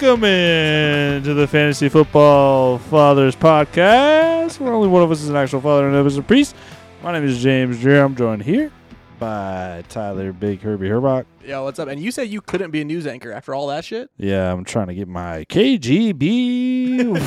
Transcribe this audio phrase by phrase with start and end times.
[0.00, 5.36] Welcome in to the Fantasy Football Fathers podcast, where only one of us is an
[5.36, 6.56] actual father and the other is a priest.
[7.02, 8.02] My name is James Dreer.
[8.02, 8.72] I'm joined here
[9.18, 11.26] by Tyler Big Herbie Herbach.
[11.44, 11.88] Yo, what's up?
[11.88, 14.10] And you said you couldn't be a news anchor after all that shit?
[14.16, 17.20] Yeah, I'm trying to get my KGB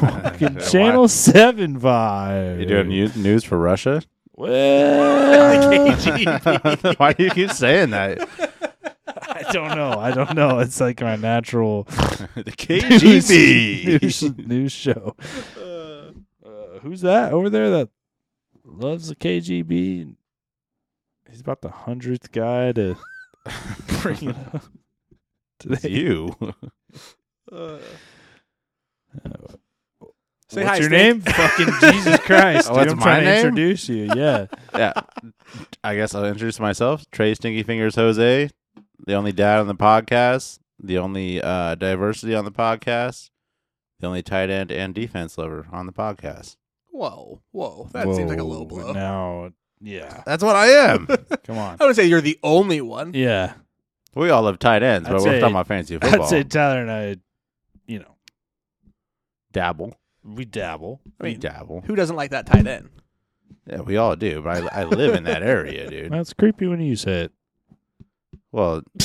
[0.00, 2.60] fucking Channel 7 vibe.
[2.60, 4.00] You doing new- news for Russia?
[4.32, 5.92] Well,
[6.96, 8.54] Why do you keep saying that?
[9.48, 9.98] I don't know.
[9.98, 10.58] I don't know.
[10.60, 11.84] It's like my natural
[12.34, 14.02] the KGB.
[14.02, 15.14] news, news show.
[15.56, 17.88] Uh, who's that over there that
[18.64, 20.14] loves the KGB?
[21.30, 22.96] He's about the hundredth guy to
[24.02, 24.64] bring it up
[25.68, 26.34] It's you.
[27.52, 27.78] Uh,
[29.98, 30.92] What's Say hi, your Stink.
[30.92, 31.20] name?
[31.34, 32.68] Fucking Jesus Christ!
[32.70, 34.08] Oh, dude, what's I'm trying to introduce you.
[34.14, 34.92] Yeah, yeah.
[35.82, 37.04] I guess I'll introduce myself.
[37.10, 38.50] Trey Stinky Fingers Jose,
[39.04, 43.30] the only dad on the podcast, the only uh, diversity on the podcast,
[44.00, 46.56] the only tight end and defense lover on the podcast.
[46.90, 47.88] whoa, whoa.
[47.92, 48.92] That seems like a low blow.
[48.92, 51.06] Now, yeah, That's what I am.
[51.46, 51.76] come on.
[51.80, 53.12] I would say you're the only one.
[53.14, 53.54] Yeah,
[54.14, 56.22] we all love tight ends, I'd but say- we're talking about fantasy football.
[56.22, 57.16] I'd say Tyler and I,
[57.86, 58.14] you know,
[59.52, 59.94] dabble.
[60.24, 61.00] we dabble.
[61.20, 61.82] I we mean, dabble.
[61.86, 62.88] who doesn't like that tight end?
[63.66, 64.42] Yeah, we all do.
[64.42, 66.12] But I, I live in that area, dude.
[66.12, 67.32] That's creepy when you say it.
[68.56, 68.80] Well,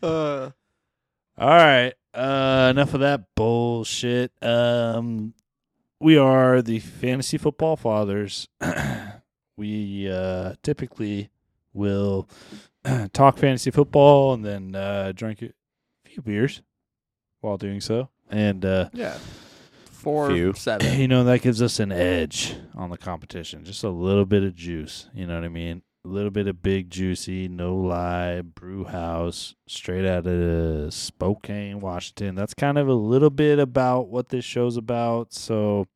[0.00, 0.50] Uh,
[1.36, 1.92] All right.
[2.14, 4.32] Uh, enough of that bullshit.
[4.40, 5.34] Um,
[6.00, 8.48] we are the fantasy football fathers.
[9.56, 11.30] we uh, typically
[11.74, 12.28] will
[13.12, 15.50] talk fantasy football and then uh, drink a
[16.04, 16.62] few beers
[17.40, 18.08] while doing so.
[18.30, 19.18] And uh, yeah.
[19.90, 20.52] Four, Few.
[20.52, 20.98] seven.
[21.00, 23.64] you know that gives us an edge on the competition.
[23.64, 25.08] Just a little bit of juice.
[25.12, 25.82] You know what I mean?
[26.06, 32.36] A little bit of big juicy, no lie, brew house, straight out of Spokane, Washington.
[32.36, 35.32] That's kind of a little bit about what this show's about.
[35.32, 35.88] So,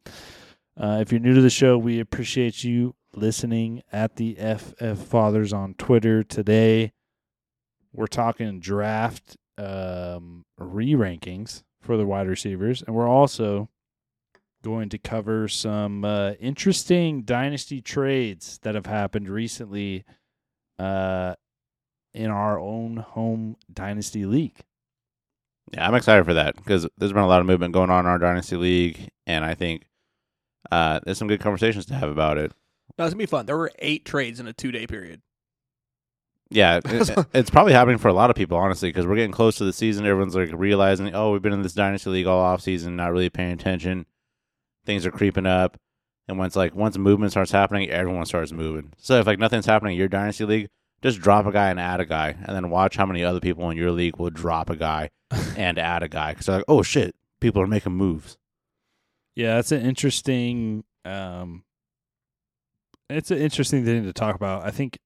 [0.77, 5.53] uh, if you're new to the show, we appreciate you listening at the FF Fathers
[5.53, 6.93] on Twitter today.
[7.93, 13.69] We're talking draft um, re rankings for the wide receivers, and we're also
[14.63, 20.05] going to cover some uh, interesting dynasty trades that have happened recently
[20.79, 21.35] uh,
[22.15, 24.57] in our own home dynasty league.
[25.73, 28.11] yeah, I'm excited for that because there's been a lot of movement going on in
[28.11, 29.87] our dynasty league, and I think
[30.71, 32.53] uh, there's some good conversations to have about it.
[32.99, 33.47] No, it's going to be fun.
[33.47, 35.23] There were eight trades in a two day period.
[36.51, 39.57] Yeah, it- it's probably happening for a lot of people, honestly, because we're getting close
[39.57, 40.05] to the season.
[40.05, 43.31] Everyone's like realizing, oh, we've been in this dynasty league all off season, not really
[43.31, 44.07] paying attention.
[44.87, 45.77] Things are creeping up,
[46.29, 48.93] and once like once movement starts happening, everyone starts moving.
[48.99, 50.69] So if like nothing's happening in your dynasty league,
[51.03, 53.69] just drop a guy and add a guy, and then watch how many other people
[53.71, 55.11] in your league will drop a guy
[55.57, 56.33] and add a guy.
[56.33, 58.37] Because like, oh shit, people are making moves.
[59.35, 60.85] Yeah, that's an interesting.
[61.05, 61.65] Um,
[63.09, 64.65] it's an interesting thing to talk about.
[64.65, 64.99] I think,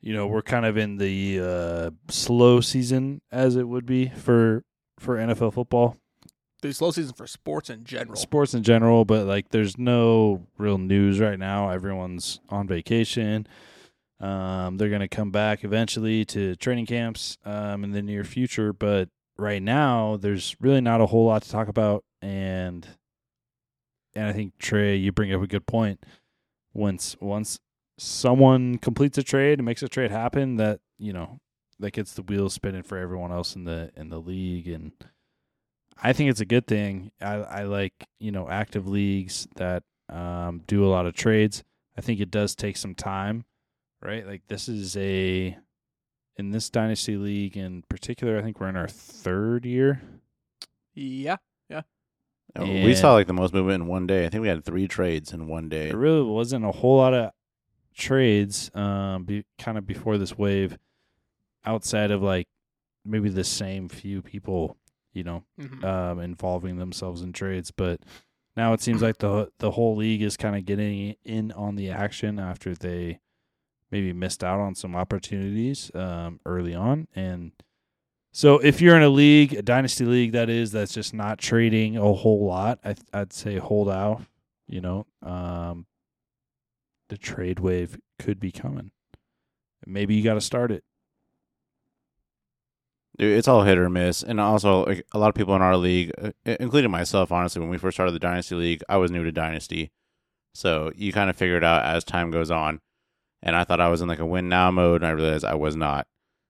[0.00, 4.64] you know, we're kind of in the uh, slow season, as it would be for
[4.98, 5.96] for NFL football.
[6.62, 8.16] The slow season for sports in general.
[8.16, 11.68] sports in general, but like there's no real news right now.
[11.68, 13.46] Everyone's on vacation.
[14.20, 19.10] Um, they're gonna come back eventually to training camps um, in the near future, but
[19.36, 22.04] right now there's really not a whole lot to talk about.
[22.22, 22.86] And
[24.14, 26.04] and I think Trey, you bring up a good point.
[26.72, 27.58] Once once
[27.98, 31.38] someone completes a trade and makes a trade happen, that you know
[31.78, 34.92] that gets the wheels spinning for everyone else in the in the league and.
[36.02, 37.10] I think it's a good thing.
[37.20, 41.64] I, I like you know active leagues that um, do a lot of trades.
[41.96, 43.44] I think it does take some time,
[44.02, 44.26] right?
[44.26, 45.56] Like this is a
[46.36, 48.38] in this dynasty league in particular.
[48.38, 50.02] I think we're in our third year.
[50.94, 51.36] Yeah.
[51.70, 51.82] yeah.
[52.54, 54.26] And- We saw like the most movement in one day.
[54.26, 55.88] I think we had three trades in one day.
[55.88, 57.30] There really wasn't a whole lot of
[57.96, 60.76] trades, um, be, kind of before this wave,
[61.64, 62.46] outside of like
[63.04, 64.76] maybe the same few people,
[65.16, 65.82] you know, Mhm.
[65.84, 67.70] um, involving themselves in trades.
[67.70, 68.00] But
[68.56, 71.90] now it seems like the the whole league is kind of getting in on the
[71.90, 73.20] action after they
[73.90, 77.08] maybe missed out on some opportunities um, early on.
[77.14, 77.52] And
[78.32, 81.96] so, if you're in a league, a dynasty league, that is, that's just not trading
[81.96, 84.22] a whole lot, I, I'd say hold out.
[84.68, 85.86] You know, um,
[87.08, 88.90] the trade wave could be coming.
[89.86, 90.82] Maybe you got to start it.
[93.18, 95.76] Dude, it's all hit or miss, and also like, a lot of people in our
[95.76, 99.24] league, uh, including myself, honestly, when we first started the dynasty league, I was new
[99.24, 99.90] to dynasty,
[100.54, 102.80] so you kind of figure it out as time goes on.
[103.42, 105.54] And I thought I was in like a win now mode, and I realized I
[105.54, 106.06] was not.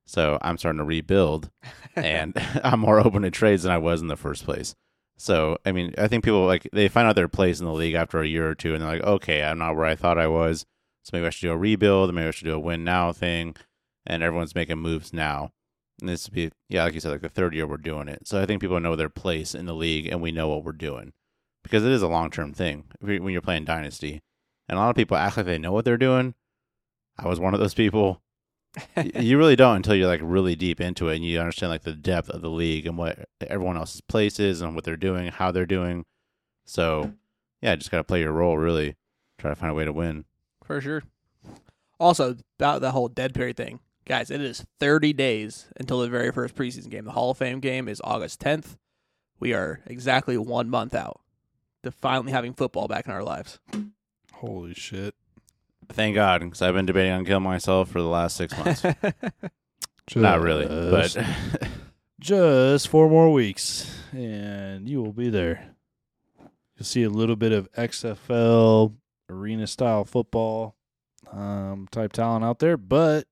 [0.06, 1.50] So I'm starting to rebuild,
[1.96, 2.32] and
[2.64, 4.74] I'm more open to trades than I was in the first place.
[5.18, 7.94] So I mean, I think people like they find out their place in the league
[7.94, 10.26] after a year or two, and they're like, okay, I'm not where I thought I
[10.26, 10.66] was.
[11.04, 13.54] So maybe I should do a rebuild, maybe I should do a win now thing,
[14.04, 15.52] and everyone's making moves now.
[16.00, 18.26] And this would be, yeah, like you said, like the third year we're doing it.
[18.28, 20.72] So I think people know their place in the league, and we know what we're
[20.72, 21.12] doing
[21.62, 24.22] because it is a long term thing when you're playing Dynasty.
[24.68, 26.34] And a lot of people act like they know what they're doing.
[27.18, 28.22] I was one of those people.
[29.14, 31.94] You really don't until you're like really deep into it and you understand like the
[31.94, 35.50] depth of the league and what everyone else's place is and what they're doing, how
[35.50, 36.04] they're doing.
[36.66, 37.14] So,
[37.62, 38.96] yeah, just got to play your role really.
[39.38, 40.26] Try to find a way to win.
[40.62, 41.04] For sure.
[41.98, 46.32] Also, about the whole dead period thing, guys, it is 30 days until the very
[46.32, 47.04] first preseason game.
[47.04, 48.76] The Hall of Fame game is August 10th.
[49.38, 51.20] We are exactly one month out
[51.82, 53.58] to finally having football back in our lives.
[54.32, 55.14] Holy shit.
[55.88, 58.82] Thank God, because I've been debating on killing myself for the last six months.
[60.06, 61.16] Just, Not really, but
[62.20, 65.74] just four more weeks, and you will be there.
[66.76, 68.94] You'll see a little bit of XFL
[69.28, 70.76] arena style football
[71.32, 73.26] um, type talent out there, but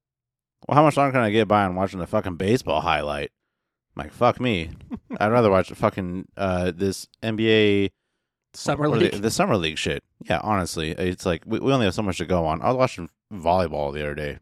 [0.66, 3.30] well, how much longer can I get by on watching the fucking baseball highlight?
[3.96, 4.70] I'm like, fuck me.
[5.20, 7.90] I'd rather watch the fucking uh, this NBA
[8.54, 9.12] Summer League.
[9.12, 10.04] The, the summer league shit.
[10.28, 12.62] Yeah, honestly, it's like we, we only have so much to go on.
[12.62, 14.38] I was watching volleyball the other day.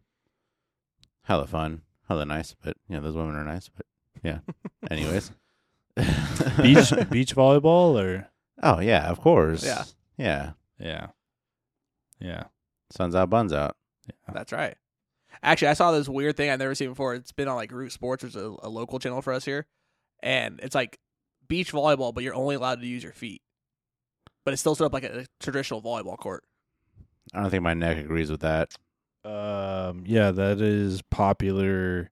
[1.23, 3.69] Hella fun, hella nice, but you know those women are nice.
[3.69, 3.85] But
[4.23, 4.39] yeah.
[4.91, 5.31] Anyways,
[5.95, 8.29] beach beach volleyball or
[8.61, 9.65] Oh yeah, of course.
[9.65, 9.83] Yeah.
[10.17, 10.51] yeah.
[10.79, 11.07] yeah,
[12.19, 12.43] yeah.
[12.91, 13.75] Suns out, buns out.
[14.31, 14.75] That's right.
[15.41, 17.15] Actually, I saw this weird thing I've never seen before.
[17.15, 19.65] It's been on like Root Sports, which is a, a local channel for us here,
[20.21, 20.99] and it's like
[21.47, 23.41] beach volleyball, but you're only allowed to use your feet.
[24.45, 26.43] But it's still set up like a traditional volleyball court.
[27.33, 28.73] I don't think my neck agrees with that.
[29.25, 32.11] Um, yeah, that is popular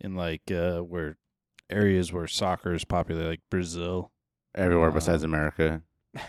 [0.00, 1.18] in like uh where
[1.68, 4.10] areas where soccer is popular, like Brazil.
[4.54, 5.82] Everywhere Uh, besides America.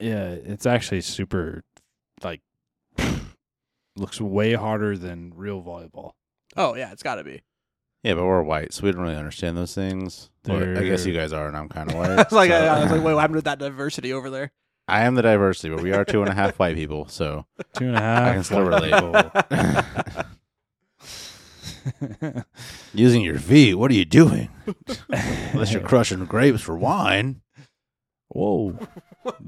[0.00, 1.62] Yeah, it's actually super
[2.22, 2.40] like
[3.96, 6.12] looks way harder than real volleyball.
[6.56, 7.42] oh yeah, it's got to be.
[8.02, 10.28] Yeah, but we're white, so we don't really understand those things.
[10.46, 12.16] Well, I guess you guys are, and I'm kind of I white.
[12.16, 14.52] was like, so- I, I was like, wait, what happened with that diversity over there?
[14.86, 17.86] I am the diversity, but we are two and a half white people, so Two
[17.86, 18.28] and a half.
[18.28, 20.24] I can still relate.
[22.94, 23.74] using your feet.
[23.74, 24.50] What are you doing?
[25.52, 27.40] Unless you're crushing grapes for wine.
[28.28, 28.78] Whoa,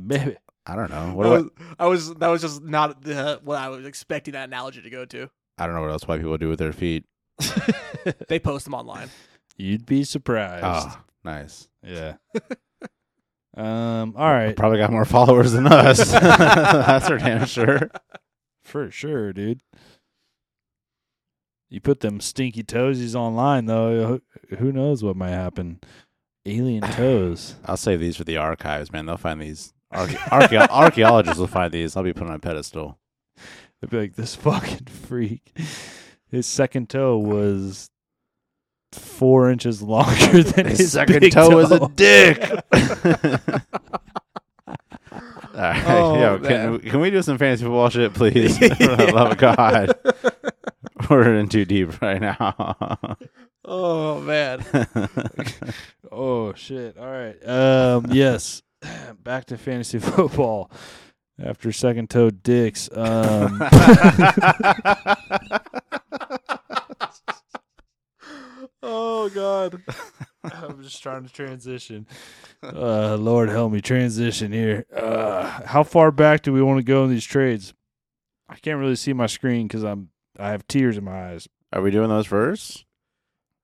[0.06, 0.36] baby.
[0.66, 1.14] I don't know.
[1.14, 4.32] What That do was, I was that was just not the, what I was expecting
[4.32, 5.30] that analogy to go to.
[5.58, 7.04] I, I don't know what else white people do with their feet.
[8.28, 9.08] They post them online.
[9.56, 10.64] You'd be surprised.
[10.64, 11.68] Oh, nice.
[11.82, 12.14] Yeah.
[13.56, 14.14] um.
[14.16, 14.54] All right.
[14.54, 16.10] Probably got more followers than us.
[16.12, 17.90] That's for damn sure.
[18.62, 19.60] For sure, dude.
[21.68, 24.20] You put them stinky toesies online, though.
[24.50, 25.80] who- Who knows what might happen?
[26.44, 27.56] Alien toes.
[27.64, 29.06] I'll save these for the archives, man.
[29.06, 29.72] They'll find these.
[29.96, 31.96] Archeo- archaeologists will find these.
[31.96, 32.98] I'll be put on a pedestal.
[33.80, 35.56] They'd be like, this fucking freak.
[36.30, 37.90] His second toe was
[38.92, 42.42] four inches longer than his, His second big toe was a dick.
[45.54, 48.58] All right, Oh, yo, can, can we do some fantasy football shit, please?
[48.58, 49.94] For the love of God,
[51.08, 53.16] we're in too deep right now.
[53.64, 54.64] Oh man.
[56.12, 56.96] Oh shit!
[56.98, 57.48] All right.
[57.48, 58.06] Um.
[58.10, 58.62] yes.
[59.22, 60.70] Back to fantasy football.
[61.42, 62.88] After second toe dicks.
[62.92, 63.60] Um.
[68.82, 69.82] oh god.
[70.44, 72.06] I'm just trying to transition.
[72.62, 74.86] Uh, Lord help me transition here.
[74.94, 77.74] Uh, how far back do we want to go in these trades?
[78.48, 81.48] I can't really see my screen because I'm I have tears in my eyes.
[81.72, 82.84] Are we doing those first?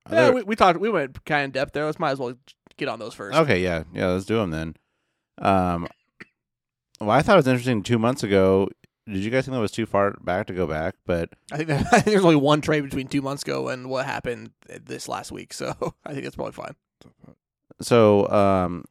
[0.06, 0.80] Are yeah, there- we, we talked.
[0.80, 1.84] We went kind of in depth there.
[1.86, 2.34] Let's might as well
[2.76, 3.36] get on those first.
[3.38, 4.08] Okay, yeah, yeah.
[4.08, 4.74] Let's do them then.
[5.42, 5.88] Um,
[7.00, 7.82] well, I thought it was interesting.
[7.82, 8.68] Two months ago,
[9.06, 10.94] did you guys think that was too far back to go back?
[11.04, 13.90] But I think, that, I think there's only one trade between two months ago and
[13.90, 15.74] what happened this last week, so
[16.06, 16.74] I think that's probably fine.
[17.80, 18.84] so, um,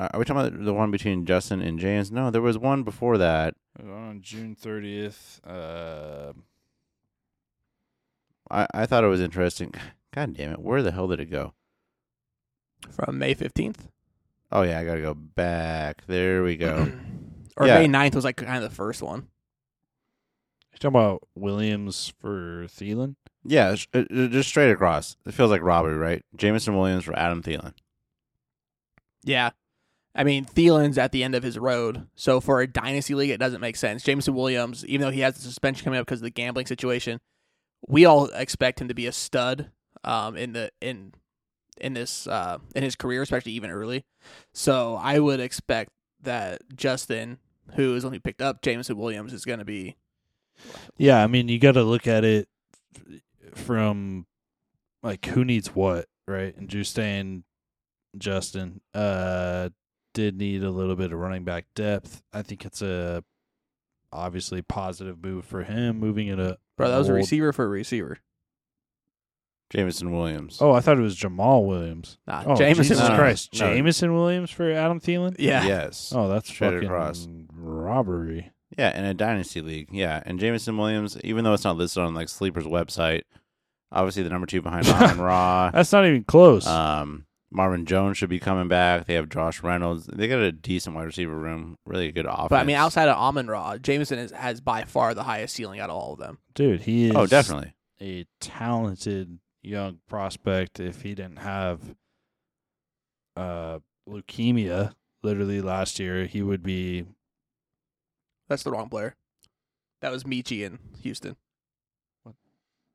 [0.00, 2.10] are we talking about the one between Justin and James?
[2.10, 3.54] No, there was one before that.
[3.82, 6.32] On June 30th, uh,
[8.50, 9.74] I, I thought it was interesting.
[10.14, 10.60] God damn it!
[10.60, 11.52] Where the hell did it go?
[12.90, 13.88] From May 15th.
[14.52, 16.02] Oh yeah, I gotta go back.
[16.06, 16.90] There we go.
[17.56, 17.78] or Yeah.
[17.78, 19.26] May 9th was like kind of the first one.
[20.72, 23.16] you talking about Williams for Thielen?
[23.44, 25.16] yeah, sh- uh, uh, just straight across.
[25.26, 26.24] It feels like robbery, right?
[26.36, 27.72] Jameson Williams for Adam Thielen.
[29.24, 29.50] Yeah.
[30.14, 32.06] I mean, Thielen's at the end of his road.
[32.14, 34.02] So for a dynasty league, it doesn't make sense.
[34.02, 37.20] Jameson Williams, even though he has the suspension coming up because of the gambling situation,
[37.86, 39.70] we all expect him to be a stud
[40.04, 41.12] um, in the in
[41.80, 44.04] in this uh, in his career, especially even early.
[44.52, 45.90] So I would expect
[46.22, 47.38] that Justin,
[47.74, 49.96] who is only picked up Jameson Williams, is going to be
[50.96, 52.48] Yeah, I mean, you got to look at it
[53.54, 54.26] from
[55.02, 56.56] like who needs what, right?
[56.56, 57.44] And Justin,
[58.18, 59.70] Justin, uh,
[60.14, 62.22] did need a little bit of running back depth.
[62.32, 63.22] I think it's a
[64.12, 66.60] obviously positive move for him, moving it up.
[66.76, 66.90] bro.
[66.90, 68.18] That was a receiver for a receiver.
[69.70, 70.58] Jameson Williams.
[70.60, 72.18] Oh, I thought it was Jamaal Williams.
[72.26, 72.84] Nah, Oh, Jameson.
[72.84, 73.58] Jesus No, no, Christ, no.
[73.74, 75.34] Jameson Williams for Adam Thielen.
[75.38, 75.66] Yeah.
[75.66, 76.12] Yes.
[76.14, 77.26] Oh, that's Straight fucking across.
[77.52, 78.52] robbery.
[78.78, 79.88] Yeah, in a dynasty league.
[79.90, 83.22] Yeah, and Jameson Williams, even though it's not listed on like Sleeper's website,
[83.92, 85.70] obviously the number two behind Amon Ra.
[85.72, 86.66] That's not even close.
[86.66, 89.06] Um, Marvin Jones should be coming back.
[89.06, 90.06] They have Josh Reynolds.
[90.12, 91.78] They got a decent wide receiver room.
[91.86, 92.48] Really good offense.
[92.50, 95.80] But I mean, outside of Amon Ra, Jameson is, has by far the highest ceiling
[95.80, 96.38] out of all of them.
[96.54, 97.74] Dude, he is oh, definitely.
[98.00, 100.80] a talented young prospect.
[100.80, 101.80] If he didn't have
[103.36, 104.92] uh, leukemia,
[105.22, 107.06] literally last year, he would be.
[108.48, 109.16] That's the wrong player.
[110.00, 111.36] That was Michi in Houston.
[112.22, 112.34] What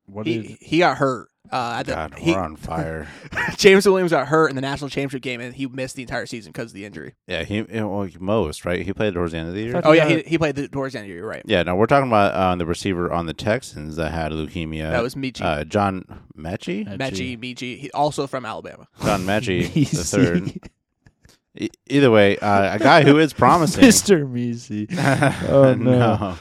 [0.06, 0.58] What He is?
[0.60, 1.28] he got hurt.
[1.50, 3.08] Uh, at the, God, he, we're on fire.
[3.56, 6.50] James Williams got hurt in the national championship game, and he missed the entire season
[6.52, 7.14] because of the injury.
[7.26, 8.84] yeah, he well, most right.
[8.86, 9.80] He played towards the end of the year.
[9.84, 10.16] Oh yeah, Yeah.
[10.18, 11.26] he, he played the towards the end of the year.
[11.26, 11.42] Right.
[11.44, 14.90] Yeah, no, we're talking about um, the receiver on the Texans that had leukemia.
[14.92, 15.42] That was Michi.
[15.42, 16.04] uh, John
[16.38, 16.86] Metchie.
[16.96, 18.86] Metchie, Michi, he, also from Alabama.
[19.02, 20.52] John Metchie the third.
[21.58, 23.84] E- either way, uh, a guy who is promising.
[23.84, 24.24] Mr.
[24.26, 24.86] Measy.
[25.50, 26.36] Oh, no.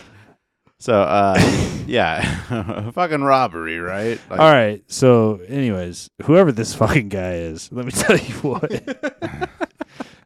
[0.81, 1.35] So, uh,
[1.85, 4.19] yeah, fucking robbery, right?
[4.31, 4.83] Like, All right.
[4.87, 9.39] So, anyways, whoever this fucking guy is, let me tell you what.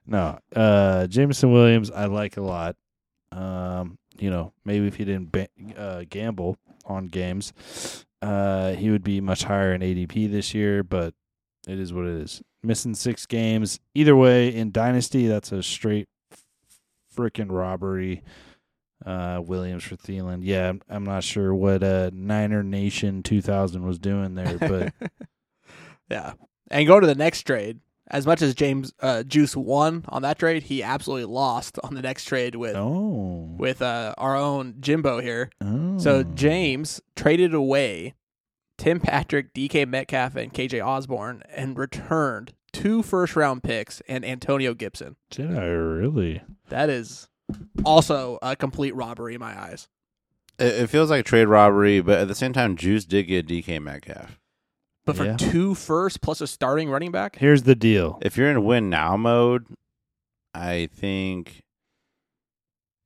[0.08, 2.78] no, uh, Jameson Williams, I like a lot.
[3.34, 9.04] Um, you know, maybe if he didn't ba- uh, gamble on games, uh, he would
[9.04, 10.84] be much higher in ADP this year.
[10.86, 11.14] But
[11.68, 12.42] it is what it is.
[12.64, 13.82] Missing six games.
[13.94, 16.08] Either way, in Dynasty, that's a straight
[17.14, 18.24] freaking robbery.
[19.06, 20.40] Uh, Williams for Thielen.
[20.42, 24.94] Yeah, I'm, not sure what uh, Niner Nation 2000 was doing there, but
[26.10, 26.34] yeah.
[26.72, 27.80] And go to the next trade.
[28.08, 32.04] As much as James uh, Juice won on that trade, he absolutely lost on the
[32.04, 35.50] next trade with oh, with uh, our own Jimbo here.
[35.62, 35.98] oh.
[35.98, 38.14] So James traded away
[38.78, 44.74] Tim Patrick, DK Metcalf, and KJ Osborn, and returned two first round picks and Antonio
[44.74, 45.16] Gibson.
[45.30, 46.42] did I really?
[46.70, 47.30] That is
[47.84, 49.88] also a complete robbery in my eyes.
[50.58, 53.82] It, it feels like trade robbery, but at the same time, Juice did get DK
[53.82, 54.40] Metcalf.
[55.06, 55.38] But for Yeah.
[55.38, 58.18] two first plus a starting running back, Here's the deal.
[58.24, 59.68] If you're in win now mode,
[60.54, 61.62] I think.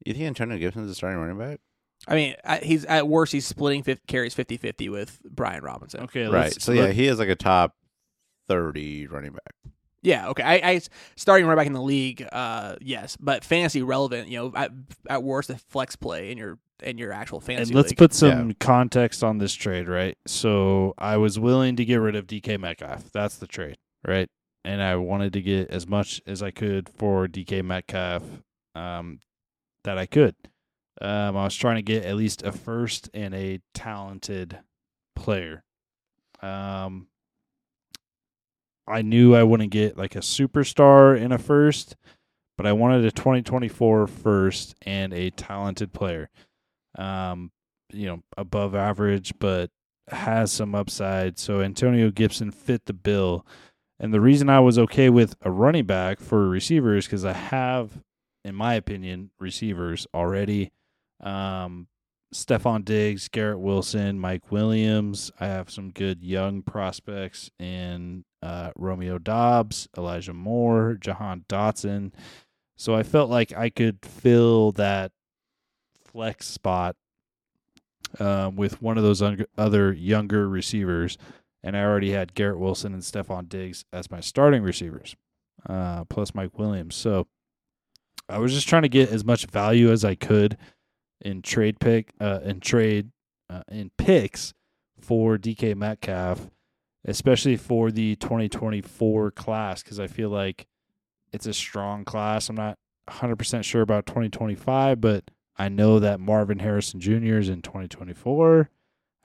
[0.05, 1.59] You think Antonio Gibson's a starting running back?
[2.07, 6.01] I mean, at- he's at worst he's splitting 50, carries 50-50 with Brian Robinson.
[6.03, 6.31] Okay, right.
[6.43, 7.75] let's, So yeah, let- he is like a top
[8.47, 9.53] thirty running back.
[10.01, 10.43] Yeah, okay.
[10.43, 10.81] I, I
[11.15, 14.29] starting right back in the league, uh, yes, but fantasy relevant.
[14.29, 14.71] You know, at,
[15.09, 17.71] at worst, a flex play in your in your actual fantasy.
[17.71, 17.97] and let's league.
[17.97, 20.17] put some context on this trade, right?
[20.25, 23.11] So I was willing to get rid of DK Metcalf.
[23.11, 23.77] That's the trade,
[24.07, 24.29] right?
[24.63, 28.23] And I wanted to get as much as I could for DK Metcalf
[28.75, 29.19] um,
[29.83, 30.35] that I could.
[31.01, 34.59] Um, I was trying to get at least a first and a talented
[35.15, 35.63] player.
[36.41, 37.07] Um,
[38.89, 41.95] I knew I wouldn't get like a superstar in a first,
[42.57, 46.29] but I wanted a 2024 first and a talented player
[46.97, 47.51] um,
[47.91, 49.69] you know, above average, but
[50.09, 51.37] has some upside.
[51.37, 53.45] So Antonio Gibson fit the bill.
[53.99, 58.01] And the reason I was okay with a running back for receivers because I have,
[58.45, 60.71] in my opinion, receivers already.
[61.21, 61.87] Um,
[62.33, 65.31] Stefon Diggs, Garrett Wilson, Mike Williams.
[65.39, 72.11] I have some good young prospects in uh, Romeo Doubs, Elijah Moore, Jahan Dotson.
[72.77, 75.11] So I felt like I could fill that
[76.05, 76.95] flex spot
[78.19, 81.17] um, with one of those un- other younger receivers,
[81.63, 85.15] and I already had Garrett Wilson and Stefon Diggs as my starting receivers,
[85.67, 86.95] uh, plus Mike Williams.
[86.95, 87.27] So
[88.27, 90.57] I was just trying to get as much value as I could
[91.21, 93.09] in trade pick, uh, in trade,
[93.49, 94.53] uh, in picks
[94.99, 96.49] for DK Metcalf,
[97.05, 100.67] especially for the 2024 class, because I feel like
[101.31, 102.49] it's a strong class.
[102.49, 102.77] I'm not
[103.09, 107.37] 100% sure about 2025, but I know that Marvin Harrison Jr.
[107.37, 108.69] is in 2024.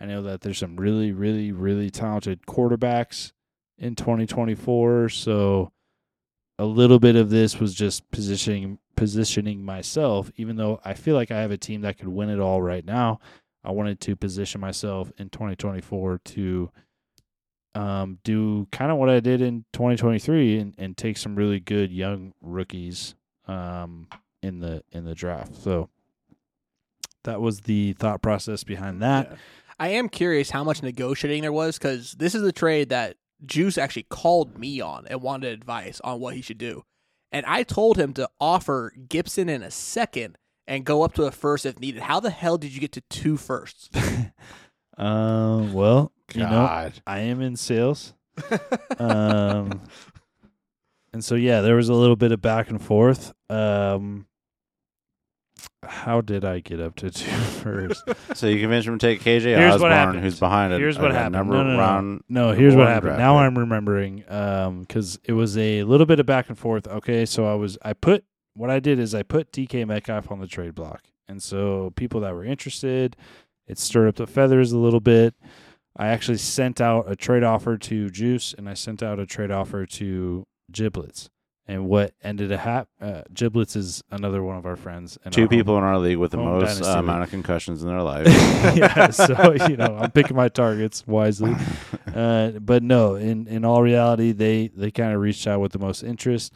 [0.00, 3.32] I know that there's some really, really, really talented quarterbacks
[3.78, 5.08] in 2024.
[5.10, 5.72] So
[6.58, 11.32] a little bit of this was just positioning positioning myself, even though I feel like
[11.32, 13.18] I have a team that could win it all right now.
[13.64, 16.70] I wanted to position myself in 2024 to
[17.74, 21.90] um, do kind of what I did in 2023 and, and take some really good
[21.90, 23.14] young rookies
[23.46, 24.08] um,
[24.42, 25.56] in the in the draft.
[25.56, 25.88] So
[27.24, 29.30] that was the thought process behind that.
[29.30, 29.36] Yeah.
[29.78, 33.76] I am curious how much negotiating there was because this is the trade that Juice
[33.76, 36.84] actually called me on and wanted advice on what he should do.
[37.32, 40.38] And I told him to offer Gibson in a second
[40.68, 42.02] and go up to a first if needed.
[42.02, 43.90] How the hell did you get to two firsts?
[44.96, 46.92] Um, well, you know, God.
[47.06, 48.14] I am in sales.
[48.98, 49.80] um,
[51.12, 53.32] and so yeah, there was a little bit of back and forth.
[53.48, 54.26] Um,
[55.86, 58.02] how did I get up to two first?
[58.34, 60.20] So you convinced him to take KJ Here's what Osborn, happened.
[60.22, 60.80] who's behind it.
[60.80, 61.34] Here's what happened.
[61.34, 61.78] Number No, no, no.
[61.78, 62.24] round.
[62.28, 63.08] No, here's what one happened.
[63.16, 63.46] draft Now pick.
[63.46, 66.86] I'm remembering um because it was a little bit of back and forth.
[66.88, 68.24] Okay, so I was I put
[68.54, 72.20] what I did is I put DK Metcalf on the trade block, and so people
[72.20, 73.16] that were interested,
[73.66, 75.34] it stirred up the feathers a little bit.
[75.96, 79.50] I actually sent out a trade offer to Juice, and I sent out a trade
[79.50, 81.30] offer to Giblets.
[81.66, 85.16] And what ended up hap- uh, Giblets is another one of our friends.
[85.24, 87.82] and Two our home- people in our league with the most uh, amount of concussions
[87.82, 88.26] in their life.
[88.76, 91.54] yeah, so you know, I'm picking my targets wisely.
[92.14, 95.80] Uh, but no, in in all reality, they they kind of reached out with the
[95.80, 96.52] most interest.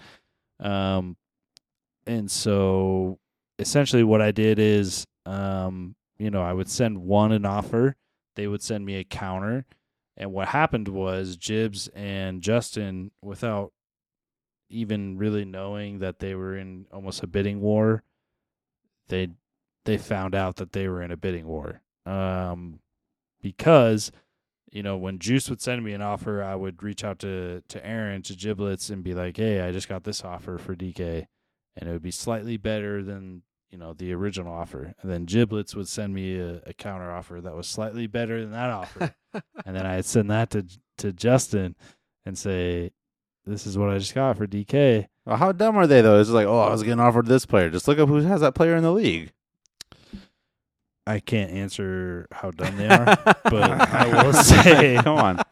[0.61, 1.17] Um,
[2.07, 3.19] and so
[3.59, 7.97] essentially, what I did is, um, you know, I would send one an offer,
[8.39, 9.67] they would send me a counter,
[10.17, 13.73] and what happened was Jibs and Justin, without
[14.71, 18.05] even really knowing that they were in almost a bidding war,
[19.09, 19.31] they
[19.87, 21.83] they found out that they were in a bidding war.
[22.07, 22.79] Um,
[23.43, 24.13] because
[24.71, 27.85] you know when Juice would send me an offer, I would reach out to to
[27.85, 31.27] Aaron to Giblets and be like, "Hey, I just got this offer for DK,
[31.77, 35.75] and it would be slightly better than you know the original offer." And then Giblets
[35.75, 39.15] would send me a, a counter offer that was slightly better than that offer,
[39.65, 40.67] and then I'd send that to
[40.99, 41.77] to Justin
[42.25, 42.93] and say,
[43.47, 46.19] "This is what I just got for DK." well, how dumb are they though?
[46.19, 47.69] It's like, oh, I was getting offered this player.
[47.69, 49.31] Just look up who has that player in the league.
[51.07, 53.05] I can't answer how dumb they are,
[53.45, 55.43] but I will say come on.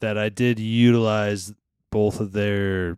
[0.00, 1.52] that I did utilize
[1.90, 2.96] both of their,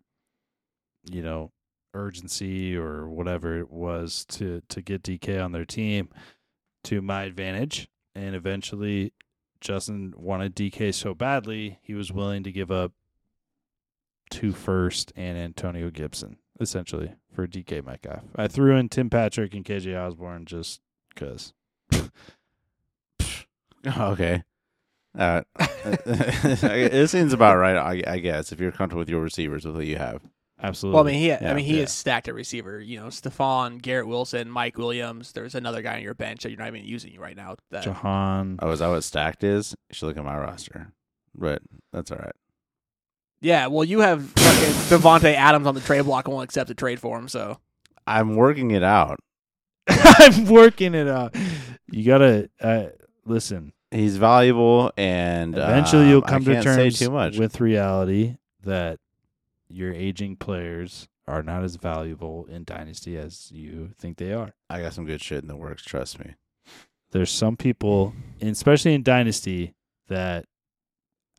[1.11, 1.53] you know,
[1.95, 6.09] urgency or whatever it was to to get DK on their team
[6.85, 9.13] to my advantage, and eventually
[9.61, 12.93] Justin wanted DK so badly he was willing to give up
[14.31, 18.23] two first and Antonio Gibson essentially for DK Metcalf.
[18.37, 21.53] I threw in Tim Patrick and KJ Osborn just because.
[23.99, 24.43] okay.
[25.19, 29.75] Uh, it seems about right, I, I guess, if you're comfortable with your receivers with
[29.75, 30.23] what you have.
[30.63, 30.95] Absolutely.
[30.95, 31.85] Well, I mean, he, I mean, he yeah.
[31.85, 32.81] is stacked at receiver.
[32.81, 35.33] You know, Stefon, Garrett Wilson, Mike Williams.
[35.33, 37.57] There's another guy on your bench that you're not even using right now.
[37.71, 38.59] That Jahan.
[38.61, 39.75] Oh, is that what stacked is?
[39.89, 40.93] You should look at my roster.
[41.35, 42.35] But that's all right.
[43.41, 46.75] yeah, well, you have fucking Davante Adams on the trade block and won't accept a
[46.75, 47.29] trade for him.
[47.29, 47.59] So
[48.07, 49.21] I'm working it out.
[49.89, 51.35] I'm working it out.
[51.91, 52.87] You gotta uh,
[53.25, 53.73] listen.
[53.91, 57.39] He's valuable, and Eventually, um, you'll I come to terms too much.
[57.39, 59.01] with reality that
[59.71, 64.53] your aging players are not as valuable in dynasty as you think they are.
[64.69, 65.83] I got some good shit in the works.
[65.83, 66.35] Trust me.
[67.13, 69.75] There's some people, especially in dynasty,
[70.09, 70.47] that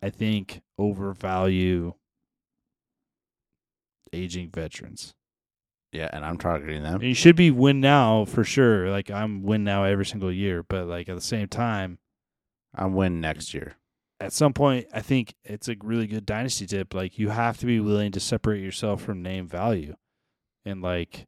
[0.01, 1.93] I think overvalue
[4.13, 5.13] aging veterans.
[5.91, 6.95] Yeah, and I'm targeting them.
[6.95, 8.89] And you should be win now for sure.
[8.89, 11.99] Like I'm win now every single year, but like at the same time,
[12.73, 13.75] I'm win next year.
[14.21, 16.93] At some point, I think it's a really good dynasty tip.
[16.93, 19.95] Like you have to be willing to separate yourself from name value,
[20.65, 21.27] and like,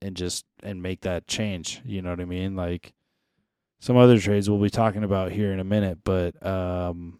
[0.00, 1.80] and just and make that change.
[1.84, 2.56] You know what I mean?
[2.56, 2.94] Like
[3.80, 7.18] some other trades we'll be talking about here in a minute, but um,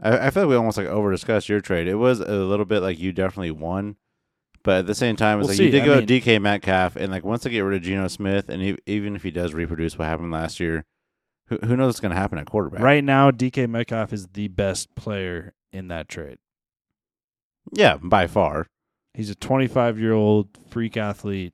[0.00, 1.86] I, I feel like we almost like over discussed your trade.
[1.88, 3.96] It was a little bit like you definitely won,
[4.62, 6.96] but at the same time, it's We'll like you did I go mean- DK Metcalf,
[6.96, 9.54] and like once they get rid of Geno Smith, and he, even if he does
[9.54, 10.84] reproduce what happened last year,
[11.50, 12.80] who, who knows what's going to happen at quarterback?
[12.80, 16.38] right now DK Metcalf is the best player in that trade.
[17.72, 18.66] Yeah, by far.
[19.12, 21.52] He's a 25 year old freak athlete,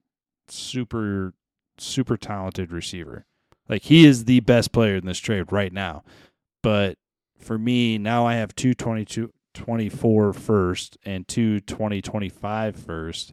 [0.49, 1.33] super,
[1.79, 3.25] super talented receiver.
[3.69, 6.05] Like he is the best player in this trade right now.
[6.63, 6.97] But
[7.39, 13.33] for me, now I have two 22, 24 first and two 2025 first.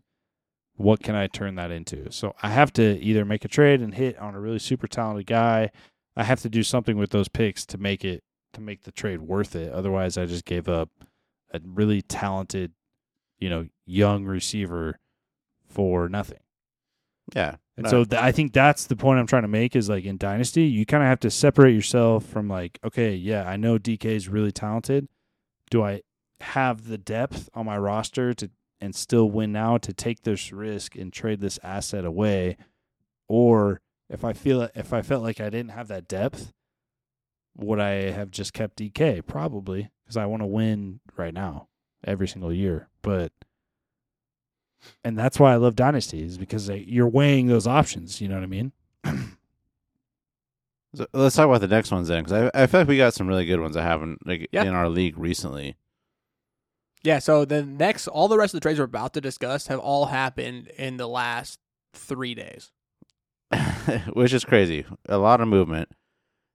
[0.76, 2.12] What can I turn that into?
[2.12, 5.28] So I have to either make a trade and hit on a really super talented
[5.28, 5.70] guy.
[6.16, 8.24] I have to do something with those picks to make it
[8.54, 9.72] to make the trade worth it.
[9.72, 10.90] Otherwise, I just gave up
[11.52, 12.72] a really talented,
[13.40, 15.00] you know, young receiver
[15.68, 16.40] for nothing.
[17.34, 20.04] Yeah, And so th- I think that's the point I'm trying to make is like
[20.04, 23.80] in Dynasty, you kind of have to separate yourself from like, okay, yeah, I know
[23.80, 25.08] DK is really talented.
[25.72, 26.02] Do I
[26.42, 30.96] have the depth on my roster to and still win now to take this risk
[30.98, 32.58] and trade this asset away?
[33.30, 36.52] Or if I feel if I felt like I didn't have that depth,
[37.58, 39.26] would I have just kept DK?
[39.26, 41.68] Probably because I want to win right now
[42.06, 42.90] every single year.
[43.02, 43.32] But
[45.04, 48.20] and that's why I love Dynasty is because like, you're weighing those options.
[48.22, 48.72] You know what I mean?
[50.96, 53.16] So let's talk about the next ones then, because I, I feel like we got
[53.16, 54.62] some really good ones I haven't like Yeah.
[54.64, 55.76] in our league recently.
[57.02, 59.80] Yeah, so the next, all the rest of the trades we're about to discuss have
[59.80, 61.60] all happened in the last
[61.96, 62.72] three days.
[64.14, 64.86] which is crazy.
[65.08, 65.90] A lot of movement.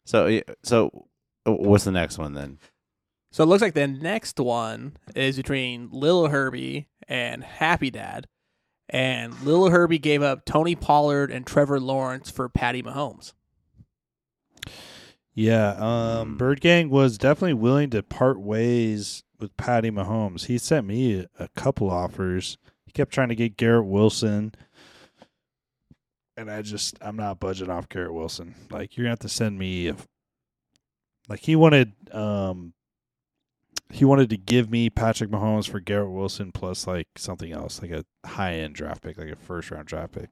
[0.06, 1.08] So, so
[1.46, 2.58] uh, what's the next one then?
[3.30, 8.26] So it looks like the next one is between Lil Herbie and Happy Dad.
[8.88, 13.34] And Lil Herbie gave up Tony Pollard and Trevor Lawrence for Patty Mahomes.
[15.34, 15.72] Yeah.
[15.72, 16.38] Um, Mm.
[16.38, 20.46] Bird Gang was definitely willing to part ways with Patty Mahomes.
[20.46, 22.56] He sent me a, a couple offers.
[22.87, 24.54] He kept trying to get Garrett Wilson.
[26.38, 28.55] And I just, I'm not budging off Garrett Wilson.
[28.70, 29.96] Like, you're going to have to send me, a,
[31.29, 32.72] like, he wanted, um,
[33.90, 37.90] he wanted to give me Patrick Mahomes for Garrett Wilson plus like something else, like
[37.90, 40.29] a high end draft pick, like a first round draft pick.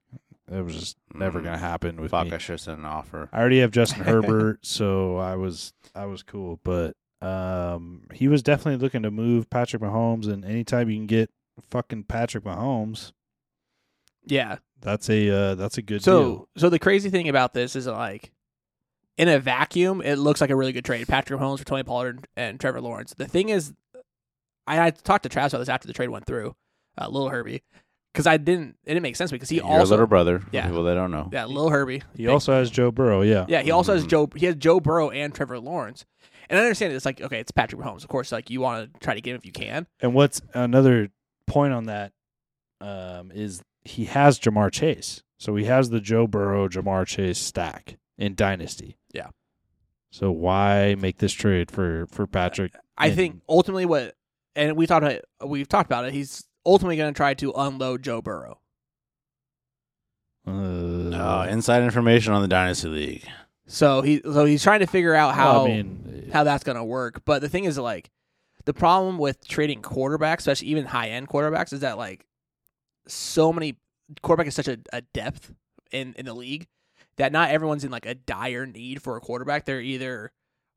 [0.53, 1.45] It was just never Mm.
[1.45, 2.33] going to happen with Fuck, me.
[2.35, 3.29] I should have sent an offer.
[3.33, 6.61] I already have Justin Herbert, so I was I was cool.
[6.63, 11.31] But um, he was definitely looking to move Patrick Mahomes, and anytime you can get
[11.71, 13.13] fucking Patrick Mahomes,
[14.27, 14.59] Yeah.
[14.81, 16.49] that's a uh, that's a good So deal.
[16.59, 18.33] so the crazy thing about this is like
[19.17, 21.07] in a vacuum, it looks like a really good trade.
[21.09, 23.15] Patrick Holmes for Tony Pollard and Trevor Lawrence.
[23.17, 23.73] The thing is,
[24.67, 26.55] I, I talked to Travis about this after the trade went through,
[26.99, 27.63] uh, Lil Herbie,
[28.13, 30.41] because I didn't it didn't make sense because he Your also little brother.
[30.41, 30.67] For Yeah.
[30.67, 31.31] people that don't know.
[31.33, 33.23] yeah Lil Herbie He also has Joe Burrow.
[33.23, 34.09] Yeah, Yeah, he also has Mhm.
[34.09, 34.29] Joe.
[34.37, 36.05] He has Joe Burrow and Trevor Lawrence.
[36.51, 38.03] And I understand it's like okay, it's Patrick Mahomes.
[38.03, 39.87] Of course, like you want to try to get him if you can.
[40.01, 41.09] And what's another
[41.47, 42.13] point on that
[42.83, 47.97] um, is he has Ja'Marr Chase, so he has the Joe Burrow Ja'Marr Chase stack
[48.19, 48.97] in Dynasty.
[49.13, 49.29] Yeah.
[50.11, 52.73] So why make this trade for for Patrick?
[52.97, 54.15] I And- think ultimately what,
[54.55, 56.13] and we talked about we've talked about it.
[56.15, 58.61] He's ultimately going to try to unload Joe Burrow.
[60.47, 63.25] Uh, inside information on the Dynasty League.
[63.67, 66.77] So he so he's trying to figure out how well, I mean, how that's going
[66.77, 67.25] to work.
[67.25, 68.11] But the thing is, like,
[68.65, 72.25] the problem with trading quarterbacks, especially even high end quarterbacks, is that like
[73.09, 73.77] so many
[74.23, 75.55] quarterback is such a, a depth
[75.93, 76.67] in in the league
[77.17, 79.65] that not everyone's in like a dire need for a quarterback.
[79.65, 80.33] They're either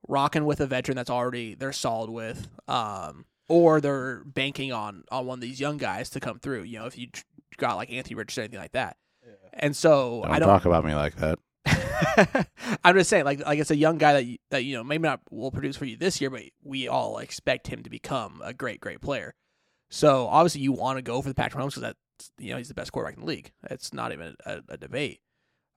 [0.07, 5.25] rocking with a veteran that's already they're solid with, um, or they're banking on on
[5.25, 6.63] one of these young guys to come through.
[6.63, 7.09] You know, if you
[7.57, 8.97] got like Anthony Richardson, anything like that.
[9.53, 11.39] And so Don't, I don't talk about me like that.
[12.83, 15.03] I'm just saying, like, like it's a young guy that you, that you know maybe
[15.03, 18.53] not will produce for you this year, but we all expect him to become a
[18.53, 19.35] great, great player.
[19.89, 21.99] So obviously, you want to go for the Patrick Mahomes because that's
[22.37, 23.51] you know he's the best quarterback in the league.
[23.69, 25.21] It's not even a, a debate.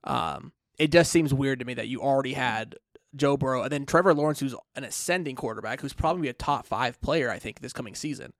[0.03, 2.75] Um, it just seems weird to me that you already had
[3.15, 6.99] Joe Burrow and then Trevor Lawrence, who's an ascending quarterback, who's probably a top five
[7.01, 8.33] player, I think, this coming season.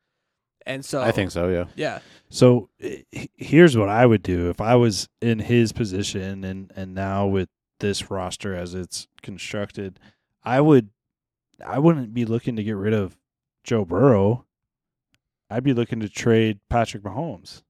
[0.66, 1.50] And so I think so.
[1.50, 1.66] Yeah.
[1.76, 2.70] yeah, So
[3.36, 7.50] here's what I would do if I was in his position and and now with
[7.80, 10.00] this roster as it's constructed,
[10.44, 10.90] I would
[11.66, 13.18] I wouldn't be looking to get rid of
[13.66, 14.46] Joe Burrow.
[15.50, 17.62] I'd be looking to trade Patrick Mahomes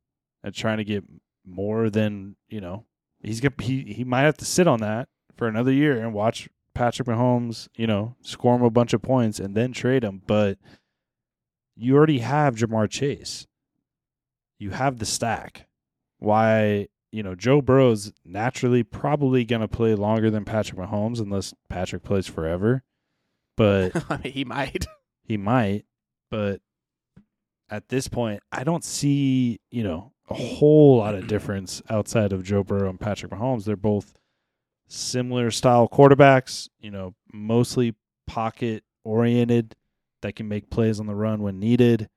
[0.43, 1.03] and trying to get
[1.45, 2.85] more than, you know,
[3.21, 6.49] he's got he he might have to sit on that for another year and watch
[6.73, 10.57] Patrick Mahomes, you know, score him a bunch of points and then trade him, but
[11.75, 13.47] you already have Ja'Marr Chase
[14.63, 15.67] you have the stack.
[16.19, 21.53] Why, you know, Joe Burrow's naturally probably going to play longer than Patrick Mahomes unless
[21.69, 22.83] Patrick plays forever.
[23.57, 23.91] But
[24.23, 24.87] he might.
[25.23, 25.85] he might.
[26.31, 26.61] But
[27.69, 32.43] at this point, I don't see, you know, a whole lot of difference outside of
[32.43, 33.65] Joe Burrow and Patrick Mahomes.
[33.65, 34.13] They're both
[34.87, 37.95] similar style quarterbacks, you know, mostly
[38.27, 39.75] pocket oriented
[40.21, 42.09] that can make plays on the run when needed.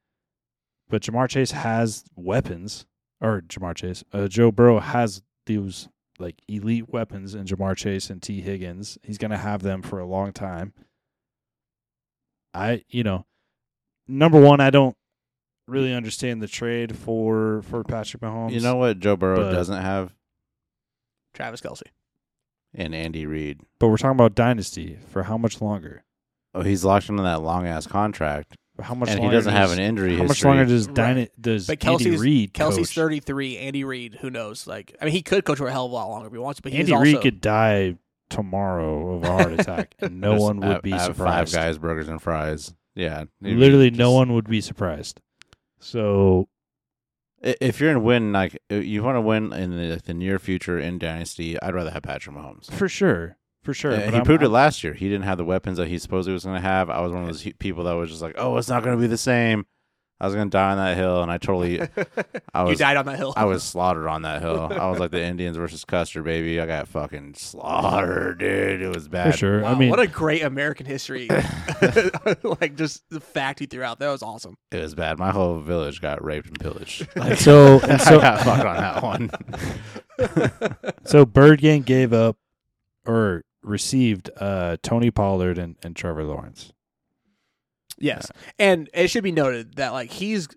[0.89, 2.87] But Ja'Marr Chase has weapons,
[3.21, 8.23] or Ja'Marr Chase, uh, Joe Burrow has those like elite weapons in Ja'Marr Chase and
[8.23, 8.97] Tee Higgins.
[9.03, 10.73] He's going to have them for a long time.
[12.55, 13.27] I, you know,
[14.09, 14.97] number one, I don't
[15.67, 18.53] really understand the trade for for Patrick Mahomes.
[18.53, 20.15] You know what Joe Burrow but- doesn't have?
[21.35, 21.83] Travis Kelce.
[22.75, 23.61] And Andy Reid.
[23.79, 26.05] but we're talking about dynasty for how much longer?
[26.55, 28.55] Oh, he's locked into that long ass contract.
[28.81, 31.31] how much and he longer doesn't have an injury How much longer does Right.
[31.41, 33.57] Does But Andy Reid Kelce's 33.
[33.59, 34.67] Andy Reid, who knows?
[34.67, 36.39] Like, I mean, he could coach for a hell of a lot longer if he
[36.39, 37.97] wants, but Andy Reid could die
[38.29, 41.53] tomorrow of a heart attack, and no Just one would have- be have surprised.
[41.55, 42.75] Five guys, burgers and fries.
[42.95, 45.21] Yeah, Maybe Literally, no one would be surprised.
[45.87, 46.49] So
[47.43, 50.79] If you're in win, like uh, you want to win in the, the near future
[50.79, 52.71] in dynasty, I'd rather have Patrick Mahomes.
[52.73, 54.95] for sure, for sure, but he I'm- proved it I'm- last year.
[54.95, 56.91] He didn't have the weapons that he supposedly was going to have.
[56.91, 59.01] I was one of those people that was just like, "Oh, it's not going to
[59.01, 59.67] be the same."
[60.19, 61.87] I was going to die on that hill, and I totally, I
[62.63, 63.35] you was, died on that hill.
[63.37, 64.73] I was slaughtered on that hill.
[64.73, 66.59] I was like the Indians versus Custer, baby.
[66.59, 68.81] I got fucking slaughtered, dude.
[68.81, 69.33] It was bad.
[69.33, 69.61] for sure.
[69.61, 71.29] Wow, I mean, what a great American history,
[72.43, 73.99] like just the fact he threw out.
[73.99, 74.57] That was awesome.
[74.71, 75.19] It was bad.
[75.19, 77.07] My whole village got raped and pillaged.
[77.15, 79.31] Like, so and I so got fucked on that one.
[81.05, 82.39] so Bird Gang gave up
[83.07, 86.73] or received uh, Tony Pollard and, and Trevor Lawrence.
[87.99, 90.49] Yes, and it should be noted that like he's,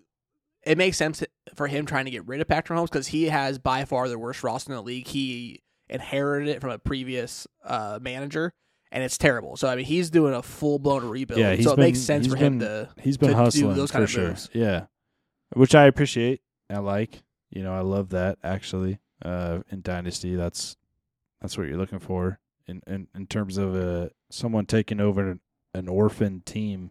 [0.64, 1.22] it makes sense
[1.54, 4.18] for him trying to get rid of Patrick Mahomes because he has by far the
[4.18, 5.06] worst roster in the league.
[5.06, 8.52] He inherited it from a previous uh, manager,
[8.92, 9.56] and it's terrible.
[9.56, 11.40] So I mean, he's doing a full blown rebuild.
[11.40, 12.88] Yeah, so it been- makes sense for him to.
[13.00, 14.28] He's been to do hustling those for kind of sure.
[14.28, 14.50] moves.
[14.52, 14.86] Yeah,
[15.54, 16.42] which I appreciate.
[16.68, 17.22] I like.
[17.50, 19.00] You know, I love that actually.
[19.22, 20.76] Uh, in Dynasty, that's
[21.40, 25.40] that's what you're looking for in in, in terms of uh, someone taking over an,
[25.74, 26.90] an orphan team.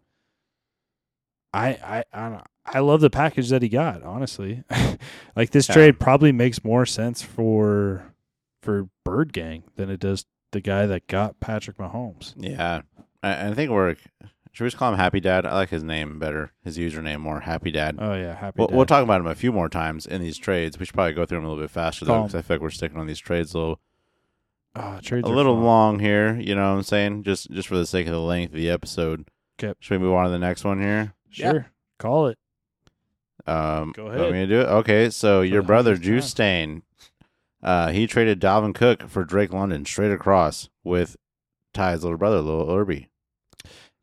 [1.54, 4.04] I I I, I love the package that he got.
[4.04, 4.64] Honestly,
[5.36, 5.76] like this Yeah.
[5.76, 8.14] trade probably makes more sense for
[8.62, 12.34] for Bird Gang than it does the guy that got Patrick Mahomes.
[12.38, 12.82] yeah,
[13.24, 13.96] I, I think we're.
[14.52, 15.46] Should we just call him Happy Dad?
[15.46, 16.52] I like his name better.
[16.64, 17.98] His username more Happy Dad.
[18.00, 18.56] Oh yeah, happy.
[18.58, 18.76] We'll, dad.
[18.76, 20.80] we'll talk about him a few more times in these trades.
[20.80, 22.62] We should probably go through them a little bit faster though, because I feel like
[22.62, 23.80] we're sticking on these trades a little,
[24.76, 25.64] Oh, trades a little fun.
[25.64, 26.36] long here.
[26.40, 27.24] You know what I'm saying?
[27.24, 29.30] Just just for the sake of the length of the episode.
[29.62, 29.74] Okay.
[29.80, 31.14] Should we move on to the next one here?
[31.32, 31.52] Yeah.
[31.52, 31.65] Sure,
[31.98, 32.38] call it.
[33.48, 34.32] Um, Go Want ahead.
[34.34, 34.65] me to do it?
[34.68, 36.84] Okay, so your brother hundredth Juice Stain,
[37.63, 41.15] uh, he traded Dalvin Cook for Drake London straight across with
[41.74, 43.10] Ty's little brother, Lil Herbie.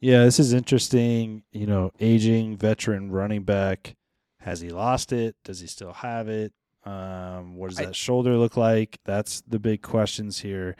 [0.01, 1.43] Yeah, this is interesting.
[1.53, 3.97] You know, aging veteran running back.
[4.41, 5.35] Has he lost it?
[5.45, 6.53] Does he still have it?
[6.85, 8.99] Um, what does I- that shoulder look like?
[9.05, 10.77] That's the big questions here.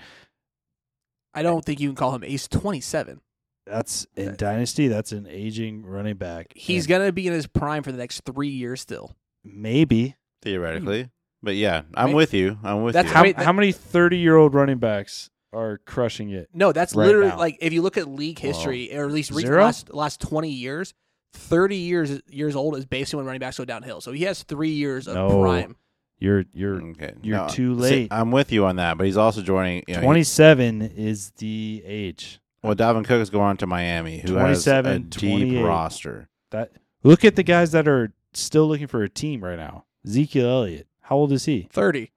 [1.35, 3.21] I don't think you can call him Ace twenty seven.
[3.67, 4.89] That's in Dynasty.
[4.89, 6.53] That's an aging running back.
[6.55, 9.17] He's And gonna be in his prime for the next three years still.
[9.45, 11.09] maybe Theoretically, hmm.
[11.43, 12.59] but yeah, I'm May- with you.
[12.63, 13.15] I'm with That's you.
[13.15, 16.49] how, Wait, that- how many thirty year old running backs are crushing it?
[16.55, 17.39] No, that's Right literally now.
[17.39, 19.63] like if you look at league history, or at least recent Zero?
[19.65, 20.95] last last twenty years,
[21.33, 24.01] thirty years years old is basically when running backs go downhill.
[24.01, 25.41] So he has three years of No.
[25.43, 25.77] prime.
[26.19, 28.09] You're you're okay, you're no, too see, late.
[28.13, 29.83] I'm with you on that, but he's also joining.
[29.89, 32.41] You know, twenty seven is the age.
[32.67, 35.63] Well, Dalvin Cook is going on to Miami, who has a 27, deep 28.
[35.63, 36.29] roster.
[36.51, 39.85] That look at the guys that are still looking for a team right now.
[40.07, 40.87] Ezekiel Elliott.
[41.03, 41.69] How old is he?
[41.73, 42.13] Thirty.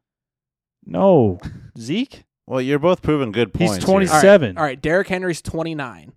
[0.86, 1.40] No,
[1.78, 2.24] Zeke.
[2.48, 3.76] Well, you're both proving good points.
[3.76, 3.86] He's here.
[3.86, 4.58] twenty All right, seven.
[4.58, 6.14] All right, Derrick Henry's twenty nine.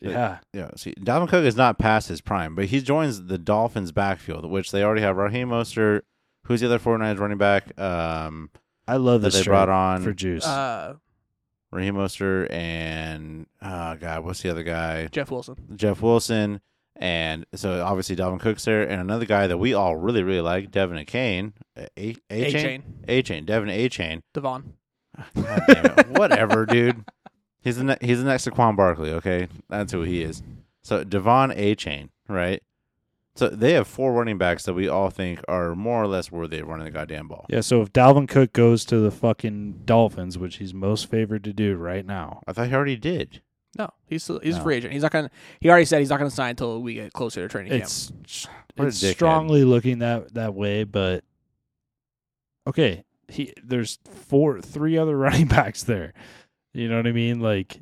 [0.00, 3.90] Yeah, Yeah, see, Dalvin Cook is not past his prime, but he joins the Dolphins'
[3.90, 6.02] backfield, which they already have Raheem Mostert.
[6.44, 7.78] Who's the other 49ers running back?
[7.80, 8.50] Um,
[8.86, 10.46] I love that this they brought on for Juice.
[10.46, 10.94] Uh,
[11.70, 15.06] Raheem Mostert and oh god, what's the other guy?
[15.08, 15.56] Jeff Wilson.
[15.76, 16.60] Jeff Wilson.
[17.00, 20.70] And so obviously Dalvin Cook's there, and another guy that we all really really like,
[20.72, 22.82] Devin Kane, A A A Chain, chain.
[23.06, 24.22] A Chain, De'Von Achane.
[24.34, 24.74] Devon.
[25.36, 26.08] God damn it.
[26.18, 27.04] Whatever, dude.
[27.60, 29.12] He's the ne- he's the next Saquon Barkley.
[29.12, 30.42] Okay, that's who he is.
[30.82, 32.62] So De'Von Achane, right?
[33.38, 36.58] So they have four running backs that we all think are more or less worthy
[36.58, 37.46] of running the goddamn ball.
[37.48, 41.52] yeah, so if Dalvin Cook goes to the fucking Dolphins, which he's most favored to
[41.52, 43.40] do right now, I thought he already did.
[43.78, 44.64] No, he's still, he's a No.
[44.64, 44.92] free agent.
[44.92, 45.30] He's not gonna.
[45.60, 47.84] He already said he's not gonna sign until we get closer to training camp.
[47.84, 48.12] it's
[48.74, 50.82] What it's strongly looking that that way.
[50.82, 51.22] But
[52.66, 56.12] okay, he there's four, three other running backs there.
[56.74, 57.38] You know what I mean?
[57.38, 57.78] Like,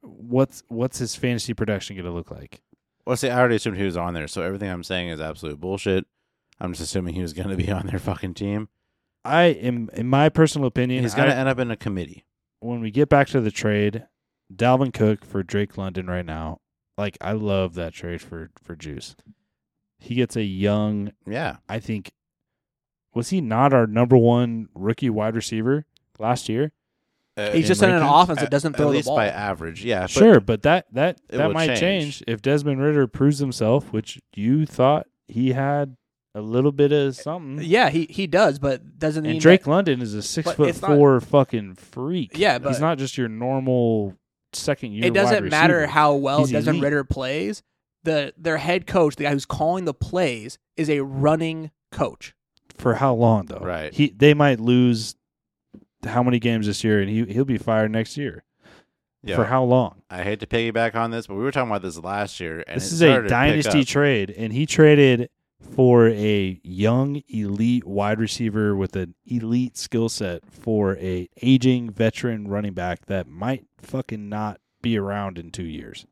[0.00, 2.62] what's what's his fantasy production going to look like?
[3.06, 5.60] Well, see, I already assumed he was on there, so everything I'm saying is absolute
[5.60, 6.06] bullshit.
[6.60, 8.68] I'm just assuming he was going to be on their fucking team.
[9.24, 12.24] I am, in my personal opinion, He's going to end up in a committee.
[12.60, 14.06] when we get back to the trade,
[14.54, 16.58] Dalvin Cook for Drake London right now.
[16.98, 19.16] Like I love that trade for for Juice.
[19.98, 21.12] He gets a young.
[21.26, 22.12] Yeah, I think
[23.14, 25.86] was he not our number one rookie wide receiver
[26.18, 26.72] last year?
[27.36, 28.22] Uh, he's just in an rankings?
[28.24, 29.16] offense that doesn't at, throw at the least ball.
[29.16, 29.84] by average.
[29.84, 31.80] Yeah, but sure, but that that it that will might change.
[31.80, 32.22] change.
[32.26, 35.96] if Desmond Ridder proves himself, which you thought he had
[36.34, 37.64] a little bit of something.
[37.64, 40.68] Yeah, he he does, but doesn't mean And Drake that- London is a six foot
[40.68, 42.32] it's not- four fucking freak.
[42.36, 44.14] Yeah, but- he's not just your normal
[44.52, 45.06] second year.
[45.06, 45.86] it doesn't wide matter receiver.
[45.92, 46.84] how well He's Desmond elite.
[46.84, 47.62] Ridder plays.
[48.04, 52.34] the their head coach, the guy who's calling the plays, is a running coach.
[52.76, 53.60] For how long though?
[53.64, 53.94] Right.
[53.94, 55.14] He they might lose
[56.04, 58.44] how many games this year, and he he'll be fired next year.
[59.24, 59.36] Yeah.
[59.36, 60.02] For how long?
[60.10, 62.80] I hate to piggyback on this, but we were talking about this last year, and
[62.80, 68.96] this is a dynasty trade, and he traded for a young elite wide receiver with
[68.96, 74.98] an elite skill set for a aging veteran running back that might fucking not be
[74.98, 76.04] around in two years.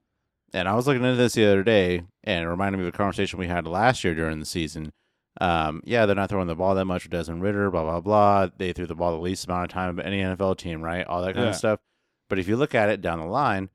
[0.52, 2.96] And I was looking into this the other day, and it reminded me of a
[2.96, 4.92] conversation we had last year during the season.
[5.40, 8.48] Um, yeah, they're not throwing the ball that much with Desmond Ridder, blah blah blah.
[8.56, 11.06] They threw the ball the least amount of time of any NFL team, right?
[11.06, 11.50] All that kind Yeah.
[11.50, 11.80] of stuff.
[12.28, 13.70] But if you look at it down the line,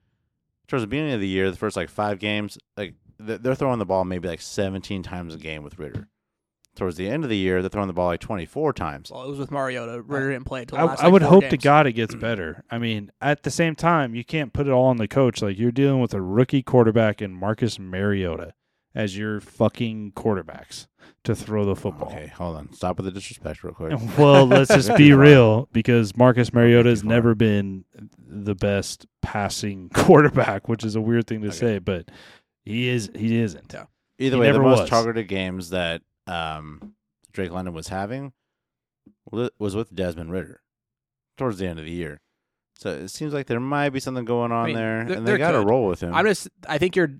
[0.67, 3.85] towards the beginning of the year, the first like five games, like they're throwing the
[3.85, 6.07] ball maybe like 17 times a game with Ridder.
[6.75, 9.09] Towards the end of the year, they're throwing the ball like 24 times.
[9.09, 10.01] Well, it was with Mariota.
[10.01, 11.57] Ridder didn't play until I, the last, I would four hope to.
[11.57, 12.65] God it gets better.
[12.69, 15.41] I mean, at the same time, you can't put it all on the coach.
[15.41, 18.53] Like you're dealing with a rookie quarterback and Marcus Mariota
[18.93, 20.87] as your fucking quarterbacks
[21.23, 22.09] to throw the football.
[22.09, 22.71] Okay, hold on.
[22.73, 23.93] Stop with the disrespect real quick.
[24.17, 27.85] Well, let's just be real because Marcus Mariota has never been
[28.17, 31.57] the best passing quarterback, which is a weird thing to Okay.
[31.57, 32.09] say, but
[32.63, 33.09] he is.
[33.15, 33.71] He isn't.
[33.73, 33.85] Yeah.
[34.19, 34.89] Either He way, the most was.
[34.89, 36.93] targeted games that um,
[37.33, 38.33] Drake London was having
[39.31, 40.61] was with Desmond Ridder
[41.37, 42.21] towards the end of the year.
[42.77, 45.37] So it seems like there might be something going on mean, there, there- and they
[45.37, 45.69] got to could.
[45.69, 46.13] roll with him.
[46.13, 46.49] I'm just.
[46.67, 47.13] I think you're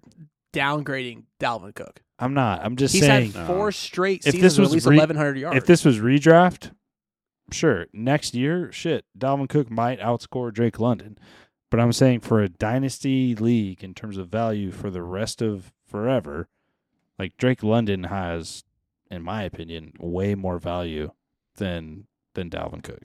[0.54, 2.02] downgrading Dalvin Cook.
[2.18, 2.64] I'm not.
[2.64, 3.32] I'm just He's saying.
[3.34, 3.70] had four No.
[3.72, 5.58] straight If seasons this with was at least re- 1,100 yards.
[5.58, 6.72] if this was redraft,
[7.52, 7.88] sure.
[7.94, 11.18] Next year, shit, Dalvin Cook might outscore Drake London.
[11.72, 15.74] But I'm saying for a dynasty league in terms of value for the rest of
[15.86, 16.48] forever,
[17.20, 18.64] like Drake London has,
[19.12, 21.12] in my opinion, way more value
[21.58, 23.02] than than Dalvin Cook.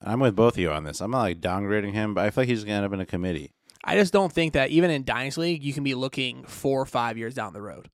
[0.00, 1.00] I'm with both of you on this.
[1.00, 3.00] I'm not like downgrading him, but I feel like he's going to end up in
[3.00, 3.52] a committee.
[3.84, 6.86] I just don't think that even in Dynasty League, you can be looking four or
[6.86, 7.90] five years down the road.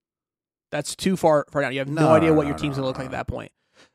[0.70, 1.72] That's too far far down.
[1.72, 3.04] You have no, No, idea what no, your team's no, going to look no.
[3.04, 3.50] like at that point.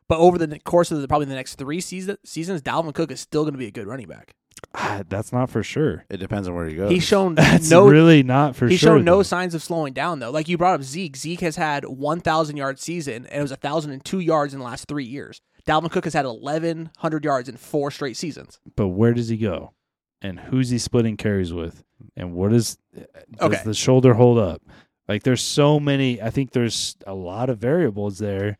[0.07, 3.19] But over the course of the, probably the next three season, seasons, Dalvin Cook is
[3.21, 4.35] still going to be a good running back.
[4.73, 6.05] Ah, that's not for sure.
[6.09, 6.91] It depends on where he goes.
[6.91, 8.91] He's shown That's no really not for he's sure.
[8.91, 9.23] He's shown no though.
[9.23, 10.31] signs of slowing down though.
[10.31, 11.15] Like you brought up Zeke.
[11.15, 15.05] Zeke has had 1,000 yard season and it was 1,002 yards in the last three
[15.05, 15.41] years.
[15.67, 18.59] Dalvin Cook has had 1,100 yards in four straight seasons.
[18.75, 19.73] but where does he go?
[20.21, 21.83] And who's he splitting carries with?
[22.17, 23.01] And what is uh,
[23.39, 23.61] does Okay.
[23.63, 24.61] the shoulder hold up?
[25.07, 28.57] Like there's so many I think there's a lot of variables there.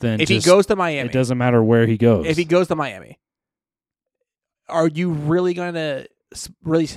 [0.00, 2.26] Then If just, he goes to Miami, it doesn't matter where he goes.
[2.26, 3.18] if he goes to Miami,
[4.68, 6.06] are you really going to
[6.62, 6.88] really?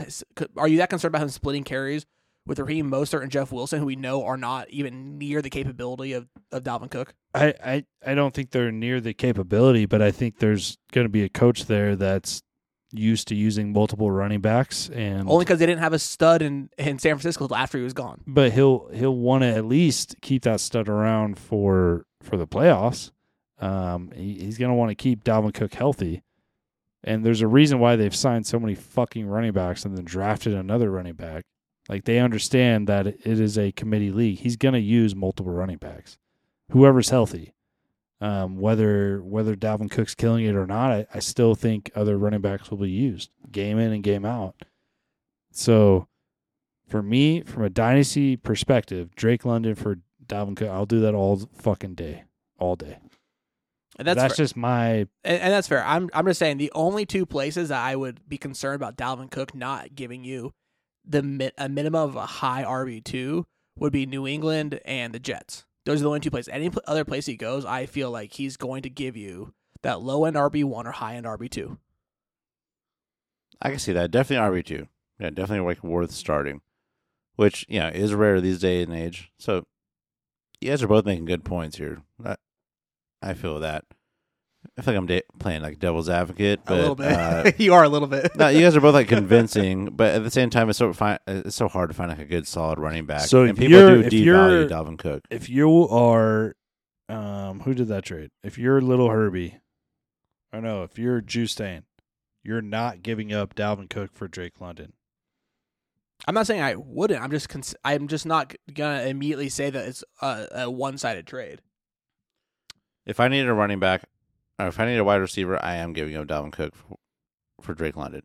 [0.57, 2.05] Are you that concerned about him splitting carries
[2.45, 6.13] with Raheem Mostert and Jeff Wilson, who we know are not even near the capability
[6.13, 7.13] of, of Dalvin Cook?
[7.33, 11.09] I, I, I don't think they're near the capability, but I think there's going to
[11.09, 12.43] be a coach there that's
[12.93, 16.69] used to using multiple running backs, and Only because they didn't have a stud in,
[16.77, 18.21] in San Francisco till after he was gone.
[18.27, 23.11] but he'll he'll want to at least keep that stud around for for the playoffs.
[23.59, 26.21] Um, he, he's going to want to keep Dalvin Cook healthy,
[27.03, 30.53] and there's a reason why they've signed so many fucking running backs and then drafted
[30.53, 31.43] another running back.
[31.89, 34.39] Like they understand that it is a committee league.
[34.39, 36.17] He's going to use multiple running backs,
[36.71, 37.53] whoever's healthy.
[38.21, 42.41] Um, whether whether Dalvin Cook's killing it or not, I, I still think other running
[42.41, 44.55] backs will be used game in and game out.
[45.51, 46.07] So,
[46.87, 51.49] for me, from a dynasty perspective, Drake London for Dalvin Cook, I'll do that all
[51.57, 52.23] fucking day,
[52.57, 52.97] all day.
[53.99, 54.43] And that's, That's, fair.
[54.43, 55.83] just my and, and that's fair.
[55.85, 59.29] I'm I'm just saying the only two places that I would be concerned about Dalvin
[59.29, 60.51] Cook not giving you
[61.05, 63.45] the a minimum of a high RB two
[63.77, 65.65] would be New England and the Jets.
[65.85, 66.53] Those are the only two places.
[66.53, 70.25] Any other place he goes, I feel like he's going to give you that low
[70.25, 71.77] end RB one or high end RB two.
[73.61, 74.11] I can see that.
[74.11, 74.87] Definitely RB two.
[75.19, 76.61] Yeah, definitely like worth starting.
[77.35, 79.31] Which, know, is rare these days and age.
[79.39, 79.63] So
[80.61, 82.03] you guys are both making good points here.
[82.23, 82.35] I,
[83.21, 83.85] I feel that.
[84.77, 87.11] I feel like I'm de- playing like devil's advocate, but a little bit.
[87.11, 88.35] uh, you are a little bit.
[88.35, 91.19] no, you guys are both like convincing, but at the same time, it's so fi-
[91.27, 93.21] it's so hard to find like a good solid running back.
[93.21, 95.21] So and if people you're- do devalue Dalvin Cook.
[95.29, 96.55] if you are,
[97.07, 98.31] um, who did that trade?
[98.43, 99.59] If you're little Herbie,
[100.51, 101.83] or no, if you're Juicetain,
[102.43, 104.93] you're not giving up Dalvin Cook for Drake London.
[106.27, 107.21] I'm not saying I wouldn't.
[107.21, 111.27] I'm just cons- I'm just not gonna immediately say that it's a, a one sided
[111.27, 111.61] trade.
[113.05, 114.07] If I needed a running back, or
[114.59, 116.97] if I need a wide receiver, I am giving up Dalvin Cook for,
[117.61, 118.23] for Drake London.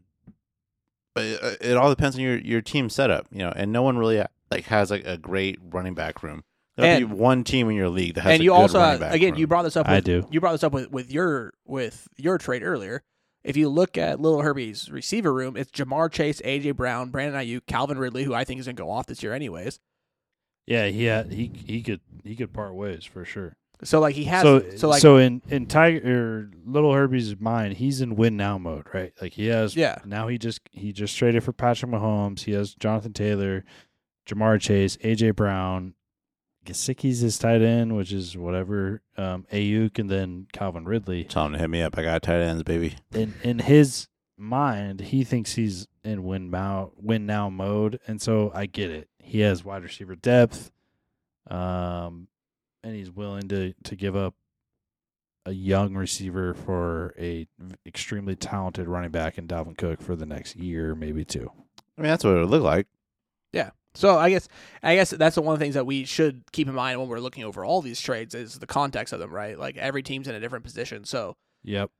[1.14, 3.52] But it, it all depends on your your team setup, you know.
[3.54, 6.44] And no one really like has like a great running back room.
[6.76, 8.78] There'll And- be one team in your league that has and a you good also
[8.78, 9.40] running back again room.
[9.40, 9.86] you brought this up.
[9.86, 10.26] With, I do.
[10.30, 13.02] You brought this up with, with your with your trade earlier.
[13.44, 17.66] If you look at Little Herbie's receiver room, it's Ja'Marr Chase, AJ Brown, Brandon Aiyuk,
[17.66, 19.80] Calvin Ridley, who I think is going to go off this year anyways.
[20.66, 23.56] Yeah, he had he he could he could part ways for sure.
[23.84, 27.74] So like he has so so, like so in in Tiger or Little Herbie's mind,
[27.74, 29.12] he's in win now mode, right?
[29.20, 29.98] Like he has yeah.
[30.04, 32.40] now he just he just traded for Patrick Mahomes.
[32.40, 33.64] He has Jonathan Taylor,
[34.28, 35.94] Ja'Marr Chase, AJ Brown,
[36.68, 39.00] Gesicki's his tight end, which is whatever.
[39.16, 41.24] Um, Aiyuk and then Calvin Ridley.
[41.24, 41.96] Tell him to hit me up.
[41.96, 42.96] I got tight ends, baby.
[43.12, 48.50] In in his mind, he thinks he's in win now win now mode, and so
[48.54, 49.08] I get it.
[49.18, 50.70] He has wide receiver depth,
[51.48, 52.28] um,
[52.82, 54.34] and he's willing to to give up
[55.46, 57.46] a young receiver for a
[57.86, 61.50] extremely talented running back in Dalvin Cook for the next year, maybe two.
[61.96, 62.86] I mean, that's what it would look like.
[63.52, 63.70] Yeah.
[63.94, 64.46] So I guess
[64.82, 67.08] I guess that's the one of the things that we should keep in mind when
[67.08, 69.58] we're looking over all these trades is the context of them, right?
[69.58, 71.90] Like every team's in a different position, so Yep.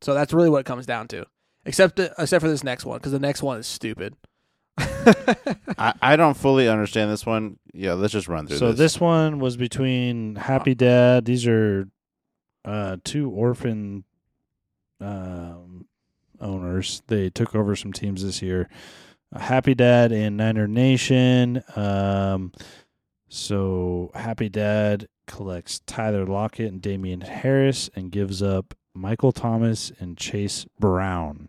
[0.00, 1.26] so that's really what it comes down to.
[1.66, 4.14] Except uh, except for this next one because the next one is stupid.
[4.78, 7.58] I, I don't fully understand this one.
[7.74, 8.78] Yeah, let's just run through So this.
[8.78, 11.24] this one was between Happy Dad.
[11.24, 11.88] These are
[12.64, 14.04] uh, two orphan
[15.00, 15.86] um,
[16.40, 17.02] owners.
[17.08, 18.68] They took over some teams this year.
[19.34, 21.62] Happy Dad and Niner Nation.
[21.74, 22.52] Um,
[23.28, 30.16] so Happy Dad collects Tyler Lockett and Damien Harris and gives up Michael Thomas and
[30.16, 31.48] Chase Brown.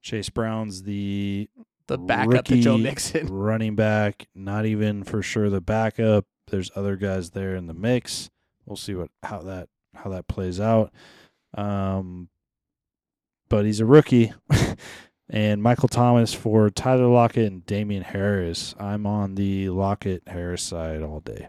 [0.00, 1.50] Chase Brown's the
[1.86, 3.26] The backup to Joe Rookie Mixon.
[3.30, 6.26] running back, not even for sure the backup.
[6.48, 8.30] There's other guys there in the mix.
[8.66, 10.92] We'll see what how that how that plays out.
[11.54, 12.28] Um,
[13.48, 14.32] but he's a rookie,
[15.28, 18.74] and Michael Thomas for Tyler Lockett and Damien Harris.
[18.78, 21.48] I'm on the Lockett Harris side all day.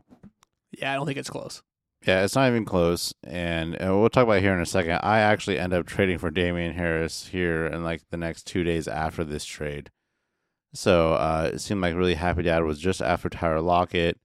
[0.72, 1.62] Yeah, I don't think it's close.
[2.06, 5.00] Yeah, it's not even close, and uh, we'll talk about it here in a second.
[5.04, 8.90] I actually end up trading for Damien Harris here in like the next two days
[8.90, 9.90] after this trade.
[10.74, 14.20] So uh, it seemed like really happy dad was just after Tyler Lockett,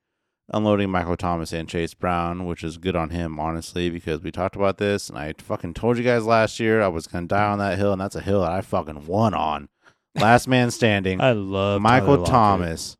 [0.50, 4.56] unloading Michael Thomas and Chase Brown, which is good on him, honestly, because we talked
[4.56, 7.58] about this, and I fucking told you guys last year I was gonna die on
[7.58, 9.68] that hill, and that's a hill that I fucking won on.
[10.14, 11.20] Last man standing.
[11.20, 12.96] I love Michael Thomas.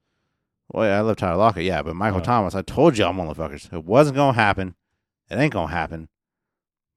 [0.70, 2.20] Well, yeah, I love Tyler Lockett, yeah, but Michael.
[2.20, 4.74] Thomas, I told y'all motherfuckers, it wasn't gonna happen.
[5.30, 6.08] It ain't gonna happen.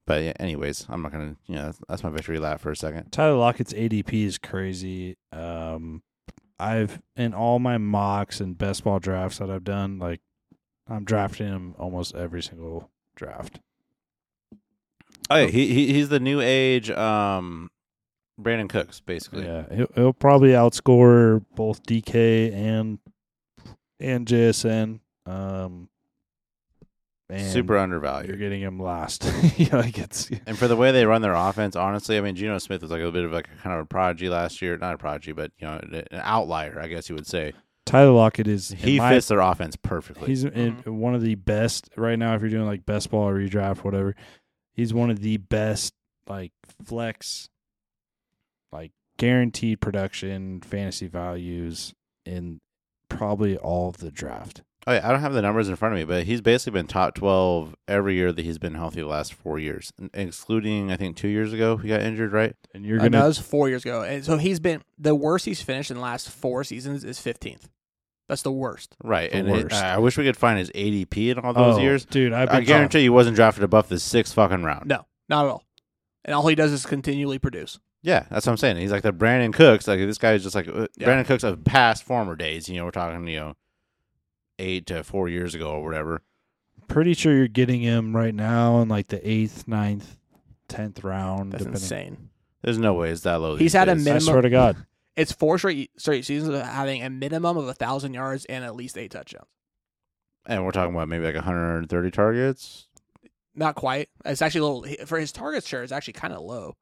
[0.06, 2.76] But yeah, anyways, I'm not gonna, you know, that's, that's my victory lap for a
[2.76, 3.10] second.
[3.12, 5.16] Tyler Lockett's ADP is crazy.
[5.32, 6.02] Um,
[6.62, 10.20] I've in all my mocks and best ball drafts that I've done, like
[10.88, 13.58] I'm drafting him almost every single draft.
[15.28, 17.70] Oh yeah, he, he he's the new age, um,
[18.40, 19.44] Brandin Cooks, basically.
[19.44, 22.98] Yeah, he'll, he'll probably outscore both DK and
[23.98, 25.00] and JSN.
[25.26, 25.88] Um,
[27.32, 28.28] and Super undervalued.
[28.28, 29.24] You're getting him last.
[29.56, 32.58] yeah, like it's And for the way they run their offense, honestly, I mean, Geno
[32.58, 34.76] Smith was like a bit of like a kind of a prodigy last year.
[34.76, 37.54] Not a prodigy, but you know, an outlier, I guess you would say.
[37.86, 40.28] Tyler Lockett is in He my- fits their offense perfectly.
[40.28, 40.98] He's in mm-hmm.
[40.98, 42.34] one of the best right now.
[42.34, 44.14] If you're doing like best ball or redraft, whatever,
[44.72, 45.94] he's one of the best
[46.28, 46.52] like
[46.84, 47.48] flex,
[48.70, 52.60] like guaranteed production fantasy values in
[53.08, 54.62] probably all of the draft.
[54.86, 56.86] Oh yeah, I don't have the numbers in front of me, but he's basically been
[56.88, 61.16] top twelve every year that he's been healthy the last four years, excluding I think
[61.16, 62.56] two years ago he got injured, right?
[62.74, 65.14] And you're Uh, no, gonna that was four years ago, and so he's been the
[65.14, 67.68] worst he's finished in the last four seasons is fifteenth.
[68.28, 68.96] That's the worst.
[69.04, 69.72] Right, The and it.
[69.72, 72.04] I wish we could find his ADP in all those oh, years.
[72.04, 72.32] dude.
[72.32, 74.86] I've I guarantee you, he wasn't drafted above the sixth fucking round.
[74.86, 75.64] No, not at all.
[76.24, 77.78] And all he does is continually produce.
[78.02, 78.78] Yeah, that's what I'm saying.
[78.78, 79.86] He's like the Brandin Cooks.
[79.86, 81.08] Like this guy is just like uh, Yeah.
[81.08, 82.68] Brandin Cooks of past former days.
[82.68, 83.54] You know, we're talking you know
[84.58, 86.22] eight to four years ago or whatever.
[86.88, 90.16] pretty sure you're getting him right now in like the eighth, ninth,
[90.68, 91.52] tenth round.
[91.52, 91.82] That's depending.
[91.82, 92.28] insane.
[92.62, 93.52] There's no way it's that low.
[93.56, 94.02] He's these had a days.
[94.02, 94.76] I minimum- swear to God.
[95.14, 98.74] It's four straight straight seasons of having a minimum of a thousand yards and at
[98.74, 99.44] least eight touchdowns.
[100.46, 102.88] and we're talking about maybe like 130 targets.
[103.54, 104.08] Not quite.
[104.24, 105.82] It's actually a little for his target share.
[105.82, 106.76] It's actually kind of low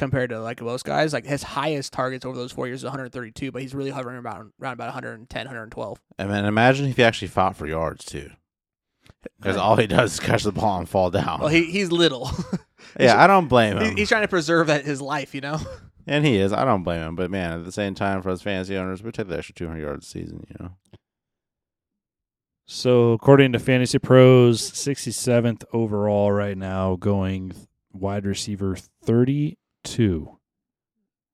[0.00, 1.12] compared to like most guys.
[1.12, 4.50] Like his highest targets over those four years is 132, but he's really hovering around
[4.60, 6.00] around about 110, 112.
[6.18, 8.30] And then imagine if he actually fought for yards too,
[9.38, 11.38] because all he does is catch the ball and fall down.
[11.40, 12.30] Well, he he's little.
[12.98, 15.60] yeah, I don't blame him, he's trying to preserve that his life, you know.
[16.06, 16.52] and he is.
[16.52, 17.14] I don't blame him.
[17.14, 19.80] But man, at the same time, for us fantasy owners, we take the extra 200
[19.80, 20.46] yards a season.
[20.48, 20.70] You know,
[22.66, 27.52] So according to Fantasy Pros, 67th overall right now, going
[27.92, 28.76] wide receiver
[29.84, 30.36] 32.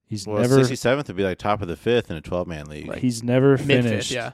[0.09, 2.67] He's well, never 67th would be like top of the fifth in a 12 man
[2.67, 2.95] league.
[2.99, 4.11] he's never finished.
[4.13, 4.33] yeah.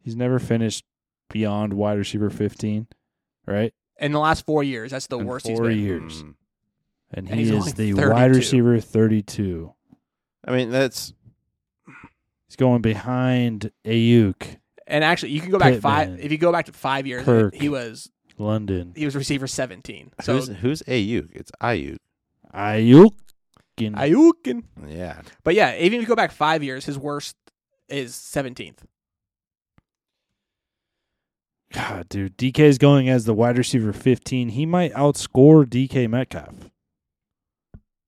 [0.00, 0.84] He's never finished
[1.30, 2.88] beyond wide receiver 15,
[3.46, 3.72] right?
[4.00, 5.78] In the last four years, that's the In worst he's four been.
[5.78, 6.22] years.
[6.24, 6.34] Mm.
[7.14, 8.10] And, And he he's is the 32.
[8.10, 9.72] wide receiver 32.
[10.44, 11.12] I mean, that's
[12.48, 14.56] He's going behind Aiyuk.
[14.88, 16.18] And actually, you can go back five.
[16.20, 17.54] If you go back to five years, Kirk.
[17.54, 18.92] he was London.
[18.96, 20.10] he was receiver seventeen.
[20.20, 21.30] So who's who's Aiyuk?
[21.32, 21.96] It's Aiyuk.
[22.52, 23.12] Aiyuk.
[23.90, 24.62] Aiyuk.
[24.86, 25.20] Yeah.
[25.44, 27.36] But yeah, even if you go back five years, his worst
[27.88, 28.84] is seventeenth.
[31.72, 34.50] God, dude, DK is going as the wide receiver 15.
[34.50, 36.70] He might outscore DK Metcalf.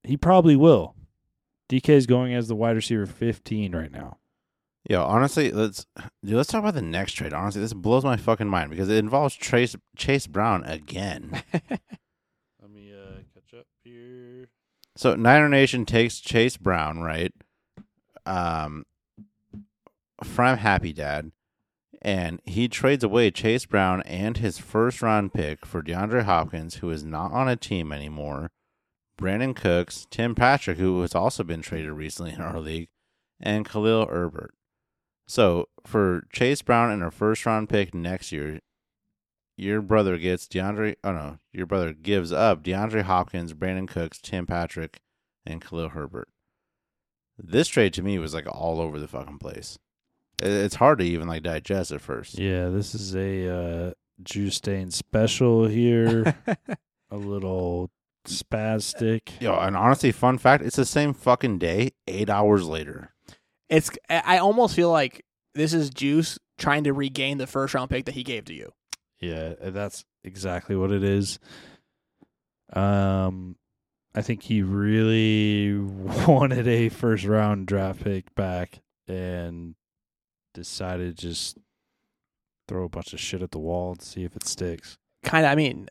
[0.03, 0.95] He probably will.
[1.71, 4.19] DK is going as the wide receiver 15 right now.
[4.89, 5.87] Yeah, honestly, let's
[6.23, 7.33] dude, let's talk about the next trade.
[7.33, 11.43] Honestly, this blows my fucking mind because it involves Chase Chase Brown again.
[11.53, 14.49] Let me uh, catch up here.
[14.97, 17.33] So Niner Nation takes Chase Brown, right?
[18.27, 18.85] Um,
[20.23, 21.33] from Happy Dad,
[22.01, 26.91] and he trades away Chase Brown and his first round pick for DeAndre Hopkins, who
[26.91, 28.51] is not on a team anymore.
[29.19, 32.89] Brandin Cooks, Tim Patrick, who has also been traded recently in our league,
[33.41, 34.55] and Khalil Herbert.
[35.27, 38.61] So for Chase Brown and a first round pick next year,
[39.57, 40.97] your brother gets DeAndre.
[41.05, 45.01] Oh no, your brother gives up DeAndre Hopkins, Brandin Cooks, Tim Patrick,
[45.47, 46.29] and Khalil Herbert.
[47.39, 49.79] This trade to me was like all over the fucking place.
[50.43, 52.39] It's hard to even like digest at first.
[52.39, 53.93] Yeah, this is a uh,
[54.23, 56.37] juice stain special here.
[57.11, 57.91] a little
[58.27, 59.41] spastic.
[59.41, 63.15] Yo, and honestly, fun fact: it's the same fucking day, eight hours later.
[63.69, 65.25] It's I I almost feel like
[65.55, 68.73] this is Juice trying to regain the first round pick that he gave to you.
[69.21, 71.39] Yeah, that's exactly what it is.
[72.73, 73.57] Um,
[74.15, 75.79] I think he really
[76.29, 79.75] wanted a first round draft pick back and
[80.53, 81.59] decided to just
[82.69, 84.97] throw a bunch of shit at the wall and see if it sticks.
[85.23, 85.53] Kind of.
[85.53, 85.89] I mean,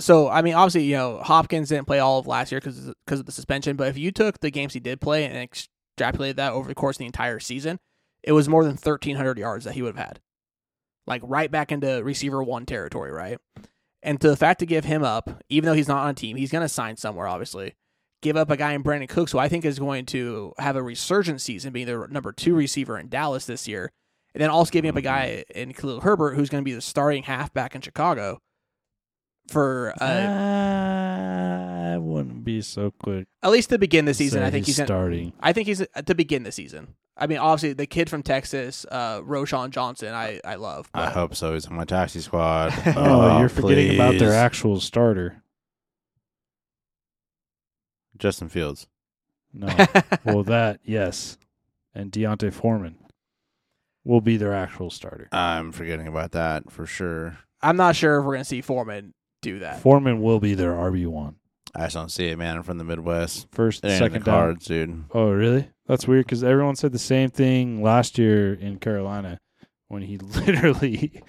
[0.00, 3.20] so I mean, obviously, you know, Hopkins didn't play all of last year because because
[3.20, 3.76] of the suspension.
[3.76, 6.96] But if you took the games he did play and extrapolated that over the course
[6.96, 7.78] of the entire season,
[8.22, 10.20] it was more than thirteen hundred yards that he would have had,
[11.08, 13.38] like right back into receiver one territory, right?
[14.02, 16.36] And to the fact to give him up, even though he's not on a team,
[16.36, 17.74] he's going to sign somewhere, obviously.
[18.20, 20.82] Give up a guy in Brandin Cooks, who I think is going to have a
[20.82, 23.90] resurgent season, being the number two receiver in Dallas this year,
[24.34, 26.80] and then also giving up a guy in Khalil Herbert, who's going to be the
[26.80, 28.38] starting halfback in Chicago
[29.48, 33.26] for uh, I wouldn't be so quick.
[33.42, 34.42] at least to begin the season.
[34.42, 35.32] I think he's, he's gonna- starting.
[35.40, 36.94] I think he's uh, to begin the season.
[37.16, 40.88] I mean, obviously the kid from Texas, uh, Roschon Johnson, I I love.
[40.94, 41.54] I hope so.
[41.54, 42.72] He's on my taxi squad.
[42.96, 45.42] Oh, you're forgetting about their actual starter.
[48.16, 48.86] Justin Fields.
[49.52, 49.68] No.
[50.24, 51.38] well, that yes,
[51.94, 52.96] and D'Onta Foreman
[54.04, 55.28] will be their actual starter.
[55.32, 57.38] I'm forgetting about that for sure.
[57.62, 59.80] I'm not sure if we're gonna see Foreman do that.
[59.80, 61.36] Foreman will be their RB one.
[61.74, 62.56] I just don't see it, man.
[62.56, 63.46] I'm from the Midwest.
[63.52, 64.34] First, It ain't in second the down.
[64.38, 65.04] cards, dude.
[65.12, 65.68] Oh, really?
[65.86, 69.38] That's weird because everyone said the same thing last year in Carolina
[69.88, 71.22] when he literally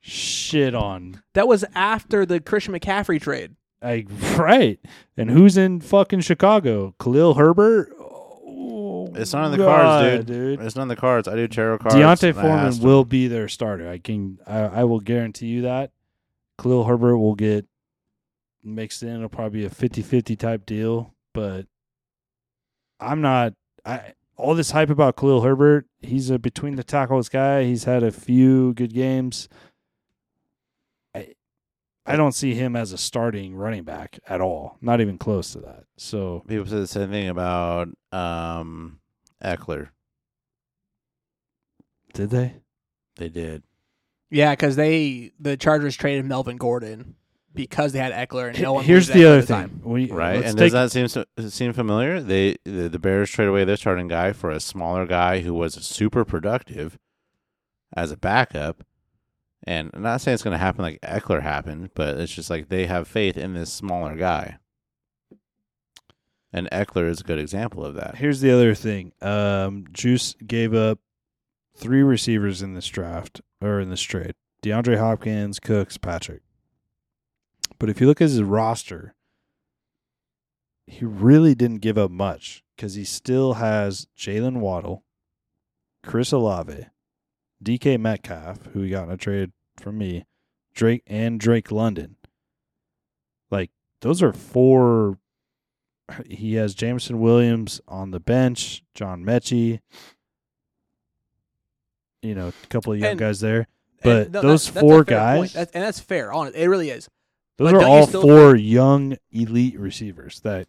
[0.00, 1.22] shit on.
[1.34, 3.54] That was after the Christian McCaffrey trade.
[3.82, 4.78] Like right,
[5.16, 6.94] and who's in fucking Chicago?
[6.98, 7.90] Khalil Herbert.
[7.98, 10.60] Oh, It's not in the oh, cards, God, dude.
[10.62, 11.28] It's not in the cards.
[11.28, 11.94] I do tarot cards.
[11.94, 12.86] D'Onta and I Foreman asked him.
[12.88, 13.86] will be their starter.
[13.90, 14.38] I can.
[14.46, 15.90] I, I will guarantee you that.
[16.58, 17.66] Khalil Herbert will get
[18.62, 19.16] mixed in.
[19.16, 21.66] It'll probably be a 50-50 type deal, but
[23.00, 23.54] I'm not.
[23.84, 25.86] I all this hype about Khalil Herbert.
[26.00, 27.64] He's a between the tackles guy.
[27.64, 29.48] He's had a few good games.
[31.14, 31.34] I
[32.06, 34.76] I don't see him as a starting running back at all.
[34.80, 35.84] Not even close to that.
[35.96, 39.00] So People said the same thing about um,
[39.42, 39.88] Ekeler.
[42.12, 42.56] did they?
[43.16, 43.62] They did.
[44.34, 47.14] Yeah, because they the Chargers traded Melvin Gordon
[47.54, 48.84] because they had Ekeler and no one.
[48.84, 49.68] Here's the other at the time.
[49.68, 49.80] thing.
[49.84, 52.20] We, Right, and take- does that seem seem familiar?
[52.20, 55.74] They the, the Bears trade away their starting guy for a smaller guy who was
[55.74, 56.98] super productive
[57.96, 58.82] as a backup.
[59.66, 62.68] And I'm not saying it's going to happen like Ekeler happened, but it's just like
[62.68, 64.58] they have faith in this smaller guy.
[66.52, 68.16] And Ekeler is a good example of that.
[68.16, 69.12] Here's the other thing.
[69.22, 70.98] Um, Juice gave up
[71.76, 76.42] three receivers in this draft or in this trade: DeAndre Hopkins, Cooks, Patrick.
[77.78, 79.14] But if you look at his roster,
[80.86, 85.04] he really didn't give up much because he still has Jaylen Waddle,
[86.02, 86.86] Chris Olave,
[87.62, 90.24] DK Metcalf, who he got in a trade from me,
[90.74, 92.16] Drake and Drake London.
[93.50, 95.18] Like those are four
[96.26, 99.80] he has Jameson Williams on the bench, John Metchie,
[102.24, 103.68] you know, a couple of young And- guys there.
[104.02, 106.30] But no, those that's- four guys, That's- and that's fair.
[106.32, 107.08] On it really is.
[107.56, 110.68] those but are all four young elite receivers that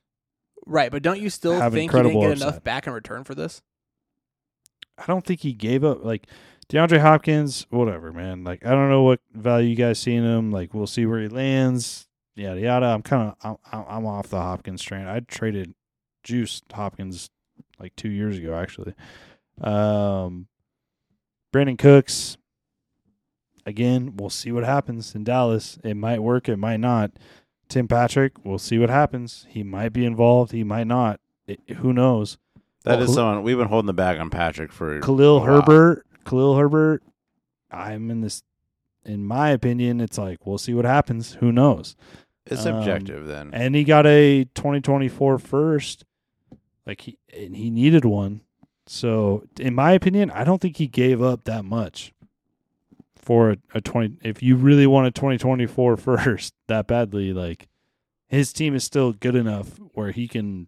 [0.68, 2.48] Right, but don't you still think he didn't get upside.
[2.48, 3.62] enough back in return for this?
[4.98, 6.04] I don't think he gave up.
[6.06, 6.28] Like
[6.70, 8.44] DeAndre Hopkins, whatever, man.
[8.44, 10.52] Like I don't know what value you guys see in him.
[10.52, 12.08] Like we'll see where he lands.
[12.36, 12.86] Yada yada.
[12.88, 15.08] I'm kind of I'm, I'm off the Hopkins train.
[15.08, 15.76] I traded
[16.24, 17.30] Juice Hopkins
[17.80, 18.94] like two years ago, actually.
[19.62, 20.48] Um,
[21.56, 22.38] Brandin Cooks.
[23.66, 25.80] Again, we'll see what happens in Dallas.
[25.84, 26.50] It might work.
[26.50, 27.12] It might not.
[27.70, 29.48] Tim Patrick, we'll see what happens.
[29.50, 30.52] He might be involved.
[30.52, 31.20] He might not.
[31.48, 32.38] It, who knows?
[32.84, 35.40] That is Khalil- someone we've been holding the bag on Patrick for Khalil.
[35.40, 37.02] Herbert, Khalil Herbert.
[37.72, 38.44] I'm in this.
[39.06, 41.36] In my opinion, it's like we'll see what happens.
[41.36, 41.96] Who knows?
[42.46, 43.52] It's Um, subjective then.
[43.54, 46.04] And he got a 2024 first.
[46.86, 48.42] Like he and he needed one.
[48.88, 52.14] So in my opinion, I don't think he gave up that much
[53.18, 54.18] for a, a 20.
[54.24, 57.68] If you really want a 2024 first that badly, like
[58.28, 60.68] his team is still good enough where he can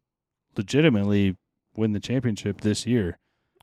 [0.56, 1.36] legitimately
[1.76, 3.20] win the championship this year.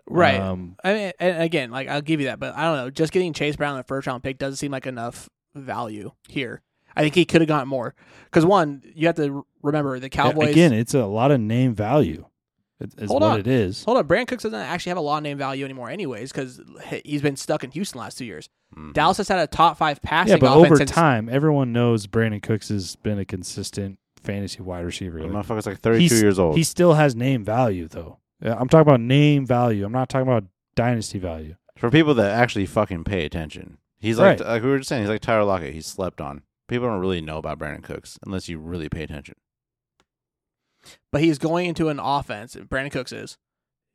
[0.06, 0.38] Right.
[0.38, 2.90] Um, I mean, and again, like I'll give you that, but I don't know.
[2.90, 6.62] Just getting Chase Brown in the first round pick doesn't seem like enough value here.
[6.96, 7.94] I think he could have gotten more
[8.26, 10.50] because one, you have to remember the Cowboys.
[10.50, 12.26] Again, it's a lot of name value.
[12.80, 13.40] Is, is Hold what on.
[13.40, 13.84] it is.
[13.84, 16.60] hold on, Brandin Cooks doesn't actually have a lot of name value anymore, anyways, because
[17.04, 18.48] he's been stuck in Houston the last two years.
[18.76, 18.92] Mhm.
[18.92, 22.06] Dallas has had a top five passing Yeah, but offense over since- time, everyone knows
[22.08, 25.20] Brandin Cooks has been a consistent fantasy wide receiver.
[25.20, 26.56] The Like, motherfucker's like 32 he's- years old.
[26.56, 28.18] He still has name value, though.
[28.42, 29.84] Yeah, I'm talking about name value.
[29.84, 30.44] I'm not talking about
[30.74, 31.54] dynasty value.
[31.76, 34.48] For people that actually fucking pay attention, he's like Right.
[34.48, 35.74] like we were just saying, he's like Tyler Lockett.
[35.74, 36.42] He's slept on.
[36.66, 39.34] People don't really know about Brandin Cooks unless you really pay attention.
[41.12, 42.54] But he's going into an offense.
[42.56, 43.38] Brandin Cooks is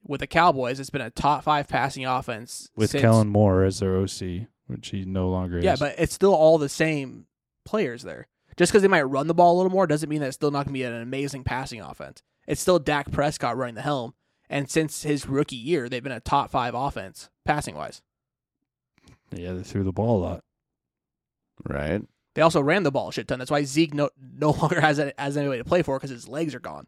[0.04, 0.80] with the Cowboys.
[0.80, 4.90] It's been a top five passing offense With since, Kellen Moore as their OC, which
[4.90, 5.80] he no longer Yeah, is.
[5.80, 7.26] but it's still all the same
[7.66, 8.28] players there.
[8.58, 10.52] Just because they might run the ball a little more doesn't mean that it's still
[10.52, 12.22] not going to be an amazing passing offense.
[12.48, 14.16] It's still Dak Prescott running the helm,
[14.50, 18.02] and since his rookie year, they've been a top five offense passing wise.
[19.32, 20.44] yeah, they threw the ball a lot.
[21.68, 22.02] Right?
[22.36, 23.40] They also ran the ball a shit ton.
[23.40, 26.28] That's why Zeke no no longer has a, has anybody to play for because his
[26.28, 26.88] legs are gone.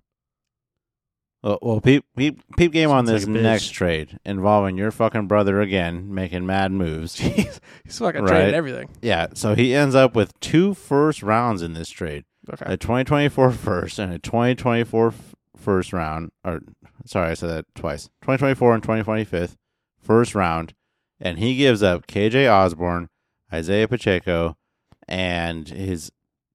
[1.44, 5.60] Well, well peep, peep, peep game on this like next trade involving your fucking brother
[5.60, 7.16] again making mad moves.
[7.20, 8.30] Jeez, he's fucking Right.
[8.30, 8.90] traded everything.
[9.02, 12.26] yeah, so he ends up with two first rounds in this trade.
[12.52, 12.74] Okay.
[12.74, 16.62] a 2024 first and a 2024 f- first round or
[17.06, 19.56] sorry i said that twice 2024 and 2025
[20.00, 20.74] first round
[21.20, 23.10] and he gives up kj osborn
[23.54, 24.58] isaiah pacheco
[25.08, 26.12] and his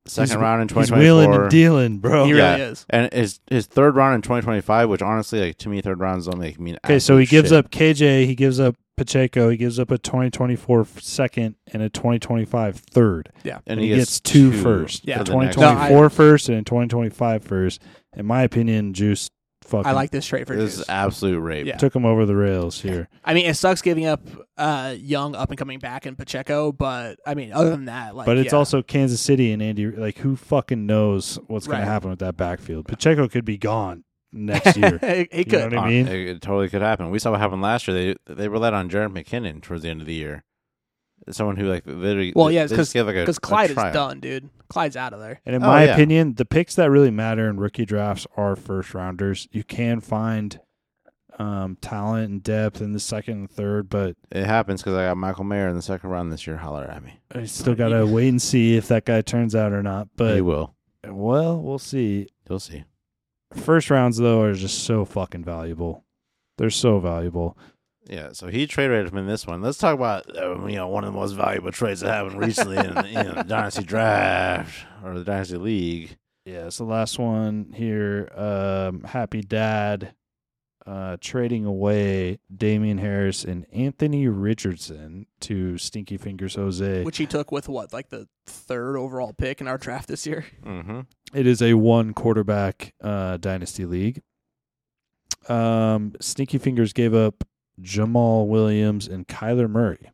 [0.06, 2.24] second He's- round in He's wheeling 2024 and dealing, bro.
[2.26, 2.50] he yeah.
[2.56, 2.86] really is.
[2.90, 6.38] and his his third round in 2025 which honestly like to me third rounds don't
[6.38, 7.58] make mean Okay, so he absolute gives shit.
[7.64, 12.76] up KJ, he gives up Pacheco, he gives up a 2024 second and a 2025
[12.76, 13.30] third.
[13.44, 13.58] Yeah.
[13.66, 15.06] And, he, gets, two first.
[15.06, 15.16] Yeah.
[15.16, 17.82] a for 2024 No, I- first and a 2025 first.
[18.16, 19.28] In my opinion, Juice
[19.66, 20.80] fucking I like this trade for this Juice.
[20.82, 21.76] is absolute rape Yeah.
[21.76, 23.08] took him over the rails here.
[23.24, 24.20] I mean, it sucks giving up
[24.56, 28.26] uh, young up and coming back in Pacheco, but I mean, other than that, like,
[28.26, 28.58] but it's yeah.
[28.58, 29.86] also Kansas City and Andy.
[29.90, 31.84] Like, who fucking knows what's going Right.
[31.84, 32.86] to happen with that backfield?
[32.88, 34.98] Pacheco could be gone next year.
[35.02, 35.52] he, he You could.
[35.52, 36.08] know what I Uh, mean?
[36.08, 37.10] it, it totally could happen.
[37.10, 38.14] We saw what happened last year.
[38.26, 40.44] They they relied on Jerick McKinnon towards the end of the year.
[41.30, 42.32] Someone who like literally.
[42.36, 44.48] Well, yeah, they because like, because Clyde is done, dude.
[44.68, 45.40] Clyde's out of there.
[45.44, 45.94] And in Oh, my yeah.
[45.94, 49.48] opinion, the picks that really matter in rookie drafts are first rounders.
[49.50, 50.60] You can find
[51.38, 55.16] um, talent and depth in the second and third, but It happens because I got
[55.16, 56.56] Michael Mayer in the second round this year.
[56.56, 57.20] Holler at me.
[57.34, 60.08] I still got to wait and see if that guy turns out or not.
[60.16, 60.74] But he will.
[61.06, 62.28] well, we'll see.
[62.48, 62.84] We'll see.
[63.52, 66.04] First rounds though are just so fucking valuable.
[66.58, 67.56] They're so valuable.
[68.08, 68.30] Yeah.
[68.32, 69.62] So he trade rated him in this one.
[69.62, 72.78] Let's talk about uh, you know one of the most valuable trades that happened recently
[72.78, 76.16] in the you know, dynasty draft or the dynasty league.
[76.44, 78.30] Yeah, it's the last one here.
[78.36, 80.14] Um, Happy Dad
[80.86, 87.02] uh, trading away Damien Harris and Anthony Richardson to Stinky Fingers Jose.
[87.02, 90.46] Which he took with what, like the third overall pick in our draft this year.
[90.64, 91.00] Mm-hmm.
[91.34, 94.22] It is a one quarterback uh, dynasty league.
[95.48, 97.44] Um, Stinky Fingers gave up
[97.80, 100.10] Jamaal Williams and Kyler Murray,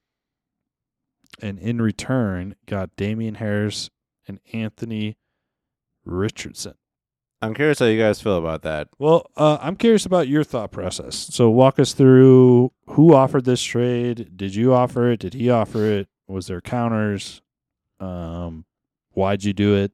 [1.41, 3.91] and in return got Damien Harris
[4.27, 5.17] and Anthony
[6.05, 6.75] Richardson.
[7.41, 8.89] I'm curious how you guys feel about that.
[9.01, 11.17] Well, uh, I'm curious about your thought process.
[11.17, 14.37] So walk us through who offered this trade.
[14.37, 15.21] Did you offer it?
[15.21, 16.09] Did he offer it?
[16.29, 17.43] Was there counters?
[17.99, 18.65] Um,
[19.11, 19.91] why'd you do it?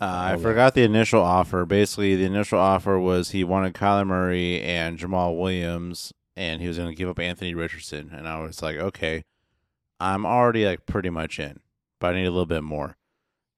[0.00, 1.64] Uh, I forgot the initial offer.
[1.64, 6.78] Basically, the initial offer was he wanted Kyler Murray and Jamaal Williams, and he was
[6.78, 8.10] going to give up Anthony Richardson.
[8.12, 9.24] And I was like, okay,
[10.00, 11.60] I'm already like pretty much in,
[12.00, 12.96] but I need a little bit more.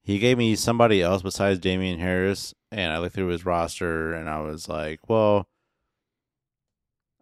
[0.03, 4.29] He gave me somebody else besides Damien Harris, and I looked through his roster, and
[4.29, 5.47] I was like, well,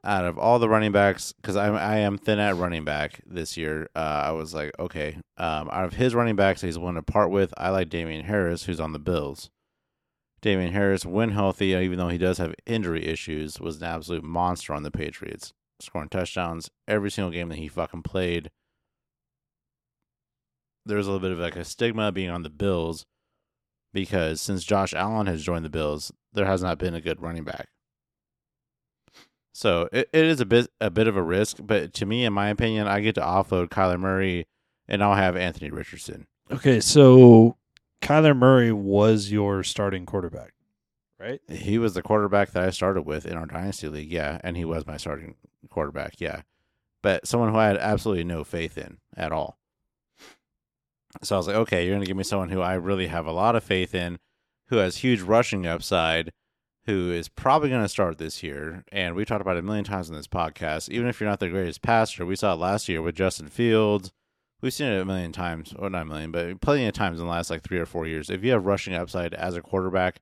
[0.03, 3.55] out of all the running backs, because I I am thin at running back this
[3.55, 3.87] year.
[3.95, 7.31] Uh, I was like, okay, um, out of his running backs, he's willing to part
[7.31, 7.53] with.
[7.57, 9.49] I like Damien Harris, who's on the Bills.
[10.43, 14.25] Damien Harris, when healthy, uh, even though he does have injury issues, was an absolute
[14.25, 18.51] monster on the Patriots, scoring touchdowns every single game that he fucking played.
[20.85, 23.05] There's a little bit of like a stigma being on the Bills
[23.93, 27.45] because since Josh Allen has joined the Bills, there has not been a good running
[27.45, 27.69] back.
[29.53, 32.33] So it, it is a bit a bit of a risk, but to me, in
[32.33, 34.45] my opinion, I get to offload Kyler Murray,
[34.89, 36.27] and I'll have Anthony Richardson.
[36.51, 37.55] Okay, so
[38.03, 40.53] Kyler Murray was your starting quarterback,
[41.19, 41.39] right?
[41.49, 44.65] He was the quarterback that I started with in our dynasty league, yeah, and he
[44.65, 45.35] was my starting
[45.69, 46.41] quarterback, yeah.
[47.01, 49.57] But someone who I had absolutely no faith in at all.
[51.21, 53.25] So I was like, okay, you're going to give me someone who I really have
[53.25, 54.19] a lot of faith in,
[54.67, 56.31] who has huge rushing upside,
[56.85, 58.83] who is probably going to start this year.
[58.91, 60.89] And we talked about it a million times in this podcast.
[60.89, 64.11] Even if you're not the greatest passer, we saw it last year with Justin Fields.
[64.63, 67.25] We've seen it a million times, or not a million, but plenty of times in
[67.25, 68.29] the last like three or four years.
[68.29, 70.21] If you have rushing upside as a quarterback,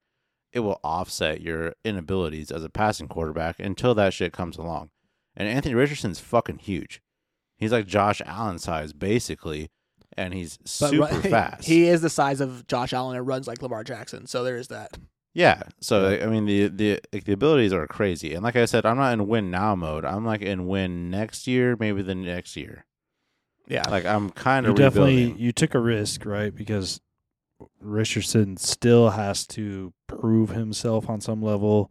[0.52, 4.90] it will offset your inabilities as a passing quarterback until that shit comes along.
[5.38, 7.04] And Anthony Richardson's fucking huge.
[7.60, 9.70] He's like Josh Allen size, basically,
[10.18, 11.68] and he's super fast.
[11.68, 14.26] He is the size of Josh Allen and runs like Lamar Jackson.
[14.26, 14.98] So there is that.
[15.36, 15.62] Yeah.
[15.82, 18.34] So like, I mean the the like, the abilities are crazy.
[18.34, 20.04] And like I said, I'm not in win now mode.
[20.04, 22.86] I'm like in win next year, maybe the next year.
[23.72, 23.90] Yeah.
[23.90, 26.54] Like I'm kind You of definitely you took a risk, right?
[26.54, 27.00] Because
[27.80, 31.90] Richardson still has to prove himself on some level.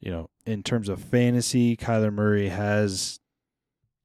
[0.00, 3.18] You know, in terms of fantasy, Kyler Murray has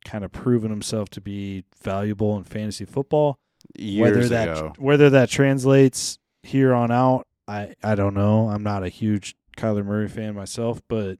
[0.03, 3.37] kind of proven himself to be valuable in fantasy football.
[3.77, 4.73] years whether that ago.
[4.79, 8.49] whether that translates here on out, I I don't know.
[8.49, 11.19] I'm not a huge Kyler Murray fan myself, but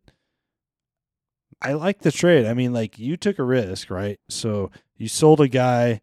[1.62, 2.46] I like the trade.
[2.46, 4.20] I mean, like you took a risk, right?
[4.30, 6.02] So you sold a guy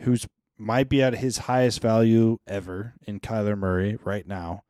[0.00, 0.26] who's
[0.58, 4.62] might be at his highest value ever in Kyler Murray right now.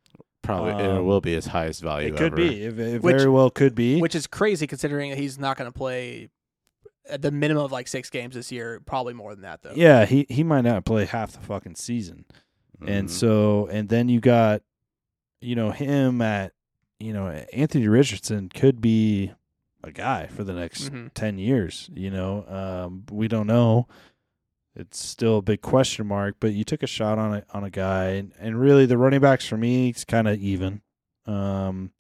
[0.43, 2.09] Probably it um, will be his highest value.
[2.09, 2.37] It could ever.
[2.37, 2.63] be.
[2.65, 4.01] It, it Which- very well could be.
[4.01, 6.29] Which is crazy considering that he's not going to play
[7.09, 8.81] at the minimum of like six games this year.
[8.87, 9.73] Probably more than that though.
[9.75, 12.25] yeah, he he might not play half the fucking season.
[12.87, 13.11] And Mhm.
[13.11, 14.63] so, and then you got,
[15.43, 16.53] you know, him at,
[16.99, 19.33] you know, Anthony Richardson could be
[19.83, 21.11] a guy for the next Mhm.
[21.15, 22.45] 10 years, you know.
[22.47, 23.87] Um, we don't know.
[24.77, 27.71] It's still a big question mark, but you took a shot on a, on a
[27.71, 28.05] guy.
[28.11, 30.83] And, and really, the running backs for me, it's kind of even.
[31.27, 31.91] Um,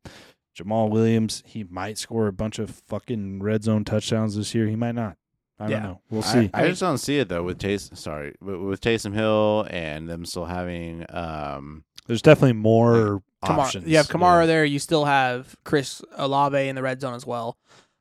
[0.59, 4.67] Jamaal Williams, he might score a bunch of fucking red zone touchdowns this year.
[4.67, 5.17] He might not.
[5.59, 5.81] I Yeah.
[5.81, 6.01] don't know.
[6.11, 6.51] We'll I- see.
[6.55, 7.97] I, just don't see it though with Taysom.
[7.97, 13.87] Sorry, with, with Taysom Hill and them still having um There's definitely more Kamara, options.
[13.87, 14.47] you have Kamara Yeah.
[14.47, 14.65] there.
[14.65, 17.57] You still have Chris Olave in the red zone as well.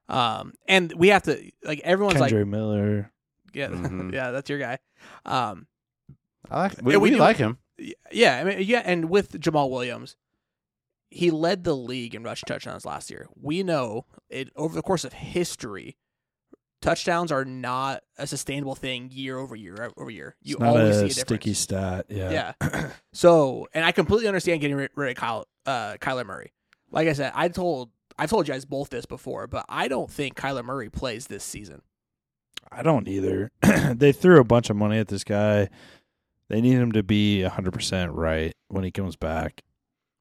[0.10, 2.98] Um, and we have to like everyone's Kendre Miller.
[2.98, 3.06] like,
[3.54, 4.12] yeah, Mhm.
[4.14, 4.80] yeah, that's your guy.
[5.26, 5.68] Um,
[6.50, 7.58] I like we, we we like him.
[8.12, 10.16] yeah, I mean, yeah, and with Jamaal Williams,
[11.12, 13.28] he led the league in rushing touchdowns last year.
[13.40, 15.96] We know it over the course of history.
[16.82, 20.36] Touchdowns are not a sustainable thing year over year over year.
[20.42, 21.60] You it's always see a sticky difference.
[21.60, 22.06] stat.
[22.10, 22.54] Yeah.
[22.62, 22.90] Yeah.
[23.14, 26.54] so, and I completely understand getting rid, rid of Kyle, uh, Kyler Murray.
[26.92, 30.10] Like I said, I told I've told you guys both this before, but I don't
[30.12, 31.82] think Kyler Murray plays this season.
[32.72, 33.52] I don't either.
[33.94, 35.70] they threw a bunch of money at this guy.
[36.50, 39.64] They need him to be 100% right when he comes back.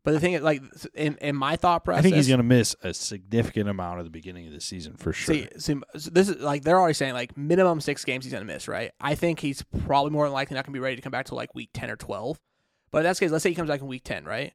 [0.05, 0.63] But the thing is, like
[0.95, 4.05] in in my thought process, I think he's going to miss a significant amount of
[4.07, 5.35] the beginning of the season for sure.
[5.35, 8.45] See, see, so this is like they're already saying like minimum six games he's gonna
[8.47, 8.93] miss, right?
[9.01, 11.35] I think he's probably more than likely not gonna be ready to come back to
[11.35, 12.41] like week ten or twelve.
[12.91, 14.55] But in that case, let's say he comes back in week ten, right?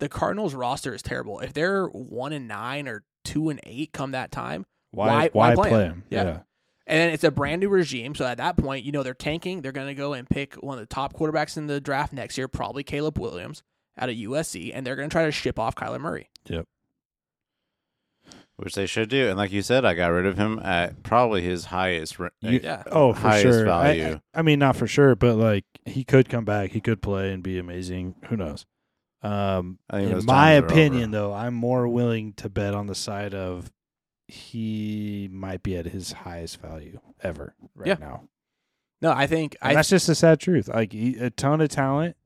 [0.00, 1.38] The Cardinals roster is terrible.
[1.40, 5.48] If they're one and nine or two and eight come that time, why, why- why,
[5.50, 5.92] why play play him?
[5.92, 6.04] him?
[6.08, 6.22] Yeah.
[6.24, 6.30] Yeah.
[6.86, 9.60] and then it's a brand new regime, so at that point, you know they're tanking.
[9.60, 12.48] They're gonna go and pick one of the top quarterbacks in the draft next year,
[12.48, 13.62] probably Caleb Williams
[14.00, 16.28] out of USC, and they're gonna try to ship off Kyler Murray.
[16.46, 16.66] Yep.
[18.56, 19.28] Which they should do.
[19.28, 22.18] And like you said, I got rid of him at probably his highest.
[22.18, 22.82] ra- You- Yeah.
[22.90, 23.70] Oh, for Highest sure.
[23.70, 24.20] I- value.
[24.34, 26.70] I, I mean, not for sure, but like he could come back.
[26.72, 28.16] He could play and be amazing.
[28.28, 28.66] Who knows?
[29.22, 31.28] Um, I think in my opinion, over.
[31.28, 33.70] though, I'm more willing to bet on the side of
[34.28, 37.96] he might be at his highest value ever right Yeah.
[37.98, 38.28] now.
[39.02, 40.68] No, I think And I that's just a sad truth.
[40.68, 42.16] Like he, a ton of talent,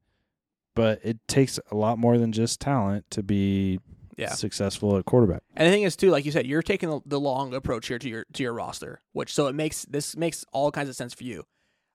[0.74, 3.78] but it takes a lot more than just talent to be
[4.16, 4.30] yeah.
[4.32, 5.42] successful at quarterback.
[5.56, 7.98] And the thing is too, like you said, you're taking the, the long approach here
[7.98, 11.14] to your to your roster, which so it makes this makes all kinds of sense
[11.14, 11.44] for you.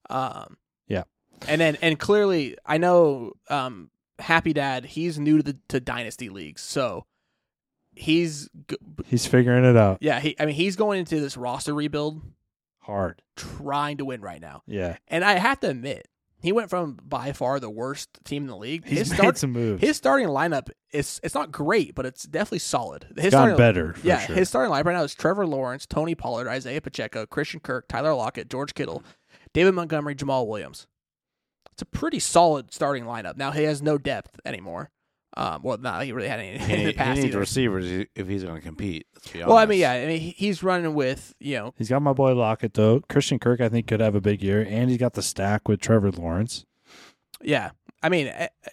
[0.09, 0.57] Um,
[0.87, 1.03] Yeah.
[1.47, 6.27] And then and clearly, I know um, Happy Dad, he's new to the to dynasty
[6.29, 7.05] leagues, so
[7.95, 10.19] he's g- He's figuring it out yeah.
[10.19, 12.21] He I mean he's going into this roster rebuild
[12.79, 13.21] hard.
[13.35, 16.07] trying to win right now, Yeah, and I have to admit
[16.41, 18.85] he went from by far the worst team in the league.
[18.87, 19.81] he's his made start some moves.
[19.81, 23.03] his starting lineup is it's not great, but it's definitely solid.
[23.15, 23.93] His It's gotten starting, better.
[23.93, 24.35] For yeah, sure.
[24.35, 28.13] his starting lineup right now is Trevor Lawrence, Tony Pollard, Isaiah Pacheco, Christian Kirk, Tyler
[28.13, 29.03] Lockett, George Kittle,
[29.53, 30.87] David Montgomery, Jamaal Williams.
[31.73, 33.37] It's a pretty solid starting lineup.
[33.37, 34.91] Now he has no depth anymore.
[35.37, 37.39] Um, well, not he really had any He, in the need- he needs either.
[37.39, 39.05] receivers if he's going to compete.
[39.15, 39.49] Let's be honest.
[39.49, 42.33] Well, I mean, yeah, I mean he's running with you know He's got my boy
[42.33, 43.01] Lockett though.
[43.09, 45.79] Christian Kirk, I think, could have a big year, and he's got the stack with
[45.81, 46.65] Trevor Lawrence.
[47.41, 47.71] Yeah,
[48.03, 48.69] I mean, eh, eh,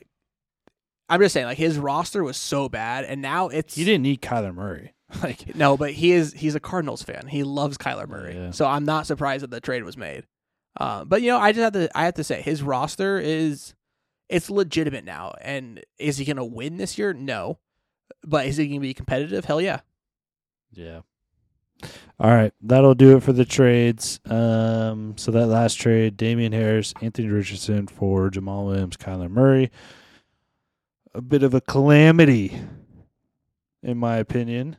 [1.08, 4.20] I'm just saying, like his roster was so bad, and now it's He didn't need
[4.22, 4.92] Kyler Murray.
[5.22, 7.28] Like, no, but he is he's a Cardinals fan.
[7.28, 8.50] He loves Kyler Murray, Yeah.
[8.50, 10.24] so I'm not surprised that the trade was made.
[10.80, 13.74] Uh, but you know, I just have to I have to say his roster is
[14.28, 17.12] it's legitimate now, and is he going to win this year?
[17.12, 17.58] No,
[18.24, 19.44] but is he going to be competitive?
[19.44, 19.80] Hell yeah.
[20.72, 21.00] yeah.
[22.18, 24.20] All right, that'll do it for the trades.
[24.24, 29.70] Um, so that last trade, Damien Harris, Anthony Richardson for Jamaal Williams, Kyler Murray.
[31.14, 32.58] A bit of a calamity,
[33.82, 34.76] in my opinion.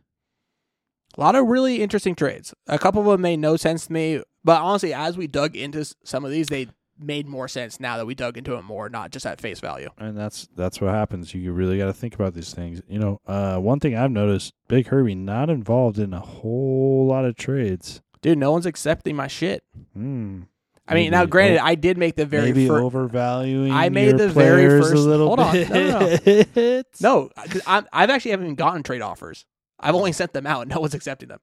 [1.16, 2.54] A lot of really interesting trades.
[2.68, 5.86] A couple of them made no sense to me, but honestly, as we dug into
[6.04, 6.68] some of these, they
[7.00, 9.90] made more sense now that we dug into it more, not just at face value.
[9.98, 11.34] and that's that's what happens.
[11.34, 12.82] You really got to think about these things.
[12.88, 17.26] You know, uh, one thing I've noticed: Big Herbie not involved in a whole lot
[17.26, 18.02] of trades.
[18.22, 19.64] Dude, no one's accepting my shit.
[19.94, 20.42] Hmm.
[20.90, 23.72] I mean, now granted, I did make the very maybe fir- overvaluing.
[23.74, 25.54] I made the very players a first- little hold on.
[25.54, 25.70] bit.
[25.70, 29.46] No, no, No, 'cause I'm, I've actually haven't even gotten trade offers.
[29.80, 31.40] I've only sent them out, and no one's accepting them.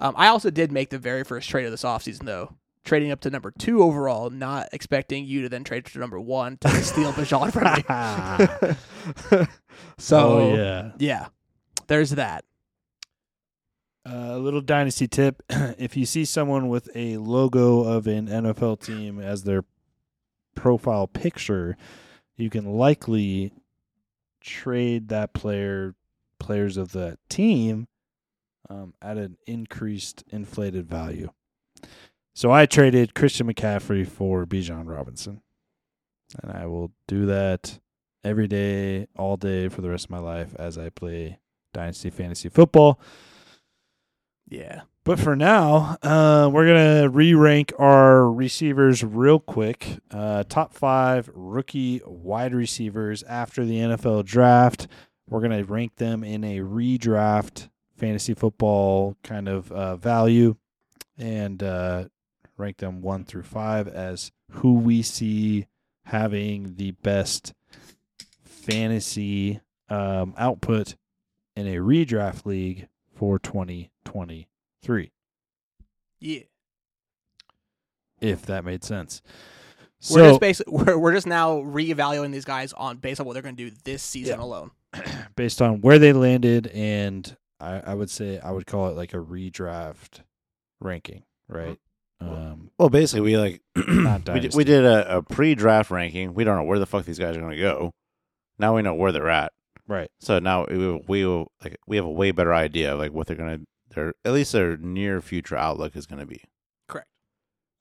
[0.00, 2.56] Um, I also did make the very first trade of this offseason, though,
[2.88, 6.56] trading up to number two overall, not expecting you to then trade to number one
[6.56, 9.46] to steal Bijan from me.
[9.98, 10.92] so, oh yeah.
[10.98, 11.26] yeah,
[11.86, 12.44] there's that.
[14.08, 18.80] Uh, a little dynasty tip: if you see someone with a logo of an NFL
[18.80, 19.64] team as their
[20.54, 21.76] profile picture,
[22.36, 23.52] you can likely
[24.40, 25.94] trade that player,
[26.40, 27.86] players of the team,
[28.70, 31.30] um, at an increased inflated value.
[32.38, 35.42] So I traded Christian McCaffrey for Bijan Robinson,
[36.40, 37.80] and I will do that
[38.22, 41.40] every day, all day for the rest of my life as I play
[41.74, 43.00] dynasty fantasy football.
[44.48, 44.82] Yeah.
[45.02, 49.98] But for now, uh, we're gonna re-rank our receivers real quick.
[50.12, 54.86] Uh, top five rookie wide receivers after the NFL draft.
[55.28, 60.54] We're gonna rank them in a redraft fantasy football kind of uh, value,
[61.16, 62.04] and uh,
[62.58, 65.66] rank them one through five as who we see
[66.04, 67.54] having the best
[68.44, 70.94] fantasy um, output
[71.56, 75.10] in a redraft league for 2023
[76.20, 76.40] Yeah.
[78.20, 79.22] if that made sense
[80.10, 83.42] we're just basically we're, we're just now reevaluating these guys on based on what they're
[83.42, 84.44] going to do this season Yeah.
[84.44, 84.70] alone.
[85.36, 89.12] based on where they landed and I, I would say i would call it like
[89.14, 90.20] a redraft
[90.80, 91.78] ranking right
[92.20, 96.34] um Well, basically, we like Not we, did, we did a, a pre-draft ranking.
[96.34, 97.92] We don't know where the fuck these guys are going to go.
[98.58, 99.52] Now we know where they're at.
[99.86, 103.12] right So now we we will, like we have a way better idea of like
[103.12, 103.64] what they're going to
[103.94, 106.42] their at least their near future outlook is going to be.
[106.88, 107.08] Correct.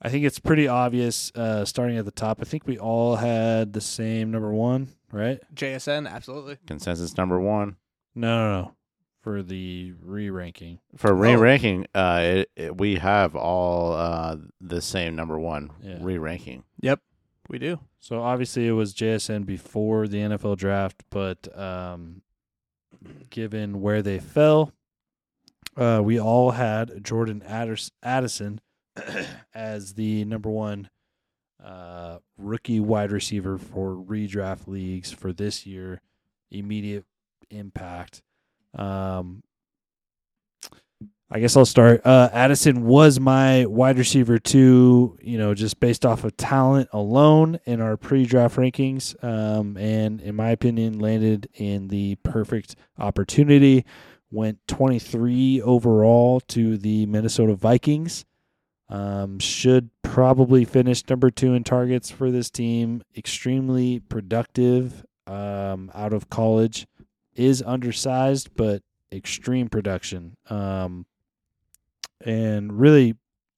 [0.01, 3.73] i think it's pretty obvious uh starting at the top i think we all had
[3.73, 6.57] the same number one right JSN, absolutely.
[6.67, 7.75] Consensus number one
[8.15, 8.75] no no no
[9.27, 11.15] for the re-ranking for Oh.
[11.15, 11.85] re-ranking.
[11.93, 15.97] Uh, it, it, we have all uh the same number one Yeah.
[15.99, 16.63] re-ranking.
[16.81, 17.01] Yep,
[17.49, 17.81] we do.
[17.99, 22.21] So obviously it was JSN before the NFL draft, but um,
[23.29, 24.71] given where they fell,
[25.75, 28.61] uh, we all had Jordan Addis- Addison
[29.53, 30.89] as the number one
[31.61, 35.99] uh, rookie wide receiver for redraft leagues for this year.
[36.49, 37.03] Immediate
[37.49, 38.21] impact.
[38.73, 39.43] Um,
[41.29, 42.05] I guess I'll start.
[42.05, 47.59] Uh, Addison was my wide receiver too, you know, just based off of talent alone
[47.65, 53.83] in our pre-draft rankings, um, and in my opinion, landed in the perfect opportunity.
[54.31, 58.25] Went 23 overall to the Minnesota Vikings.
[58.89, 63.03] Um, should probably finish number two in targets for this team.
[63.17, 66.87] Extremely productive um, out of college.
[67.37, 68.81] Is undersized, but
[69.11, 70.35] extreme production.
[70.49, 71.05] Um,
[72.25, 73.15] and really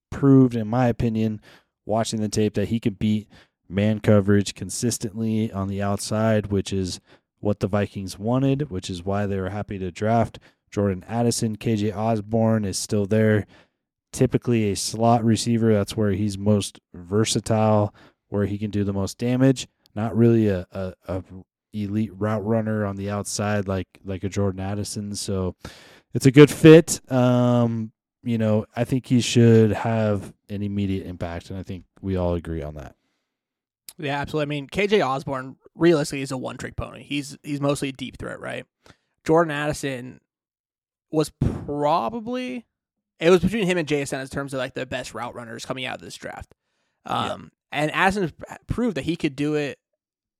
[0.09, 1.41] proved, in my opinion,
[1.85, 3.29] watching the tape that he could beat
[3.67, 6.99] man coverage consistently on the outside, which is
[7.39, 10.39] what the Vikings wanted, which is why they were happy to draft
[10.71, 13.45] Jordan Addison, KJ Osborn is still there.
[14.11, 15.73] Typically a slot receiver.
[15.73, 17.93] That's where he's most versatile,
[18.29, 19.67] where he can do the most damage.
[19.95, 21.23] Not really a, a, a
[21.73, 25.15] elite route runner on the outside like like a Jordan Addison.
[25.15, 25.55] So
[26.13, 27.01] it's a good fit.
[27.11, 27.91] Um,
[28.23, 32.33] you know, I think he should have an immediate impact, and I think we all
[32.33, 32.95] agree on that.
[33.97, 34.43] Yeah, absolutely.
[34.43, 37.03] I mean, KJ Osborn realistically is a one trick pony.
[37.03, 38.65] He's he's mostly a deep threat, right?
[39.25, 40.21] Jordan Addison
[41.11, 41.31] was
[41.65, 42.65] probably
[43.19, 45.85] it was between him and JSN in terms of like the best route runners coming
[45.85, 46.53] out of this draft.
[47.05, 48.31] Um, and Addison
[48.67, 49.79] proved that he could do it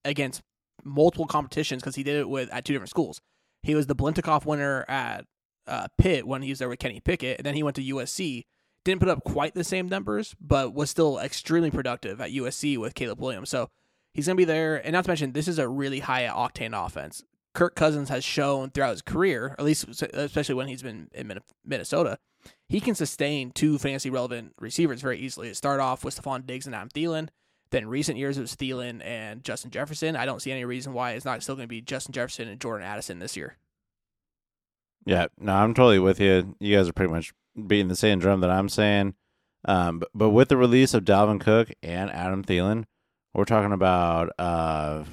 [0.06, 0.42] against
[0.84, 3.22] multiple competitions because he did it with at two different schools.
[3.64, 5.26] He was the Biletnikoff winner at
[5.68, 8.46] uh, Pitt when he was there with Kenny Pickett, and then he went to USC.
[8.86, 12.96] Didn't put up quite the same numbers, but was still extremely productive at USC with
[12.96, 13.50] Caleb Williams.
[13.50, 13.70] So
[14.14, 14.78] he's going to be there.
[14.78, 17.24] And not to mention, this is a really high octane offense.
[17.54, 22.18] Kirk Cousins has shown throughout his career, at least especially when he's been in Minnesota,
[22.68, 25.54] he can sustain two fantasy relevant receivers very easily.
[25.54, 27.30] Start off with Stefon Diggs and Adam Thielen.
[27.72, 30.16] Then recent years it was Thielen and Justin Jefferson.
[30.16, 32.60] I don't see any reason why it's not still going to be Justin Jefferson and
[32.60, 33.58] Jordan Addison this year.
[35.06, 36.56] Yeah, no, I'm totally with you.
[36.60, 37.34] You guys are pretty much
[37.68, 39.16] beating the same drum that I'm saying.
[39.66, 42.86] Um, but, but with the release of Dalvin Cook and Adam Thielen,
[43.34, 45.04] we're talking about uh,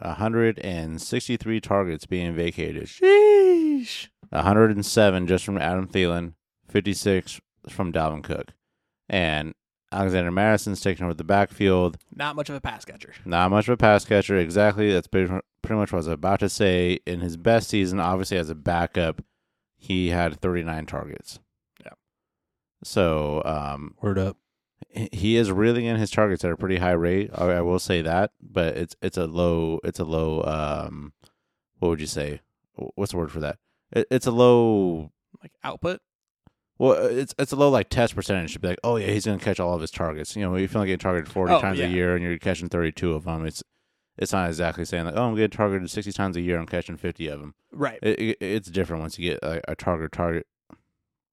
[0.00, 2.84] 163 targets being vacated.
[2.84, 4.08] Sheesh.
[4.30, 6.34] 107 just from Adam Thielen,
[6.68, 8.52] 56 from Dalvin Cook.
[9.08, 9.54] And
[9.92, 11.96] Alexander Mattison's taking over the backfield.
[12.14, 13.12] Not much of a pass catcher.
[13.24, 14.36] Not much of a pass catcher.
[14.36, 14.92] Exactly.
[14.92, 15.32] That's pretty,
[15.62, 16.98] pretty much what I was about to say.
[17.06, 19.22] In his best season, obviously as a backup,
[19.76, 21.38] he had 39 targets.
[21.84, 21.92] Yeah.
[22.82, 24.36] So, um, Word up.
[24.90, 27.30] he is reeling in his targets at a pretty high rate.
[27.34, 31.12] I, I will say that, but it's it's a low it's a low um,
[31.78, 32.40] what would you say?
[32.74, 33.58] What's the word for that?
[33.92, 35.12] It, it's a low
[35.42, 36.00] Like output.
[36.78, 39.38] Well, it's it's a low like test percentage to be like, oh yeah, he's gonna
[39.38, 40.36] catch all of his targets.
[40.36, 41.86] You know, if you're only getting targeted forty Oh, times yeah.
[41.86, 43.62] a year and you're catching thirty two of them, it's
[44.18, 46.96] it's not exactly saying like, oh, I'm getting targeted sixty times a year, I'm catching
[46.96, 47.54] fifty of them.
[47.72, 47.98] Right.
[48.02, 50.46] It, it, it's different once you get a, a target target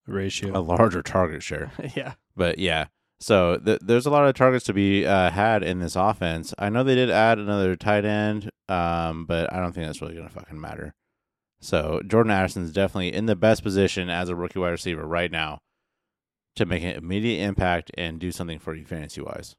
[0.08, 0.58] Ratio.
[0.58, 1.72] a larger target share.
[1.96, 2.14] yeah.
[2.36, 2.88] But yeah,
[3.20, 6.54] so th- there's a lot of targets to be uh, had in this offense.
[6.58, 10.16] I know they did add another tight end, um, but I don't think that's really
[10.16, 10.94] gonna fucking matter.
[11.64, 15.32] So Jordan Addison is definitely in the best position as a rookie wide receiver right
[15.32, 15.62] now
[16.58, 19.56] to make an immediate impact and do something for you fantasy wise.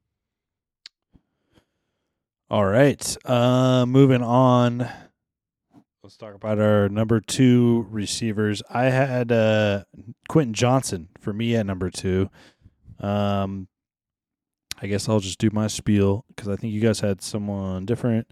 [2.50, 3.16] All right.
[3.24, 4.86] Uh, moving on.
[6.02, 8.62] Let's talk about our number two receivers.
[8.68, 9.84] I had uh,
[10.28, 12.28] Quentin Johnson for me at number two.
[13.00, 13.68] Um,
[14.82, 18.30] I guess I'll just do my spiel because I think you guys had someone different.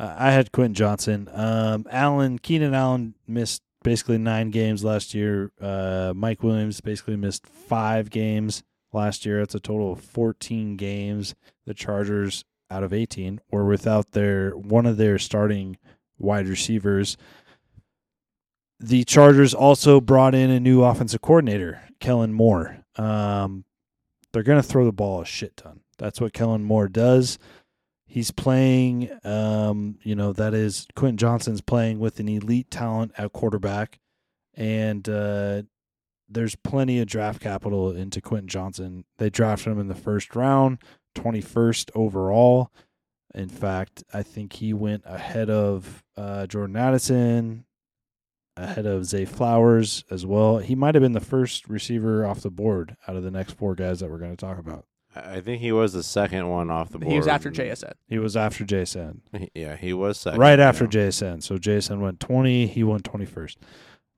[0.00, 1.28] Uh, I had Quentin Johnson.
[1.30, 5.52] Um, Allen, Keenan Allen missed basically nine games last year.
[5.60, 8.62] Uh, Mike Williams basically missed five games
[8.94, 9.42] last year.
[9.42, 11.34] It's a total of 14 games.
[11.66, 15.76] The Chargers out of 18 or without their one of their starting
[16.18, 17.18] wide receivers.
[18.78, 22.78] The Chargers also brought in a new offensive coordinator, Kellen Moore.
[22.96, 23.64] Um,
[24.32, 25.80] they're going to throw the ball a shit ton.
[25.98, 27.38] That's what Kellen Moore does.
[28.10, 33.32] He's playing, um, you know, that is Quentin Johnson's playing with an elite talent at
[33.32, 34.00] quarterback,
[34.54, 35.62] and uh,
[36.28, 39.04] there's plenty of draft capital into Quentin Johnson.
[39.18, 40.78] They drafted him in the first round.
[41.14, 42.72] 21st overall.
[43.34, 47.64] In fact, I think he went ahead of uh, Jordan Addison,
[48.56, 50.58] ahead of Zay Flowers as well.
[50.58, 53.76] He might have been the first receiver off the board out of the next four
[53.76, 54.86] guys that we're going to talk about.
[55.14, 57.12] I I think he was the second one off the board.
[57.12, 57.92] He was after JSN.
[58.08, 59.20] He was after JSN,
[59.54, 60.40] Yeah, he was second.
[60.40, 60.90] right after know.
[60.90, 61.42] JSN.
[61.42, 63.56] So JSN went 20, he went 21st.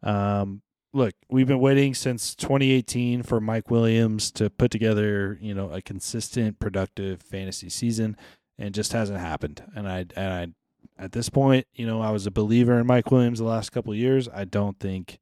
[0.03, 0.62] Um,
[0.93, 5.80] look, we've been waiting since 2018 for Mike Williams to put together, you know, a
[5.80, 8.16] consistent, productive fantasy season,
[8.59, 9.62] and it just hasn't happened.
[9.74, 10.55] And I, and
[10.99, 13.70] I, at this point, you know, I was a believer in Mike Williams the last
[13.70, 14.28] couple of years.
[14.28, 15.18] I don't think,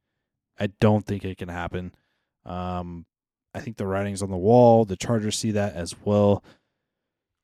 [0.59, 1.95] I don't think it can happen.
[2.45, 3.07] Um,
[3.55, 4.85] I think the writing's on the wall.
[4.85, 6.45] The Chargers see that as well.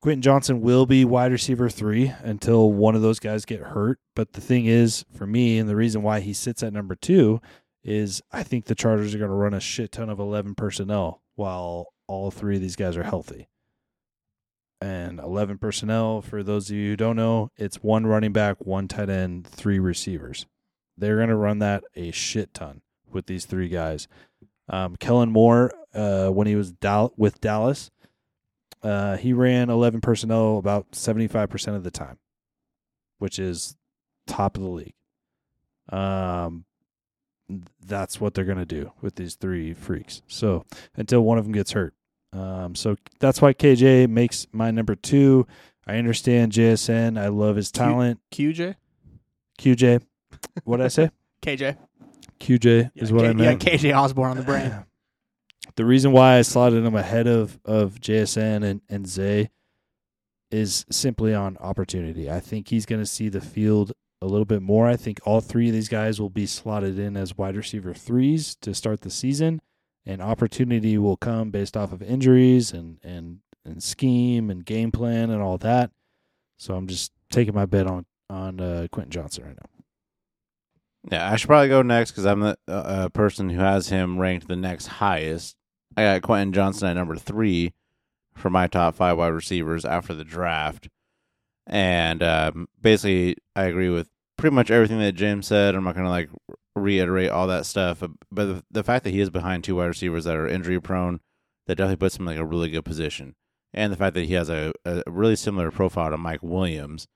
[0.00, 3.98] Quentin Johnson will be wide receiver three until one of those guys get hurt.
[4.14, 7.40] But the thing is, for me, and the reason why he sits at number two
[7.82, 11.22] is I think the Chargers are going to run a shit ton of 11 personnel
[11.34, 13.48] while all three of these guys are healthy.
[14.80, 18.88] And 11 personnel, for those of you who don't know, it's one running back, one
[18.88, 20.46] tight end, three receivers.
[20.96, 24.09] They're going to run that a shit ton with these three guys.
[24.68, 27.90] Um, Kellen Moore, uh, when he was Dal- with Dallas,
[28.82, 32.18] uh, he ran 11 personnel about 75% of the time,
[33.18, 33.76] which is
[34.26, 34.94] top of the league.
[35.88, 36.64] Um,
[37.84, 40.22] that's what they're going to do with these three freaks.
[40.26, 40.64] So
[40.96, 41.94] until one of them gets hurt.
[42.32, 45.46] Um, so that's why KJ makes my number two.
[45.86, 47.18] I understand JSN.
[47.18, 48.20] I love his Q- talent.
[48.32, 48.74] QJ,
[49.60, 50.02] QJ.
[50.64, 51.10] What did I say?
[51.42, 51.76] KJ
[52.41, 53.64] QJ is what K- I meant.
[53.64, 54.74] Yeah, KJ Osborn on the brain.
[55.74, 59.51] The reason why I slotted him ahead of, of JSN and, and Zay
[60.51, 62.30] is simply on opportunity.
[62.30, 64.89] I think he's going to see the field a little bit more.
[64.89, 68.55] I think all three of these guys will be slotted in as wide receiver threes
[68.62, 69.61] to start the season,
[70.07, 75.30] and opportunity will come based off of injuries and, and, and scheme and game plan
[75.30, 75.91] and all that.
[76.57, 79.76] So I'm just taking my bet on on uh, Quentin Johnson right now.
[81.11, 84.18] Yeah, I should probably go next because I'm the uh, uh, person who has him
[84.18, 85.57] ranked the next highest.
[85.96, 87.74] I got Quentin Johnson at number three
[88.34, 90.88] for my top five wide receivers after the draft.
[91.66, 95.74] And um, basically, I agree with pretty much everything that James said.
[95.74, 96.28] I'm not going to like
[96.74, 98.02] reiterate all that stuff.
[98.02, 100.80] uh, But the, the fact that he is behind two wide receivers that are injury
[100.80, 101.20] prone,
[101.66, 103.34] that definitely puts him in like a really good position.
[103.72, 107.07] And the fact that he has a, a really similar profile to Mike Williams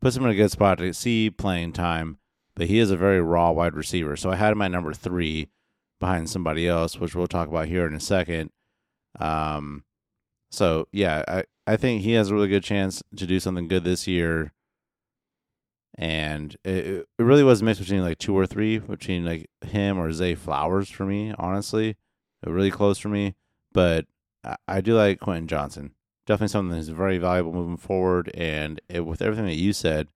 [0.00, 2.18] puts him in a good spot to see playing time
[2.60, 4.18] but he is a very raw wide receiver.
[4.18, 5.48] So I had at number three
[5.98, 8.50] behind somebody else, which we'll talk about here in a second.
[9.18, 9.84] Um,
[10.50, 13.84] so yeah, I, I think he has a really good chance to do something good
[13.84, 14.52] this year.
[15.94, 19.98] And it, it really was a mix between like two or three, between like him
[19.98, 21.96] or Zay Flowers for me, honestly.
[22.44, 23.36] Really close for me.
[23.72, 24.04] But
[24.44, 25.92] I, I do like Quentin Johnson.
[26.26, 28.30] Definitely something that's very valuable moving forward.
[28.34, 30.08] And it, with everything that you said,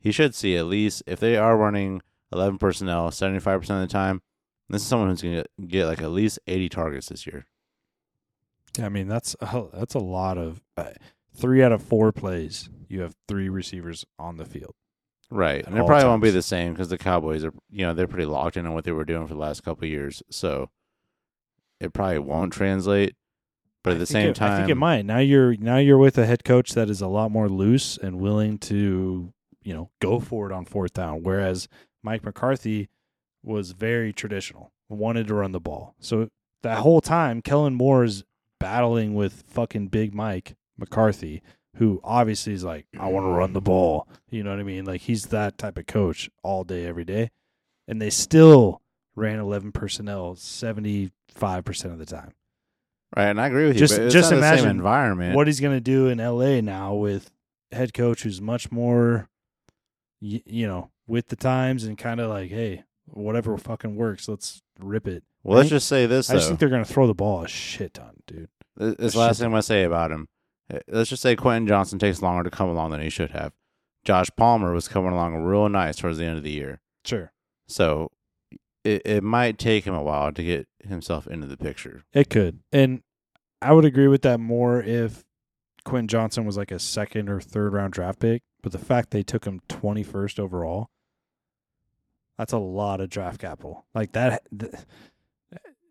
[0.00, 2.00] he should see at least if they are running
[2.32, 4.22] 11 personnel 75% of the time
[4.68, 7.46] this is someone who's going to get like at least 80 targets this year
[8.78, 10.90] Yeah, I mean that's a, that's a lot of uh,
[11.34, 12.68] three out of four plays.
[12.88, 14.74] You have three receivers on the field.
[15.30, 18.06] right and it probably won't be the same because the cowboys are you know they're
[18.06, 20.70] pretty locked in on what they were doing for the last couple of years so
[21.80, 23.14] it probably won't translate
[23.84, 25.04] but at the same it- time I think it might.
[25.06, 28.18] Now you're now you're with a head coach that is a lot more loose and
[28.18, 29.32] willing to
[29.62, 31.22] you know go for it on fourth down.
[31.22, 31.68] Whereas
[32.02, 32.88] Mike McCarthy
[33.42, 35.94] was very traditional, wanted to run the ball.
[36.00, 36.28] So
[36.62, 38.24] that whole time, Kellen Moore is
[38.60, 41.42] battling with fucking Big Mike McCarthy,
[41.76, 44.08] who obviously is like, I want to run the ball.
[44.30, 44.84] You know what I mean?
[44.84, 47.30] Like he's that type of coach all day, every day,
[47.86, 48.80] and they still
[49.14, 52.32] ran eleven personnel seventy five percent of the time.
[53.16, 55.60] right and i agree with you Just- just not the same imagine environment what he's
[55.60, 57.30] going to do in LA now with
[57.72, 59.28] head coach who's much more
[60.20, 64.60] you, you know with the times and kind of like hey whatever fucking works let's
[64.80, 65.22] rip it.
[65.42, 67.48] Well let's just say this i just think they're going to throw the ball a
[67.48, 68.48] shit ton dude.
[68.78, 70.28] Th- This last thing I'm gonna say about him.
[70.72, 73.52] Uh, Let's just say Quentin Johnson takes longer to come along than he should have.
[74.04, 77.32] Josh Palmer was coming along real nice towards the end of the year, sure.
[77.68, 78.10] So
[78.84, 82.04] it it might take him a while to get himself into the picture.
[82.12, 82.60] it could.
[82.72, 83.02] And
[83.60, 85.24] i would agree with that more if
[85.84, 89.22] quentin johnson was like a second or third round draft pick but the fact they
[89.22, 90.90] took him 21st overall
[92.38, 93.84] that's a lot of draft capital.
[93.94, 94.72] Like that th-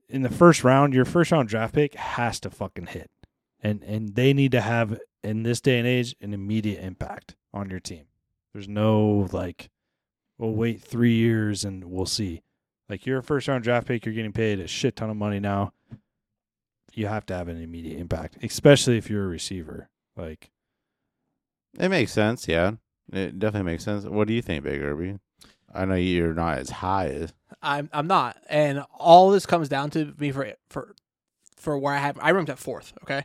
[0.10, 3.12] in the first round your first round draft pick has to fucking hit.
[3.62, 7.70] And and they need to have in this day and age an immediate impact on
[7.70, 8.06] your team.
[8.54, 9.70] There's no like
[10.38, 12.44] we'll wait three years and we'll see.
[12.88, 15.42] Like you're a first round draft pick you're getting paid a shit ton of money
[15.42, 15.74] now.
[16.94, 19.90] You have to have an immediate impact especially if you're a receiver.
[20.16, 20.50] Like
[21.80, 22.72] It makes sense, yeah.
[23.12, 24.04] It definitely makes sense.
[24.06, 25.18] What do you think, Big Irby?
[25.74, 29.90] I know you're not as high as I'm I'm not, and all this comes down
[29.92, 30.96] to me for for
[31.56, 32.94] for where I have I ranked at fourth.
[33.04, 33.24] Okay,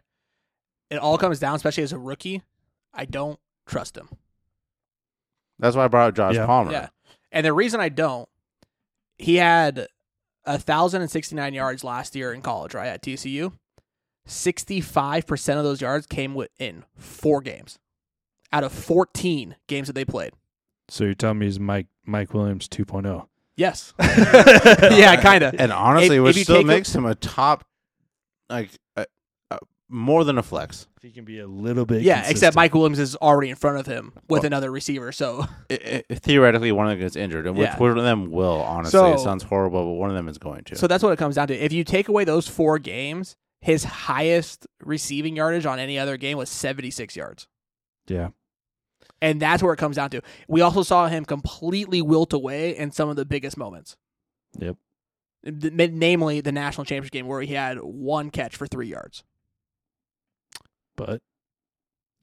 [0.90, 2.43] it all comes down, especially as a rookie.
[2.93, 4.09] I don't trust him.
[5.59, 6.47] That's why I brought up Josh Yeah.
[6.47, 6.73] Palmer.
[6.73, 6.89] Yeah,
[7.31, 8.28] and the reason I don't,
[9.19, 9.86] he had
[10.44, 13.52] a thousand and sixty nine yards last year in college, right at TCU.
[14.27, 17.78] Sixty five percent of those yards came within four games,
[18.53, 20.33] out of fourteen games that they played.
[20.89, 22.77] so you're telling me he's mike mike williams oh.
[22.85, 25.55] 2.0 Yes, yeah, kind of.
[25.59, 27.65] And honestly, If- which if still take a- makes him a top,
[28.49, 29.05] like uh,
[29.51, 29.59] uh,
[29.91, 30.89] more than a flex.
[31.03, 32.57] he can be a little bit Yeah, except.
[32.57, 35.12] Mike Williams is already in front of him with Well- another receiver.
[35.12, 37.77] So I I theoretically, one of them gets injured, and which Yeah.
[37.79, 38.62] one of them will.
[38.62, 40.77] Honestly, So- it sounds horrible, but one of them is going to.
[40.77, 41.55] So that's what it comes down to.
[41.55, 46.39] If you take away those four games, his highest receiving yardage on any other game
[46.39, 47.47] was 76 yards.
[48.09, 48.29] yeah
[49.23, 50.20] And that's where it comes down to.
[50.49, 53.97] We also saw him completely wilt away in some of the biggest moments.
[54.59, 54.77] Yep.
[55.44, 59.24] The- namely, the national championship game where he had one catch for three yards.
[60.97, 61.20] but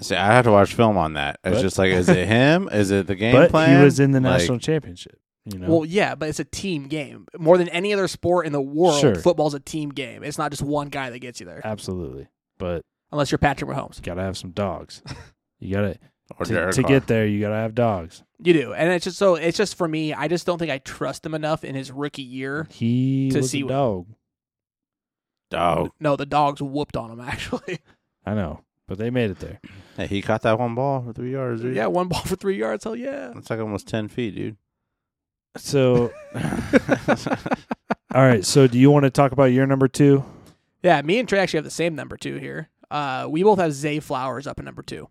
[0.01, 1.39] See, I have to watch film on that.
[1.43, 2.69] It's But- just like, is it him?
[2.71, 3.77] Is it the game but plan?
[3.80, 6.88] he was in the Like, national championship You know, Well, yeah, but it's a team
[6.88, 7.26] game.
[7.38, 9.15] More than any other sport in the world, Sure.
[9.15, 10.23] football's a team game.
[10.23, 11.59] It's not just one guy that gets you there.
[11.65, 12.27] absolutely.
[12.57, 14.01] But Unless you're Patrick Mahomes.
[14.01, 15.01] gotta have some dogs.
[15.61, 15.97] You gotta Or
[16.43, 17.26] to, to get there.
[17.26, 18.23] You gotta have dogs.
[18.41, 18.73] You do.
[18.73, 21.34] And it's just so it's just for me, I just don't think I trust him
[21.34, 22.68] enough in his rookie year.
[22.72, 24.07] He To was see a what- dog.
[25.51, 25.89] Dog.
[25.99, 27.80] No, the dogs whooped on him actually.
[28.26, 29.60] I know, but they made it there.
[29.97, 31.61] Hey, he caught that one ball for three yards.
[31.61, 31.76] Dude.
[31.76, 32.84] yeah, one ball for three yards.
[32.84, 33.31] Hell yeah.
[33.34, 34.57] That's like almost ten feet, dude.
[35.57, 36.11] So,
[38.14, 38.45] all right.
[38.45, 40.23] So, do you want to talk about your number two?
[40.84, 42.69] Yeah, me and Trey actually have the same number two here.
[42.91, 45.10] Uh, we both have Zay Flowers up at number two.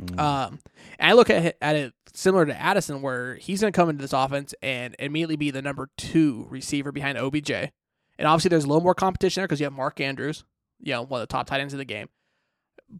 [0.00, 0.18] Mm.
[0.18, 0.58] Um,
[0.98, 3.88] and I look at it, at it similar to Addison, where he's going to come
[3.88, 7.50] into this offense and immediately be the number two receiver behind OBJ.
[7.50, 10.44] And obviously, there's a little more competition there because you have Mark Andrews,
[10.80, 12.08] you know, one of the top tight ends of the game.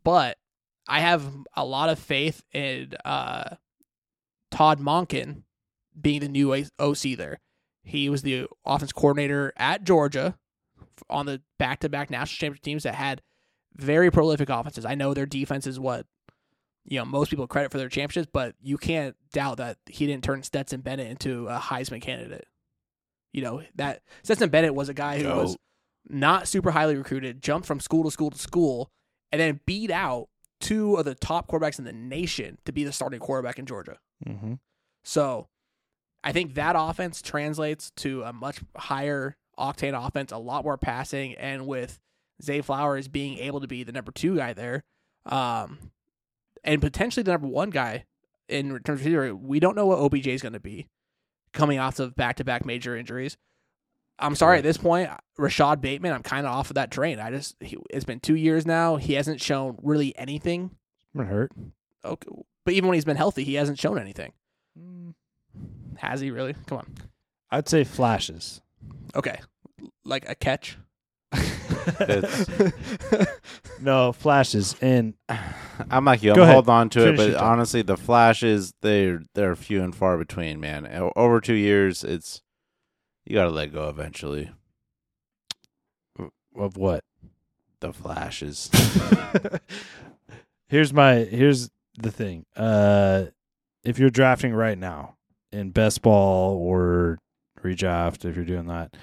[0.04, 0.38] But
[0.88, 1.24] I have
[1.54, 3.56] a lot of faith in uh,
[4.50, 5.42] Todd Monken
[6.00, 7.40] being the new OC there.
[7.82, 10.36] He was the offense coordinator at Georgia
[11.10, 13.22] on the back-to-back national championship teams that had
[13.74, 14.84] very prolific offenses.
[14.84, 16.06] I know their defense is what
[16.84, 20.24] you know most people credit for their championships, but you can't doubt that he didn't
[20.24, 22.46] turn Stetson Bennett into a Heisman candidate.
[23.32, 25.56] You know that Stetson Bennett was a guy who was
[26.08, 28.90] not super highly recruited, jumped from school to school to school,
[29.30, 30.28] and then beat out
[30.60, 33.98] two of the top quarterbacks in the nation to be the starting quarterback in Georgia.
[34.26, 34.58] Mhm.
[35.04, 35.48] So
[36.24, 41.34] I think that offense translates to a much higher octane offense, a lot more passing,
[41.34, 42.00] and with
[42.42, 44.84] Zay Flowers being able to be the number two guy there,
[45.26, 45.90] um,
[46.64, 48.04] and potentially the number one guy
[48.48, 50.88] in terms of receiver, we don't know what OBJ is going to be
[51.52, 53.36] coming off of back to back major injuries.
[54.18, 56.12] I'm sorry at this point, Rashod Bateman.
[56.12, 57.18] I'm kind of off of that train.
[57.18, 58.96] I just he, it's been two years now.
[58.96, 60.70] He hasn't shown really anything.
[61.14, 61.50] Been hurt.
[62.04, 62.28] Okay,
[62.64, 64.32] but even when he's been healthy, he hasn't shown anything.
[64.78, 65.14] Mm.
[65.96, 66.54] Has he really?
[66.66, 66.94] Come on.
[67.50, 68.60] I'd say flashes.
[69.14, 69.40] Okay,
[70.04, 70.78] like a catch.
[73.80, 75.14] No flashes, and
[75.90, 76.30] I'm like you.
[76.30, 76.54] I'm Go ahead.
[76.54, 77.42] holding on to it, but thought.
[77.42, 80.86] honestly, the flashes they're they're few and far between, man.
[80.86, 82.42] O- Over two years, it's
[83.26, 84.50] you got to let go eventually.
[86.56, 87.02] of what?
[87.80, 88.70] The flashes.
[90.68, 92.46] here's my here's the thing.
[92.56, 93.26] Uh,
[93.84, 95.16] if you're drafting right now
[95.50, 97.18] in best ball or
[97.62, 98.94] redraft, if you're doing that,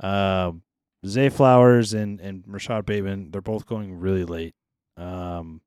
[0.00, 0.62] um,
[1.06, 4.54] Zay Flowers and and Rashod Bateman, they're both going really late.
[4.96, 5.60] Um,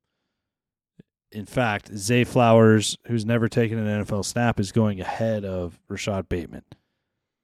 [1.30, 6.28] in fact, Zay Flowers, who's never taken an NFL snap, is going ahead of Rashod
[6.28, 6.64] Bateman.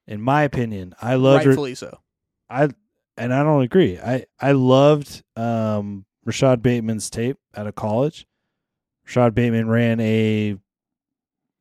[0.07, 1.99] In my opinion, I loved Rightfully so.
[2.51, 2.69] I
[3.17, 3.99] and I don't agree.
[3.99, 8.27] I I loved um, Rashod Bateman's tape out of college.
[9.07, 10.57] Rashod Bateman ran a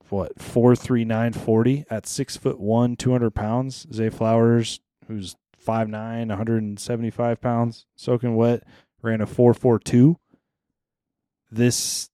[0.10, 3.88] what four three nine forty at six foot one, two hundred pounds.
[3.94, 5.36] Zay Flowers, who's
[5.68, 8.64] five nine, one hundred and seventy five pounds, soaking wet,
[9.02, 10.18] ran a four four two.
[11.52, 12.10] This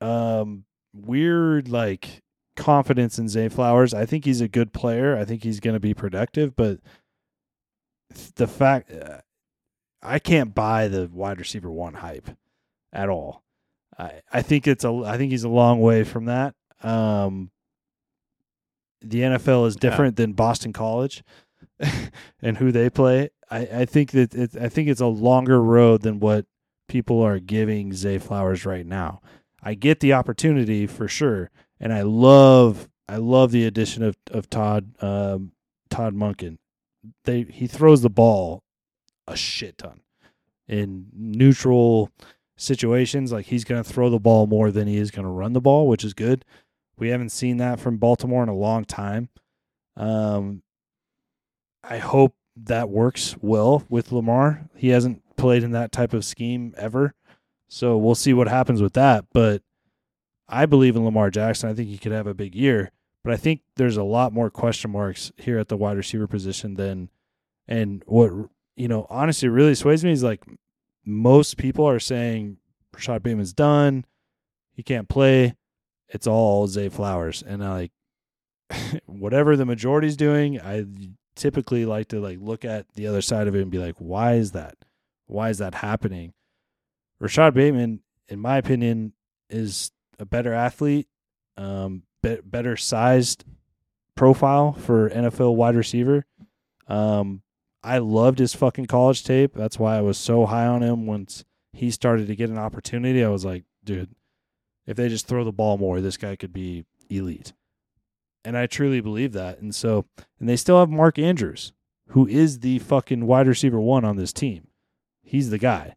[0.00, 0.64] um
[0.94, 2.22] weird like
[2.56, 3.94] confidence in Zay Flowers.
[3.94, 5.16] I think he's a good player.
[5.16, 6.80] I think he's going to be productive, but
[8.36, 9.18] the fact uh,
[10.02, 12.30] I can't buy the wide receiver one hype
[12.92, 13.42] at all.
[13.98, 16.54] I I think it's a I think he's a long way from that.
[16.82, 17.50] Um,
[19.02, 19.90] the NFL is Yeah.
[19.90, 21.22] different than Boston College
[22.42, 23.30] and who they play.
[23.50, 26.46] I, I think that it, I think it's a longer road than what
[26.88, 29.20] people are giving Zay Flowers right now.
[29.62, 31.50] I get the opportunity for sure,
[31.80, 35.52] and I love I love the addition of of Todd um,
[35.90, 36.58] Todd Monken.
[37.24, 38.62] They he throws the ball
[39.26, 40.00] a shit ton
[40.68, 42.10] in neutral
[42.56, 43.32] situations.
[43.32, 45.60] Like he's going to throw the ball more than he is going to run the
[45.60, 46.44] ball, which is good.
[46.98, 49.28] We haven't seen that from Baltimore in a long time.
[49.96, 50.62] Um,
[51.88, 54.68] I hope that works well with Lamar.
[54.74, 57.14] He hasn't played in that type of scheme ever.
[57.68, 59.26] So we'll see what happens with that.
[59.32, 59.62] But
[60.48, 61.68] I believe in Lamar Jackson.
[61.68, 62.90] I think he could have a big year.
[63.22, 66.74] But I think there's a lot more question marks here at the wide receiver position
[66.74, 67.10] than,
[67.66, 68.30] and what,
[68.76, 70.44] you know, honestly really sways me is like
[71.04, 72.58] most people are saying
[72.94, 74.04] Rashod Bateman's done.
[74.74, 75.56] He can't play.
[76.08, 77.42] It's all Zay Flowers.
[77.42, 80.86] And I like, whatever the majority's doing, I
[81.36, 84.34] typically like to like look at the other side of it and be like, why
[84.34, 84.76] is that?
[85.26, 86.32] Why is that happening?
[87.20, 89.12] Rashod Bateman, in my opinion,
[89.48, 91.08] is a better athlete,
[91.56, 93.44] um, be- better sized
[94.14, 96.26] profile for NFL wide receiver.
[96.88, 97.42] Um,
[97.82, 99.54] I loved his fucking college tape.
[99.54, 103.22] That's why I was so high on him once he started to get an opportunity.
[103.22, 104.14] I was like, dude,
[104.86, 107.52] if they just throw the ball more, this guy could be elite.
[108.46, 109.58] And I truly believe that.
[109.58, 110.06] And so,
[110.38, 111.72] and they still have Mark Andrews,
[112.10, 114.68] who is the fucking wide receiver one on this team.
[115.24, 115.96] He's the guy.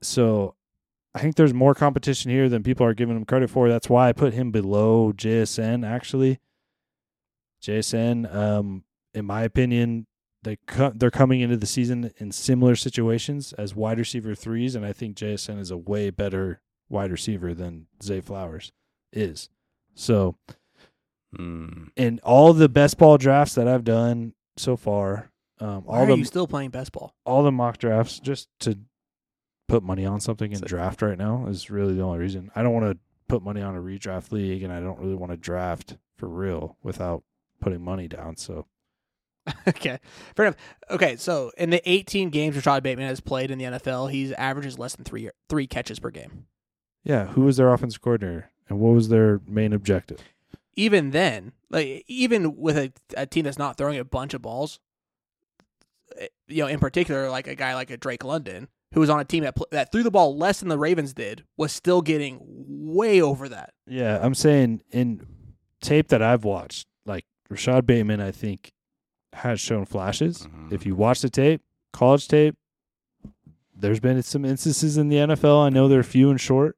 [0.00, 0.54] So
[1.14, 3.68] I think there's more competition here than people are giving him credit for.
[3.68, 6.38] That's why I put him below JSN, actually.
[7.62, 10.06] JSN, um, in my opinion,
[10.42, 14.86] they co- they're coming into the season in similar situations as wide receiver threes, and
[14.86, 18.72] I think JSN is a way better wide receiver than Zay Flowers
[19.12, 19.50] is.
[19.94, 20.36] So,
[21.36, 21.84] Hmm.
[21.96, 25.30] in all the best ball drafts that I've done so far,
[25.60, 27.14] um, Why all are the you still playing best ball?
[27.24, 28.78] all the mock drafts, just to
[29.68, 32.50] put money on something and So- draft right now is really the only reason.
[32.56, 32.98] I don't want to
[33.28, 36.76] put money on a redraft league, and I don't really want to draft for real
[36.82, 37.22] without
[37.60, 38.36] putting money down.
[38.36, 38.66] So
[39.68, 39.98] okay,
[40.34, 40.56] fair enough.
[40.90, 44.78] Okay, so in the 18 games Rashod Bateman has played in the NFL, he's averages
[44.78, 46.46] less than three three catches per game.
[47.04, 50.18] yeah, who was their offensive coordinator, and what was their main objective?
[50.76, 54.78] Even then, like even with a, a team that's not throwing a bunch of balls,
[56.18, 59.20] eh, you know, in particular, like a guy like a Drake London, who was on
[59.20, 62.02] a team that pl- that threw the ball less than the Ravens did, was still
[62.02, 63.72] getting way over that.
[63.86, 65.26] Yeah, I'm saying in
[65.80, 68.72] tape that I've watched, like Rashod Bateman, I think
[69.34, 70.46] has shown flashes.
[70.46, 70.72] Mhm.
[70.72, 72.56] If you watch the tape, college tape,
[73.74, 75.64] there's been some instances in the NFL.
[75.64, 76.76] I know they're few and short,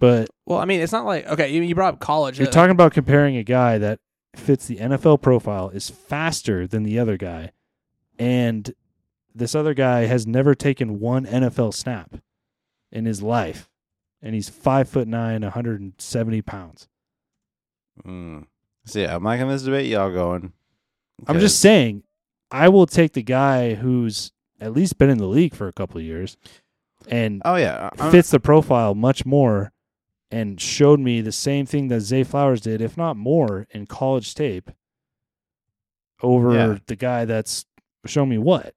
[0.00, 2.38] but Well, I mean, it's not like okay, you, you brought up college.
[2.40, 4.00] you're uh, talking about comparing a guy that
[4.34, 7.52] fits the NFL profile is faster than the other guy,
[8.18, 8.74] and
[9.32, 12.16] this other guy has never taken one NFL snap
[12.90, 13.70] in his life,
[14.20, 16.88] and he's five foot nine, 170 pounds.
[18.04, 20.52] So yeah, I'm liking this debate y'all going.
[21.26, 22.02] I'm just saying,
[22.50, 25.98] I will take the guy who's at least been in the league for a couple
[25.98, 26.36] of years
[27.08, 29.72] and Oh yeah, I'm- fits the profile much more
[30.30, 34.34] and showed me the same thing that Zay Flowers did, if not more, in college
[34.34, 34.70] tape
[36.22, 36.78] over Yeah.
[36.86, 37.64] the guy that's
[38.06, 38.74] shown me what.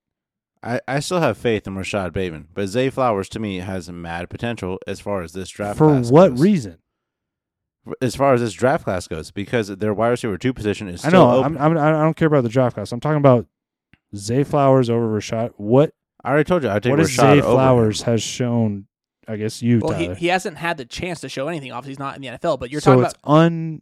[0.62, 4.30] I, I still have faith in Rashod Bateman, but Zay Flowers to me has mad
[4.30, 6.42] potential as far as this draft For what goes.
[6.42, 6.78] reason?
[8.02, 11.10] As far as this draft class goes, because their wide receiver two position is I
[11.10, 11.30] know.
[11.40, 11.58] open.
[11.58, 12.94] I'm, I'm, I don't care about the draft class.
[12.94, 13.46] I'm talking about
[14.16, 15.52] Zay Flowers over Rashod.
[15.58, 15.92] What
[16.24, 17.56] I already told you I take what is Rashod Zay over.
[17.56, 18.88] Flowers has shown?
[19.28, 21.72] I guess you, Well, he, he hasn't had the chance to show anything.
[21.72, 22.60] Obviously, he's not in the NFL.
[22.60, 23.82] But you're so talking it's about un.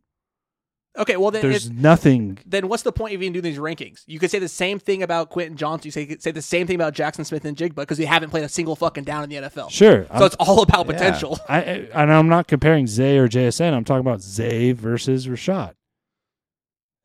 [0.97, 1.18] okay.
[1.18, 4.03] Well, then There's nothing then what's the point of even doing these rankings?
[4.05, 5.88] You could say the same thing about Quentin Johnson.
[5.88, 8.76] You say say the same thing about Jaxon Smith-Njigba because they haven't played a single
[8.76, 9.69] fucking down in the NFL.
[9.72, 10.05] Sure.
[10.18, 10.93] So it's all about Yeah.
[10.93, 11.39] potential.
[11.49, 11.63] I, I
[12.03, 13.73] and I'm not comparing Zay or JSN.
[13.73, 15.76] I'm talking about Zay versus Rashod.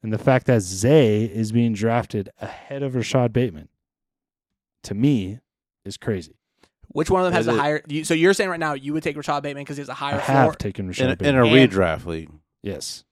[0.02, 3.68] And the fact that Zay is being drafted ahead of Rashod Bateman,
[4.84, 5.40] to me,
[5.84, 6.36] is crazy.
[6.96, 7.82] Which one of them has a higher?
[7.88, 9.94] You, so you're saying right now you would take Rashod Bateman because he has a
[9.94, 10.54] higher have floor.
[10.54, 11.34] taken in, Rashod a- in Bateman.
[11.36, 12.30] a And- redraft league.
[12.62, 13.04] yes,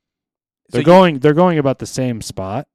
[0.70, 1.18] So they're you- going.
[1.18, 2.66] They're going about the same spot.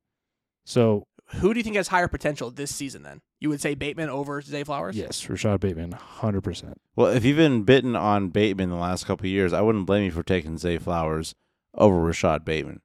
[0.66, 1.08] So
[1.38, 3.02] Who do you think has higher potential this season?
[3.04, 4.96] Then you would say Bateman over Zay Flowers.
[4.96, 6.80] yes, Rashod Bateman, hundred percent.
[6.96, 10.04] Well, if you've been bitten on Bateman the last couple of years, I wouldn't blame
[10.06, 11.34] you for taking Zay Flowers
[11.74, 12.82] over Rashod Bateman.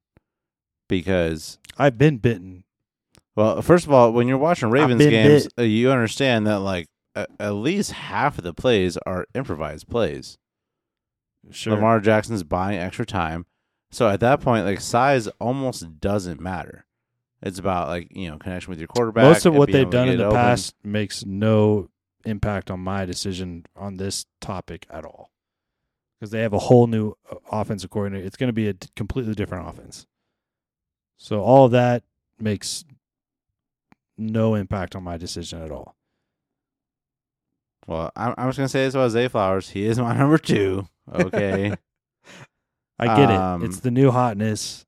[0.88, 2.64] Because, I've been bitten.
[3.36, 5.52] well, first of all, when you're watching Ravens been games, bit.
[5.58, 10.38] uh, you understand that like a- at least half of the plays are improvised plays.
[11.50, 11.74] Sure.
[11.74, 13.46] Lamar Jackson's buying extra time.
[13.90, 16.86] So at that point, like size almost doesn't matter.
[17.42, 19.24] It's about like you know connection with your quarterback.
[19.24, 20.36] Most of what they've done in the open.
[20.36, 21.90] past makes no
[22.24, 25.30] impact on my decision on this topic at all.
[26.18, 28.26] Because they have a whole new uh, offensive coordinator.
[28.26, 30.06] It's going to be a completely different offense.
[31.18, 32.02] So all of that
[32.40, 32.84] makes
[34.16, 35.96] no impact on my decision at all.
[37.86, 39.70] Well, I'm, just gonna say this about Zay Flowers.
[39.70, 40.86] He is my number two.
[41.12, 41.74] Okay,
[42.98, 43.66] I get Um, it.
[43.66, 44.86] It's the new hotness.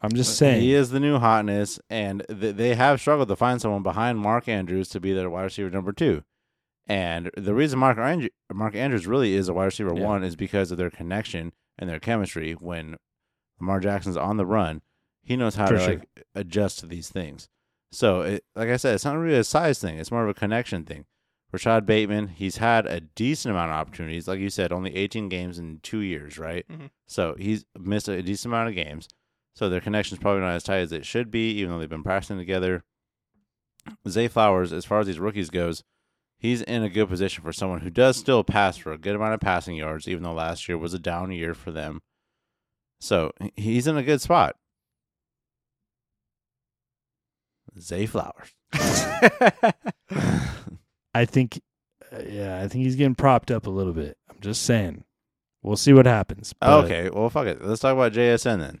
[0.00, 0.60] I'm just saying.
[0.60, 4.48] he is the new hotness, and th- they have struggled to find someone behind Mark
[4.48, 6.22] Andrews to be their wide receiver number two.
[6.86, 10.02] And the reason Mark Andrew- Mark Andrews really is a wide receiver Yeah.
[10.04, 12.52] one is because of their connection and their chemistry.
[12.52, 12.96] When
[13.58, 14.82] Lamar Jackson's on the run,
[15.22, 15.88] he knows how For to sure.
[15.94, 17.48] like adjust to these things.
[17.90, 20.34] So, it, like I said, it's not really a size thing; it's more of a
[20.34, 21.06] connection thing.
[21.54, 24.26] Rashod Bateman, he's had a decent amount of opportunities.
[24.26, 26.66] Like you said, only 18 games in two years, right?
[26.66, 26.90] Mhm.
[27.06, 29.08] So he's missed a decent amount of games.
[29.54, 32.02] So their connection's probably not as tight as it should be, even though they've been
[32.02, 32.82] practicing together.
[34.08, 35.84] Zay Flowers, as far as these rookies goes,
[36.38, 39.34] he's in a good position for someone who does still pass for a good amount
[39.34, 42.02] of passing yards, even though last year was a down year for them.
[43.00, 44.56] So he's in a good spot.
[47.78, 48.52] Zay Flowers.
[51.14, 51.60] I think,
[52.12, 54.16] uh, yeah, I think he's getting propped up a little bit.
[54.30, 55.04] I'm just saying.
[55.62, 56.52] We'll see what happens.
[56.60, 57.64] but okay, well, fuck it.
[57.64, 58.80] Let's talk about JSN then.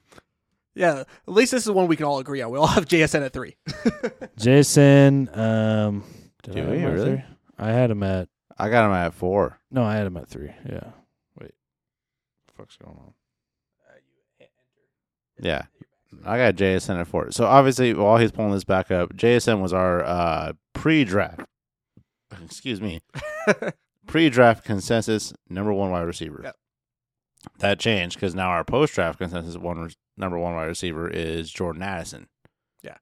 [0.74, 2.50] Yeah, at least this is one we can all agree on.
[2.50, 3.56] We all have JSN at three.
[4.36, 6.04] Jason, um,
[6.42, 6.78] did Do I have we?
[6.78, 7.10] him at Really?
[7.12, 7.24] three?
[7.58, 8.28] I had him at
[8.58, 9.58] I got him at four.
[9.70, 10.50] no, I had him at three.
[10.68, 10.90] Yeah.
[11.40, 13.12] Wait, what the fuck's going on?
[15.40, 15.62] Yeah.
[16.24, 17.30] I got JSN at four.
[17.32, 21.40] So obviously, while he's pulling this back up, JSN was our uh, pre-draft.
[22.44, 23.00] Excuse me,
[24.06, 26.40] pre-draft consensus number one wide receiver.
[26.44, 26.56] Yep.
[27.58, 31.82] That changed because now our post-draft consensus one re- number one wide receiver is Jordan
[31.82, 32.28] Addison.
[32.82, 32.96] Yeah,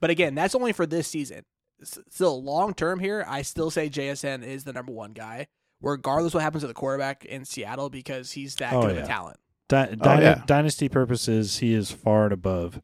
[0.00, 1.42] but again, that's only for this season.
[1.82, 5.48] S- Still, long term here, I still say JSN is the number one guy,
[5.82, 9.04] regardless what happens to the quarterback in Seattle, because he's that Oh, good of yeah.
[9.04, 9.36] a talent.
[9.68, 10.42] Di- Oh, dyna- yeah.
[10.46, 12.80] Dynasty purposes, he is far and above,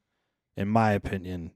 [0.56, 1.52] in my opinion,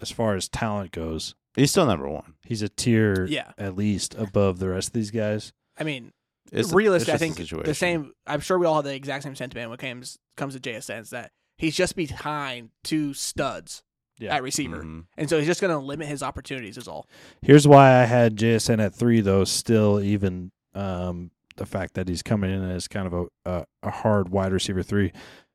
[0.00, 1.36] as far as talent goes.
[1.54, 2.34] He's still number one.
[2.44, 3.52] He's a tier Yeah.
[3.58, 5.52] at least above the rest of these guys.
[5.78, 6.12] I mean,
[6.52, 7.08] It's realistic.
[7.10, 8.12] I it's just think a the same.
[8.26, 11.00] I'm sure we all have the exact same sentiment when it comes comes to JSN.
[11.00, 13.82] Is that he's just behind two studs
[14.18, 14.34] Yeah.
[14.36, 15.04] at receiver, Mhm.
[15.16, 16.76] and so he's just going to limit his opportunities.
[16.76, 17.08] Is all.
[17.42, 19.44] Here's why I had JSN at three, though.
[19.44, 23.90] Still, even um, the fact that he's coming in as kind of a a, a
[23.90, 25.12] hard wide receiver three.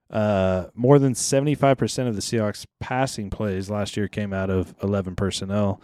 [0.10, 5.16] Uh, more than 75% of the Seahawks passing plays last year came out of 11
[5.16, 5.82] personnel,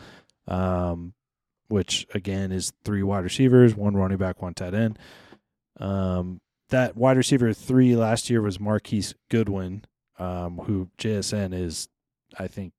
[0.47, 1.13] um,
[1.67, 4.97] which again is three wide receivers, one running back, one tight end.
[5.79, 9.85] Um, that wide receiver three last year was Marquise Goodwin,
[10.17, 11.89] um, who JSN is,
[12.39, 12.73] I think,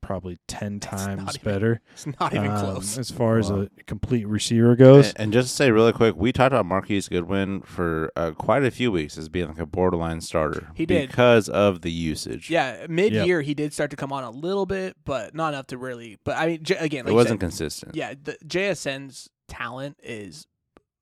[0.00, 2.96] probably 10 It's times even better It's not even um, close.
[2.98, 3.62] as far as Wow.
[3.78, 5.08] a complete receiver goes.
[5.08, 8.64] And, and just to say really quick, we talked about Marquise Goodwin for uh, quite
[8.64, 10.70] a few weeks as being like a borderline starter.
[10.74, 11.08] He did.
[11.10, 12.48] because of the usage.
[12.50, 15.66] Yeah, mid year he did start to come on a little bit, but not enough
[15.68, 16.18] to really.
[16.24, 17.94] But I mean, J- again, like it wasn't said, consistent.
[17.96, 20.46] yeah, the JSN's talent is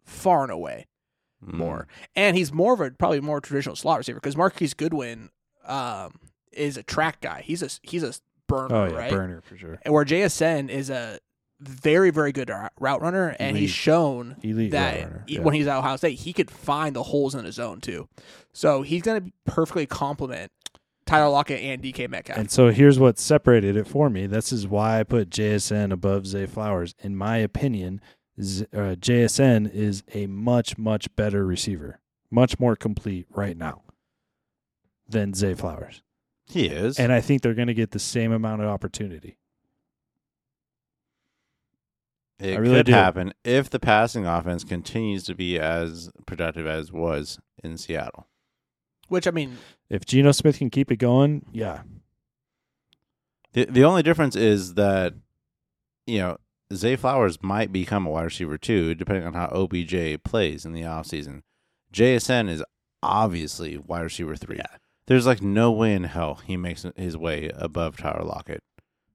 [0.04, 0.86] far and away
[1.44, 1.52] Mm.
[1.52, 1.86] more,
[2.16, 5.28] and he's more of a probably more traditional slot receiver because Marquise Goodwin
[5.66, 6.12] um,
[6.50, 7.42] is a track guy.
[7.44, 8.14] He's a he's a
[8.46, 9.10] burner, oh yeah, right?
[9.10, 9.78] burner for sure.
[9.82, 11.18] And where JSN is a
[11.60, 15.40] very very good route runner, and he's shown Elite that runner, yeah.
[15.40, 18.08] when he's at Ohio State, he could find the holes in his zone too.
[18.52, 20.50] So he's going to perfectly complement
[21.06, 22.36] Tyler Lockett and DK Metcalf.
[22.38, 24.26] And so here's what separated it for me.
[24.26, 26.94] This is why I put JSN above Zay Flowers.
[27.00, 28.00] In my opinion,
[28.40, 32.00] Z- uh, JSN is a much much better receiver,
[32.30, 33.82] much more complete right now
[35.08, 36.02] than Zay Flowers.
[36.48, 36.98] He is.
[36.98, 39.36] And I think they're going to get the same amount of opportunity.
[42.38, 42.92] it I really could do.
[42.92, 48.26] happen if the passing offense continues to be as productive as was in Seattle.
[49.08, 49.56] Which I mean,
[49.88, 51.82] If Geno Smith can keep it going, yeah,
[53.52, 55.14] The the only difference is that
[56.06, 56.38] you know
[56.74, 60.82] Zay Flowers might become a wide receiver too, depending on how OBJ plays in the
[60.82, 61.42] offseason.
[61.92, 62.62] JSN is
[63.02, 64.56] obviously wide receiver three.
[64.56, 64.76] Yeah.
[65.06, 68.62] There's like no way in hell he makes his way above Tyler Lockett.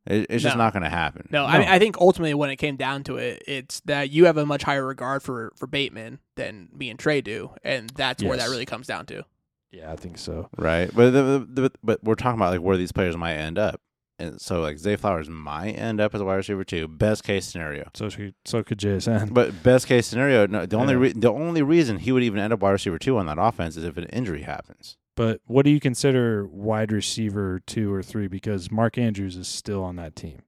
[0.08, 0.64] It, it's just No.
[0.64, 1.28] not going to happen.
[1.32, 4.26] no, I, mean, I think ultimately when it came down to it, it's that you
[4.26, 8.24] have a much higher regard for for Bateman than me and Trey do, and that's
[8.24, 8.50] where that Yes.
[8.52, 9.24] really comes down to.
[9.72, 10.50] yeah, I think so.
[10.58, 10.90] right?
[10.94, 13.80] But the, the, the, but we're talking about like where these players might end up,
[14.18, 16.88] and so like Zay Flowers might end up as a wide receiver too.
[16.88, 17.90] Best case scenario.
[17.94, 19.34] So should, so could JSN.
[19.34, 21.00] But best case scenario, no, the only Yeah.
[21.00, 23.78] re- the only reason he would even end up wide receiver two on that offense
[23.78, 24.98] is if an injury happens.
[25.22, 28.28] But what do you consider wide receiver two or three?
[28.28, 30.42] Because Mark Andrews is still on that team.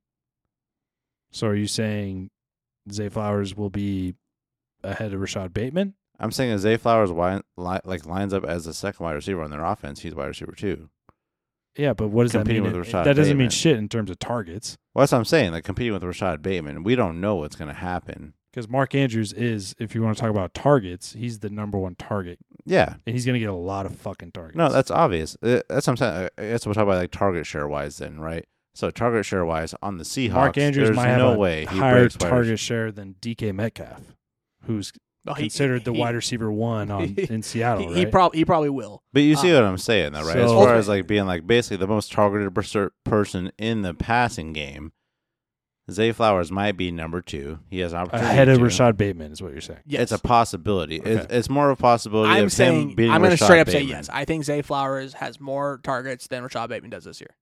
[1.31, 2.31] So are you saying
[2.91, 4.15] Zay Flowers will be
[4.83, 5.93] ahead of Rashod Bateman?
[6.19, 9.51] I'm saying Zay Flowers wi- li- like lines up as the second wide receiver on
[9.51, 10.89] their offense, he's wide receiver two.
[11.77, 12.63] Yeah, but what does that mean?
[12.63, 14.79] with It- Rashod that doesn't mean shit in terms of targets.
[14.95, 15.51] Well, that's what I'm saying.
[15.51, 18.33] Like competing with Rashod Bateman, we don't know what's going to happen.
[18.53, 21.95] Because Mark Andrews is, if you want to talk about targets, he's the number one
[21.95, 24.55] target, Yeah, and he's going to get a lot of fucking targets.
[24.55, 25.35] no, that's obvious.
[25.41, 26.29] Uh, That's what I'm saying.
[26.37, 28.45] I what we'll talk about like target share wise then, right?
[28.75, 31.65] So target share wise on the Seahawks, Mark Andrews there's might have no a way
[31.65, 34.01] higher breaks wide target share than DK Metcalf,
[34.65, 34.91] who's
[35.25, 37.91] No, he- considered the he- wide receiver one on he- in Seattle.
[37.93, 39.01] He, he probably he probably will.
[39.13, 40.37] But you see Uh, what I'm saying, though, right?
[40.37, 42.53] as so- far as like being like basically the most targeted
[43.03, 44.91] person in the passing game,
[45.91, 47.59] Zay Flowers might be number two.
[47.69, 48.63] He has an opportunity ahead of to.
[48.63, 49.81] Rashod Bateman is what you're saying.
[49.85, 50.03] Yes.
[50.03, 50.95] It's a possibility.
[50.97, 51.37] It's, Okay.
[51.37, 52.31] it's more of a possibility.
[52.31, 54.09] I'm of him saying beating I'm going to straight up say yes.
[54.09, 57.35] I think Zay Flowers has more targets than Rashod Bateman does this year.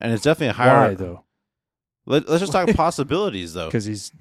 [0.00, 0.88] and it's definitely a higher.
[0.90, 1.24] Why though?
[2.04, 3.66] Let, us just talk possibilities though.
[3.68, 4.12] Because he's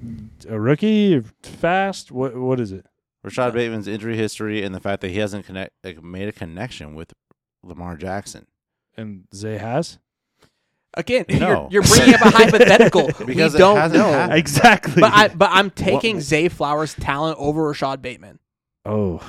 [0.48, 2.12] a rookie, fast.
[2.12, 2.86] What what is it?
[3.24, 6.96] Rashod Bateman's injury history and the fact that he hasn't connect like, made a connection
[6.96, 7.14] with
[7.64, 8.48] Lamar Jackson.
[8.96, 10.00] And Zay has
[10.98, 11.68] Again, No.
[11.72, 13.08] you're, you're bringing up a hypothetical.
[13.26, 14.10] Because we it don't hasn't know.
[14.12, 14.40] happened.
[14.40, 15.00] exactly.
[15.02, 18.40] But I but I'm taking What- Zay Flowers' talent over Rashod Bateman.
[18.86, 19.22] oh,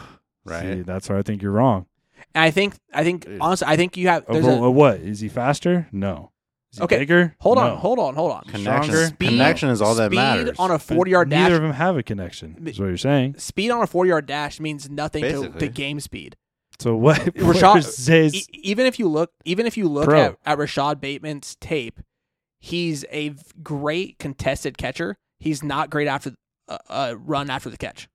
[0.45, 0.63] Right.
[0.63, 1.87] see, that's where I think you're wrong.
[2.35, 4.25] And I think I think honestly, I think you have.
[4.27, 5.89] There's Over, a, what is he faster?
[5.93, 6.33] No.
[6.73, 7.35] Is he Okay, bigger?
[7.41, 7.77] hold on, No.
[7.77, 8.43] hold on, hold on.
[8.45, 10.59] Connection, Speed- connection is all that speed matters.
[10.59, 11.41] on a forty yard dash.
[11.41, 12.63] Neither of them have a connection.
[12.67, 13.37] Is what you're saying.
[13.39, 15.61] Speed on a forty yard dash means nothing to, Basically.
[15.61, 16.37] to game speed.
[16.81, 17.19] So what?
[17.37, 21.01] Rashod- where's Zay's- E- even if you look, even if you look at, at Rashod
[21.01, 22.01] Bateman's tape,
[22.61, 25.17] he's a v- great contested catcher.
[25.41, 26.35] He's not great after
[26.69, 28.09] uh, uh, run after the catch.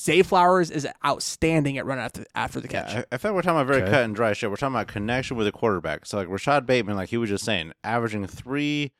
[0.00, 2.92] Zay Flowers is outstanding at run after after the catch.
[2.92, 3.90] Yeah, I, I feel like we're talking about very Okay.
[3.90, 4.48] cut and dry shit.
[4.48, 6.06] We're talking about connection with a quarterback.
[6.06, 8.92] So like Rashod Bateman, like he was just saying, averaging three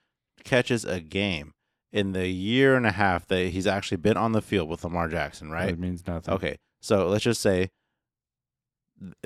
[0.45, 1.53] catches a game
[1.93, 5.09] in the year and a half that he's actually been on the field with Lamar
[5.09, 5.67] Jackson, right?
[5.71, 6.35] That means nothing.
[6.35, 7.71] Okay, so let's just say th-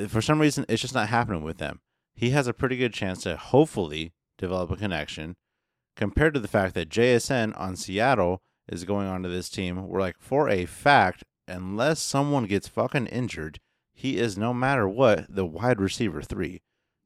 [0.08, 1.80] for some reason it's just not happening with them.
[2.14, 5.36] He has a pretty good chance to hopefully develop a connection
[5.96, 9.88] compared to the fact that JSN on Seattle is going onto this team.
[9.88, 13.58] We're like, for a fact, unless someone gets fucking injured,
[13.92, 16.62] he is no matter what the wide receiver three.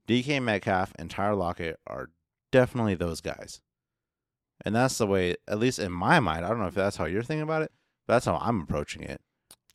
[0.07, 2.11] DK Metcalf and Tyler Lockett are
[2.53, 3.61] definitely those guys.
[4.65, 7.05] And that's the way, at least in my mind, I don't know if that's how
[7.05, 7.73] you're thinking about it,
[8.07, 9.21] but that's how I'm approaching it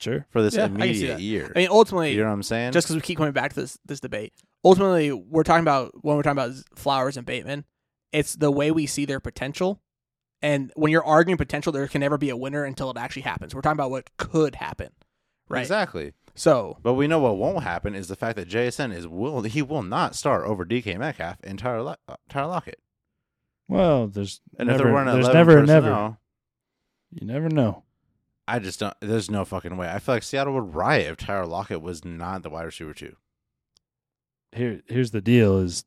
[0.02, 0.26] Sure.
[0.32, 1.22] for this Yeah, I can see immediate that.
[1.22, 1.52] year.
[1.56, 2.72] I mean, ultimately, you know what I'm saying?
[2.74, 4.34] just because we keep coming back to this this debate,
[4.64, 7.66] ultimately, we're talking about when we're talking about Flowers and Bateman,
[8.12, 9.82] it's the way we see their potential.
[10.42, 13.54] And when you're arguing potential, there can never be a winner until it actually happens.
[13.54, 14.90] We're talking about what could happen,
[15.48, 15.62] right?
[15.62, 16.14] Exactly.
[16.34, 19.62] So But we know what won't happen is the fact that JSN is will he
[19.62, 22.80] will not start over DK Metcalf and Tyler, Lo- uh, Tyler Lockett.
[23.68, 26.18] Well, there's And never, if they're running there's 11 never a personnel, never.
[27.12, 27.84] You never know.
[28.54, 28.94] I just don't.
[29.00, 29.90] There's no fucking way.
[29.90, 33.16] I feel like Seattle would riot if Tyler Lockett was not the wide receiver two.
[34.52, 35.86] Here, here's the deal: is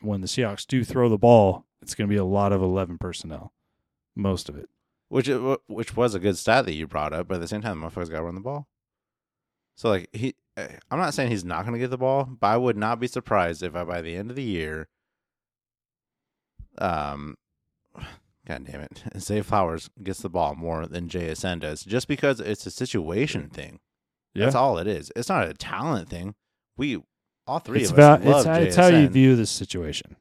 [0.00, 2.96] when the Seahawks do throw the ball, it's going to be a lot of eleven
[2.98, 3.52] personnel,
[4.14, 4.68] most of it.
[5.08, 5.28] which
[5.66, 7.28] which was a good stat that you brought up.
[7.28, 8.66] But at the same time, the motherfucker's got to run the ball.
[9.76, 12.46] So like he, eh, I'm not saying he's not going to get the ball, but
[12.46, 14.88] I would not be surprised if I, by the end of the year,
[16.78, 17.36] um,
[18.46, 22.66] God damn it, Zay Flowers gets the ball more than JSN does, just because it's
[22.66, 23.80] a situation thing.
[24.34, 25.10] Yeah, That's all it is.
[25.16, 26.34] It's not a talent thing.
[26.76, 27.02] We
[27.46, 28.66] all three it's of us love it's, how- JSN.
[28.66, 30.16] it's how you view the situation,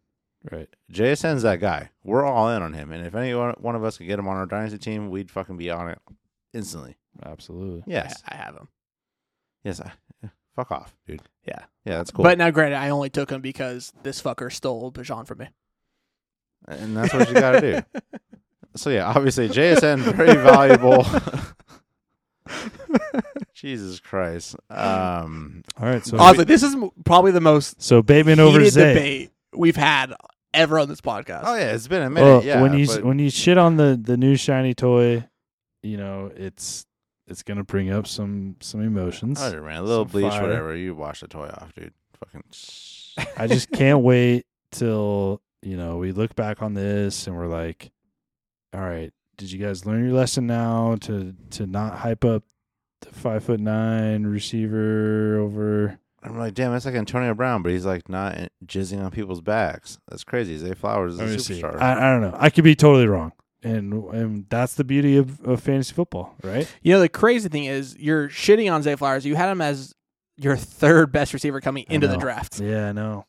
[0.51, 0.69] right?
[0.91, 1.89] JSN's that guy.
[2.03, 4.27] We're all in on him, and if any one one of us could get him
[4.27, 5.99] on our dynasty team, we'd fucking be on it
[6.53, 6.95] instantly.
[7.23, 7.83] Absolutely.
[7.85, 8.67] Yes, I, I have him.
[9.63, 9.81] yes.
[9.81, 9.91] I,
[10.55, 11.21] fuck off, dude.
[11.45, 11.63] Yeah.
[11.83, 12.23] yeah, that's cool.
[12.23, 15.47] But now, granted, I only took him because this fucker stole Bijan from me.
[16.67, 17.99] And that's what you got to do.
[18.77, 21.05] So yeah, obviously JSN very valuable.
[23.53, 24.55] Jesus Christ.
[24.69, 26.05] Um, All right.
[26.05, 28.93] So Honestly, this is m- probably the most so Bateman over heated Zay.
[28.93, 30.13] debate we've had
[30.53, 31.43] ever on this podcast.
[31.45, 32.25] oh yeah, it's been a minute.
[32.25, 35.25] Well, yeah, when you but- when you shit on the the new shiny toy,
[35.81, 36.85] you know it's
[37.27, 39.39] it's gonna bring up some some emotions.
[39.41, 40.41] Oh, man, a little some bleach, fire.
[40.41, 40.75] whatever.
[40.75, 41.93] You wash the toy off, dude.
[42.19, 42.43] Fucking.
[43.37, 47.91] I just can't wait till you know we look back on this and we're like,
[48.73, 52.43] all right, did you guys learn your lesson now to to not hype up
[53.01, 55.99] the five foot nine receiver over?
[56.23, 58.35] I'm like, damn, that's like Antonio Brown, but he's like not
[58.65, 59.99] jizzing on people's backs.
[60.07, 60.57] That's crazy.
[60.57, 61.79] Zay Flowers is Let a superstar.
[61.79, 62.35] I, I don't know.
[62.39, 63.31] I could be totally wrong,
[63.63, 66.67] and and that's the beauty of, of fantasy football, right?
[66.81, 69.25] You know, the crazy thing is you're shitting on Zay Flowers.
[69.25, 69.93] You had him as
[70.37, 72.59] your third best receiver coming I into the draft.
[72.59, 73.25] Yeah, I know.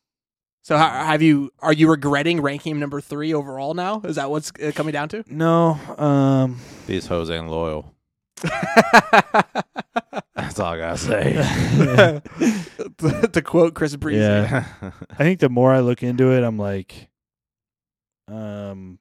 [0.67, 1.53] So how, have you?
[1.61, 4.01] Are you regretting ranking him number three overall now?
[4.01, 5.23] Is that what's uh, coming down to?
[5.29, 7.95] No, um, These hoes ain't loyal.
[8.43, 8.65] That's
[10.59, 11.35] all I gotta say.
[12.99, 14.19] to, to quote Chris Breezy.
[14.19, 14.65] yeah.
[15.13, 17.11] I think the more I look into it, I'm like,
[18.27, 18.99] um,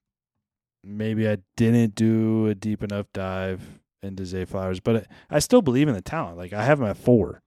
[0.84, 5.06] maybe I didn't do a deep enough dive into Zay Flowers, but I,
[5.38, 6.38] I still believe in the talent.
[6.38, 7.42] Like I have him at four,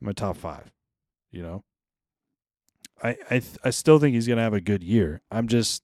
[0.00, 0.72] I'm a top five.
[1.30, 1.62] You know,
[3.02, 5.22] I I th- I still think he's gonna have a good year.
[5.30, 5.82] I'm just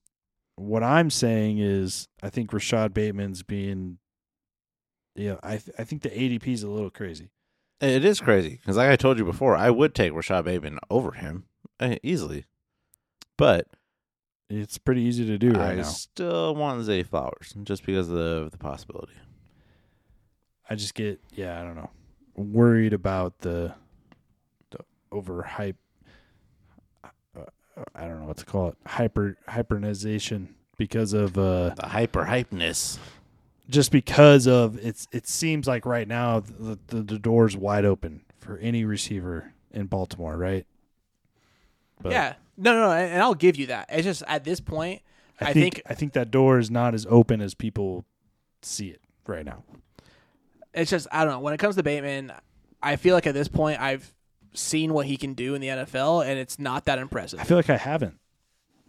[0.55, 3.97] what I'm saying is I think Rashod Bateman's being,
[5.15, 7.31] yeah, I th- I think the ADP is a little crazy.
[7.79, 11.13] it is crazy because, like I told you before, I would take Rashod Bateman over
[11.13, 11.45] him
[11.79, 12.45] eh, easily,
[13.37, 13.67] but
[14.49, 15.83] It's pretty easy to do right I now.
[15.83, 19.13] still want Zay Flowers just because of the, the possibility.
[20.69, 21.89] I just get yeah, I don't know,
[22.35, 23.73] worried about the
[24.71, 24.79] the
[25.11, 25.75] overhype.
[27.95, 32.97] I don't know what to call it, hyper hypernization because of uh The hyper hypeness.
[33.69, 38.21] just because of it's it seems like right now the the, the door's wide open
[38.39, 40.65] for any receiver in Baltimore, right?
[42.01, 42.33] But yeah.
[42.57, 43.87] No, no, no, and and I'll give you that.
[43.89, 45.01] It's just at this point,
[45.39, 48.05] I, I think, think- I think that door is not as open as people
[48.61, 49.63] see it right now.
[50.73, 51.39] it's just I don't know.
[51.39, 52.31] When it comes to Bateman,
[52.83, 54.13] I feel like at this point I've
[54.53, 57.39] seen what he can do in the NFL, and it's not that impressive.
[57.39, 58.19] I feel like I haven't.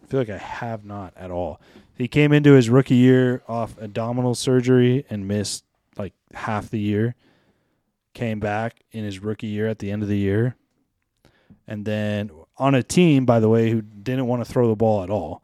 [0.03, 1.61] I feel like I have not at all.
[1.97, 5.65] He came into his rookie year off abdominal surgery and missed
[5.97, 7.15] like half the year.
[8.15, 10.57] Came back in his rookie year at the end of the year.
[11.67, 15.03] And then on a team, by the way, who didn't want to throw the ball
[15.03, 15.43] at all.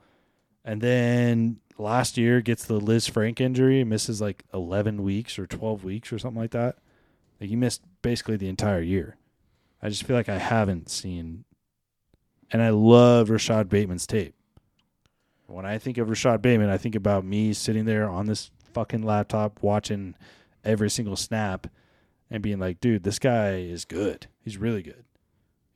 [0.64, 6.12] And then last year gets the Lisfranc injury, misses like 11 weeks or 12 weeks
[6.12, 6.76] or something like that.
[7.40, 9.16] Like he missed basically the entire year.
[9.82, 11.44] I just feel like I haven't seen
[12.50, 14.34] and I love Rashod Bateman's tape.
[15.46, 19.02] When I think of Rashod Bateman, I think about me sitting there on this fucking
[19.02, 20.14] laptop watching
[20.64, 21.66] every single snap
[22.30, 24.26] and being like, dude, this guy is good.
[24.44, 25.04] He's really good.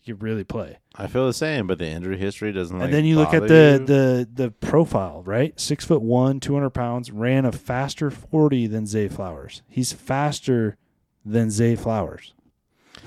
[0.00, 0.78] He can really play.
[0.96, 2.76] I feel the same, but the injury history doesn't.
[2.76, 3.86] Like, and then you look at the, you.
[3.86, 5.58] the the profile, right?
[5.58, 9.62] Six foot one, two hundred pounds, ran a faster forty than Zay Flowers.
[9.68, 10.76] He's faster
[11.24, 12.34] than Zay Flowers,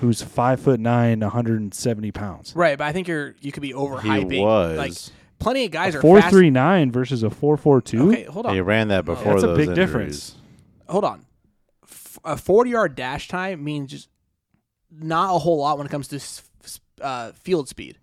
[0.00, 2.52] who's five foot nine, one hundred and seventy pounds.
[2.56, 4.40] Right, but I think you're you could be he overhyping.
[4.42, 4.76] was.
[4.78, 4.92] like
[5.38, 6.32] plenty of guys A are four fast.
[6.34, 8.08] three nine versus a four four two.
[8.10, 8.54] Okay, hold on.
[8.54, 9.76] he ran that before That's a big injuries.
[9.76, 10.34] difference.
[10.88, 11.24] hold on.
[11.84, 14.08] F- a 40 yard dash time means just
[14.90, 17.98] not a whole lot when it comes to s- s- uh, field speed.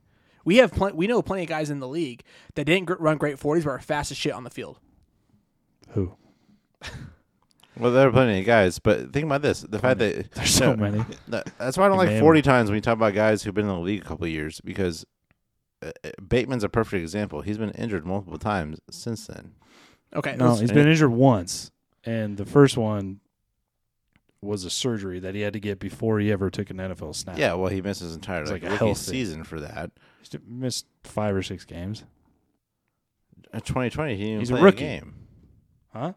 [0.46, 2.24] We have plen- we know plenty of guys in the league
[2.56, 4.80] that didn't gr- run great 40s but are fast as shit on the field.
[5.90, 6.14] Who?
[7.78, 10.76] Well, there are plenty of guys, but think about this: the fact that There's so
[10.76, 11.06] no, many.
[11.28, 12.22] That's why I don't like man.
[12.22, 14.32] forty times when you talk about guys who've been in the league a couple of
[14.32, 15.06] years because
[15.82, 17.42] uh, uh, Bateman's a perfect example.
[17.42, 19.54] He's been injured multiple times since then.
[20.16, 21.72] Okay, No, he's been injured once,
[22.04, 23.20] and the first one
[24.42, 27.38] was a surgery that he had to get before he ever took an NFL snap.
[27.38, 29.92] Yeah, well, he missed his entire It's like, like a rookie health season for that.
[30.30, 32.04] He missed five or six games.
[33.54, 34.78] In 2020, he didn't even He's a play rookie.
[34.80, 35.16] game.
[35.94, 36.14] Huh?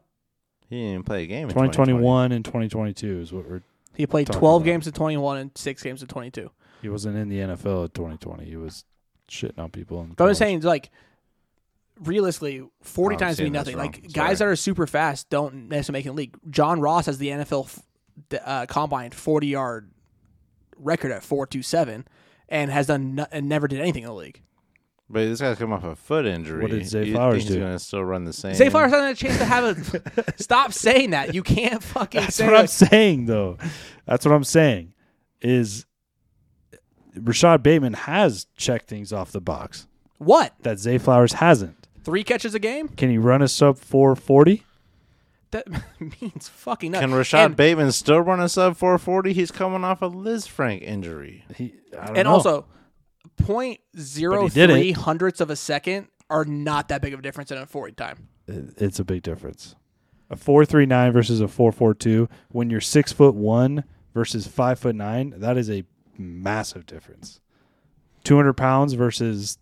[0.69, 1.45] He didn't even play a game.
[1.45, 3.63] In 2021 and 2022 is what we're.
[3.95, 4.65] he played talking 12 about.
[4.65, 6.51] games to 21 and 6 games to 22.
[6.83, 8.45] He wasn't in the NFL at 2020.
[8.45, 8.85] He was
[9.31, 10.01] shitting on people.
[10.01, 10.37] In But I'm college.
[10.39, 10.91] saying like
[12.01, 13.77] realistically 40 Oh, I'm times mean saying that's nothing.
[13.79, 13.87] wrong.
[13.87, 14.29] Like Sorry.
[14.29, 16.37] guys that are super fast don't necessarily make it in the league.
[16.51, 17.83] John Ross has the NFL f-
[18.29, 19.91] d- uh, combine 40 yard
[20.79, 22.07] record at 427
[22.49, 24.43] and has done no- and never did anything in the league.
[25.09, 26.63] But this guy's come off a foot injury.
[26.63, 27.61] What did Zay You Flowers think he's do?
[27.61, 28.55] going to still run the same?
[28.55, 30.37] Zay Flowers hasn't had a chance to have a.
[30.43, 31.33] stop saying that.
[31.33, 33.57] You can't fucking That's say what I'm saying, though.
[34.05, 34.95] That's what I'm saying.
[35.41, 35.87] Is
[37.15, 39.87] Rashod Bateman has checked things off the box
[40.19, 40.55] What?
[40.63, 41.87] that Zay Flowers hasn't.
[42.03, 42.89] Three catches a game?
[42.89, 44.63] Can he run a sub 440?
[45.53, 45.67] That
[46.21, 47.09] means fucking nothing.
[47.11, 49.33] Can Rashod and, Bateman still run a sub 440?
[49.33, 51.45] He's coming off a Lisfranc injury.
[51.55, 52.33] He, I don't and know.
[52.35, 52.65] also,
[53.37, 54.97] point zero But he did three it.
[54.97, 58.29] hundredths of a second are not that big of a difference in a 40 time.
[58.49, 59.75] It's a big difference.
[60.31, 62.29] A four three nine versus a four four two.
[62.51, 63.85] When you're six foot one
[64.15, 65.85] versus five foot nine, that is a
[66.19, 67.41] massive difference.
[68.25, 69.59] Two hundred pounds versus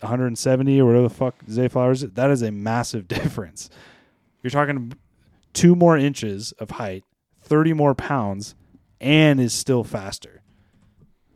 [0.00, 2.02] 170 or whatever the fuck Zay Flowers.
[2.02, 3.68] is, That is a massive difference.
[4.42, 4.92] You're talking
[5.52, 7.04] two more inches of height,
[7.40, 8.54] thirty more pounds,
[9.00, 10.42] and is still faster.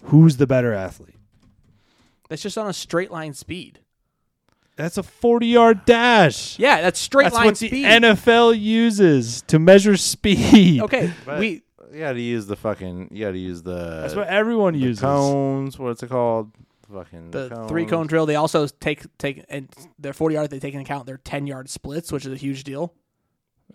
[0.04, 1.13] Who's the better athlete?
[2.28, 3.80] That's just on a straight line speed.
[4.76, 6.58] That's a 40 yard dash.
[6.58, 7.70] Yeah, that's straight That's line what speed.
[7.70, 10.80] the NFL uses to measure speed.
[10.82, 13.10] okay, But we you got to use the fucking.
[13.12, 14.00] You got to use the.
[14.00, 15.00] That's what everyone the uses.
[15.00, 15.78] cones.
[15.78, 16.50] What's it called?
[16.92, 17.68] Fucking the cones.
[17.68, 18.26] three cone drill.
[18.26, 19.68] They also take take and
[19.98, 20.50] their 40 yard.
[20.50, 22.92] They take into account their 10 yard splits, which is a huge deal.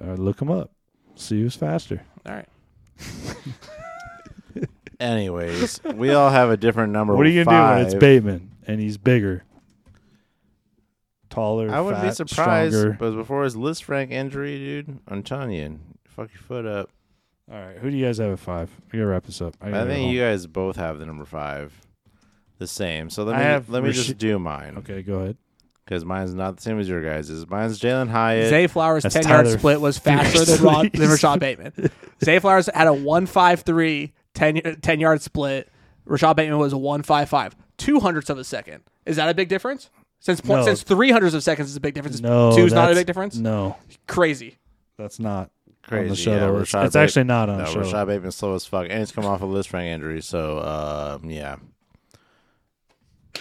[0.04, 0.72] Uh, look them up.
[1.16, 2.02] See who's faster.
[2.26, 2.48] All right.
[5.00, 7.16] Anyways, we all have a different number.
[7.16, 9.44] what are you gonna do when it's Bateman and he's bigger,
[11.30, 11.70] taller?
[11.70, 12.98] I wouldn't be surprised, Stronger.
[13.00, 16.90] but before his Lisfranc injury, dude, I'm telling you, fuck your foot up.
[17.52, 18.70] All right, who do you guys have at five?
[18.94, 19.56] I gotta wrap this up.
[19.62, 21.74] I, I think you guys both have the number five,
[22.58, 23.10] the same.
[23.10, 25.38] So let I me have let me Rashi- just do mine Okay, go ahead.
[25.86, 27.50] because mine's not the same as your guys's.
[27.50, 28.50] Mine's Jalin Hyatt.
[28.50, 31.74] Zay Flowers' That's 10 yard Tyler split was faster than, Rod, than Rashod Bateman.
[32.24, 35.69] Zay Flowers had a 153 10, 10 yard split.
[36.06, 37.56] Rashod Bateman was a 155.
[37.77, 38.84] Two hundredths of a second.
[39.06, 39.89] Is that a big difference?
[40.19, 40.65] Since point, No.
[40.65, 42.19] since three hundredths of seconds is a big difference.
[42.19, 43.38] No, two is not a that's- big difference.
[43.38, 43.77] No,
[44.07, 44.57] Crazy.
[44.97, 45.49] that's not
[45.84, 46.60] Crazy, on the yeah, shuttle.
[46.61, 47.84] it's Rashod it's Ba- actually not on no, the shuttle.
[47.84, 50.22] Rashod Bateman's slow as fuck, and he's come off a Lisfranc injury.
[50.22, 50.60] So
[51.22, 51.56] um, yeah,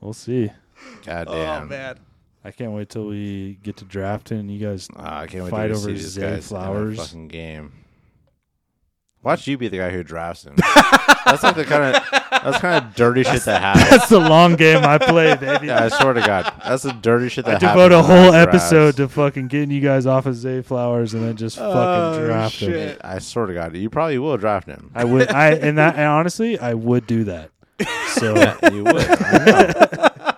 [0.00, 0.50] We'll see.
[1.04, 1.68] god Oh damn.
[1.68, 1.98] man.
[2.44, 5.50] I can't wait till we get to drafting and you guys Ah, I can't wait
[5.50, 6.96] Fight to over see these Zay guys in a Flowers.
[6.98, 7.72] fucking game.
[9.22, 10.54] Watch you be the guy who drafts him.
[10.56, 12.02] that's like the kind of
[12.42, 13.90] that's kind of dirty shit that happens.
[13.90, 15.66] That's the long game I play, baby.
[15.66, 17.72] Yeah, I swear to God, that's the dirty shit that I happens.
[17.72, 18.48] devote a whole I draft.
[18.54, 22.22] episode to fucking getting you guys off of Zay Flowers and then just oh, fucking
[22.22, 22.70] Oh, draft him.
[22.72, 23.00] shit.
[23.02, 24.92] I swear to God, you probably will draft him.
[24.94, 27.50] I would, I and that, and honestly, I would do that.
[28.12, 28.34] So
[28.72, 28.96] you would.
[29.08, 29.44] I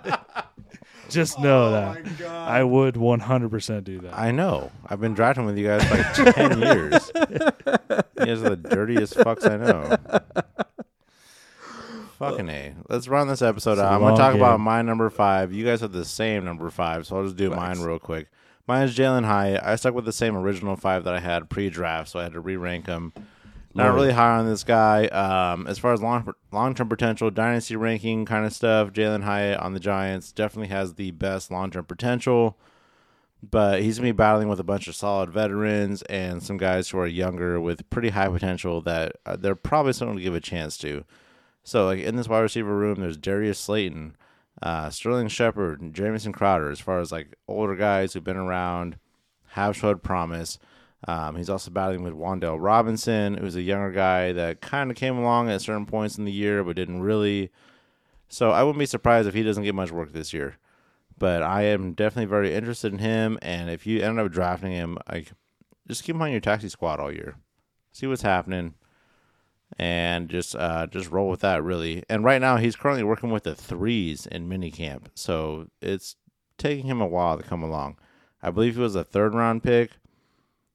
[0.07, 0.16] know.
[1.11, 4.19] just know oh that I would 100% do that.
[4.19, 4.70] I know.
[4.86, 7.11] I've been drafting with you guys for like ten years.
[8.31, 9.97] Guys are the dirtiest fucks I know.
[12.20, 12.74] Fucking a.
[12.89, 13.93] Let's run this episode out.
[13.93, 15.52] I'm gonna long talk about my number five.
[15.52, 18.28] You guys have the same number five, so I'll just do mine real quick.
[18.69, 19.62] Mine is Jalin Hyatt.
[19.65, 22.40] I stuck with the same original five that I had pre-draft, so I had to
[22.40, 23.12] re-rank them.
[23.74, 23.94] Not it.
[23.94, 25.07] really high on this guy.
[25.07, 29.59] Um, as far as long long term potential, dynasty ranking kind of stuff, Jalin Hyatt
[29.59, 32.57] on the Giants definitely has the best long term potential.
[33.43, 36.99] But he's gonna be battling with a bunch of solid veterans and some guys who
[36.99, 40.77] are younger with pretty high potential that uh, they're probably someone to give a chance
[40.79, 41.05] to.
[41.62, 44.17] So, like in this wide receiver room, there's Darius Slayton,
[44.62, 46.71] uh, Sterling Shepard, Jamison Crowder.
[46.71, 48.97] As far as like older guys who've been around,
[49.51, 50.59] have showed promise.
[51.09, 55.17] Um, he's also battling with Wan'Dale Robinson, who's a younger guy that kind of came
[55.17, 57.51] along at certain points in the year, but didn't really.
[58.29, 60.57] So I wouldn't be surprised if he doesn't get much work this year.
[61.21, 64.97] But I am definitely very interested in him, and if you end up drafting him,
[65.09, 65.31] like
[65.87, 67.37] just keep him on your taxi squad all year,
[67.93, 68.75] see what's happening,
[69.79, 72.03] and just uh, just roll with that really.
[72.09, 76.17] And right now he's currently working with the threes in minicamp, so it's
[76.57, 77.99] taking him a while to come along.
[78.43, 79.91] I believe he was a third round pick.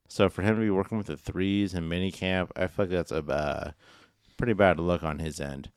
[0.08, 3.12] So for him to be working with the threes in minicamp, I feel like that's
[3.12, 3.72] a uh,
[4.38, 5.72] pretty bad look on his end.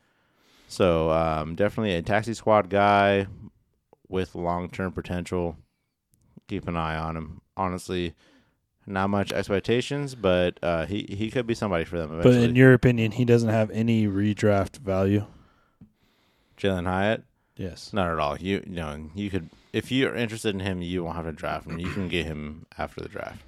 [0.68, 3.26] So um, definitely a taxi squad guy
[4.08, 5.56] with long term potential.
[6.48, 7.40] Keep an eye on him.
[7.56, 8.14] Honestly,
[8.86, 12.72] not much expectations, but uh, he he could be somebody for them but in your
[12.72, 15.26] opinion, he doesn't have any redraft value.
[16.56, 17.22] Jalin Hyatt,
[17.56, 17.92] Yes.
[17.92, 18.36] not at all.
[18.38, 21.66] You, you know you could if you're interested in him, you won't have to draft
[21.66, 21.78] him.
[21.78, 23.40] You can get him after the draft.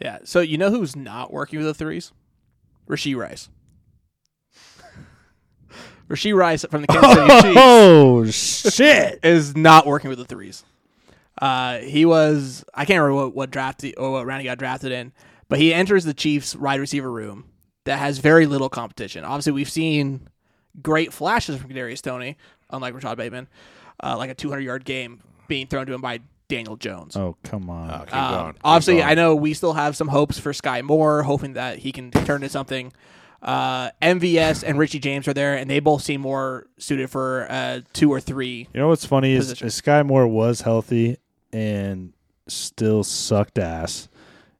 [0.00, 0.18] Yeah.
[0.24, 2.12] So you know who's not working with the threes?
[2.88, 3.48] Rashee Rice.
[6.08, 9.20] Rashee Rice from the Kansas City Chiefs Oh shit!
[9.24, 10.64] is not working with the threes.
[11.40, 14.58] Uh, he was I can't remember what, what draft he, or what round he got
[14.58, 15.12] drafted in,
[15.48, 17.44] but he enters the Chiefs wide receiver room
[17.84, 19.24] that has very little competition.
[19.24, 20.28] Obviously, we've seen
[20.82, 22.36] great flashes from Kadarius Toney,
[22.70, 23.48] unlike Rashod Bateman,
[24.02, 27.16] uh, like a 200 yard game being thrown to him by Daniel Jones.
[27.16, 27.90] Oh come on!
[27.90, 28.52] Uh, keep Um, going.
[28.54, 29.08] Keep obviously, going.
[29.08, 32.36] I know we still have some hopes for Skyy Moore, hoping that he can turn
[32.42, 32.92] into something.
[33.40, 37.80] Uh, MVS and Richie James are there, and they both seem more suited for uh,
[37.92, 38.66] two or three.
[38.72, 41.18] you know what's funny is, is Skyy Moore was healthy
[41.52, 42.12] and
[42.48, 44.08] still sucked ass,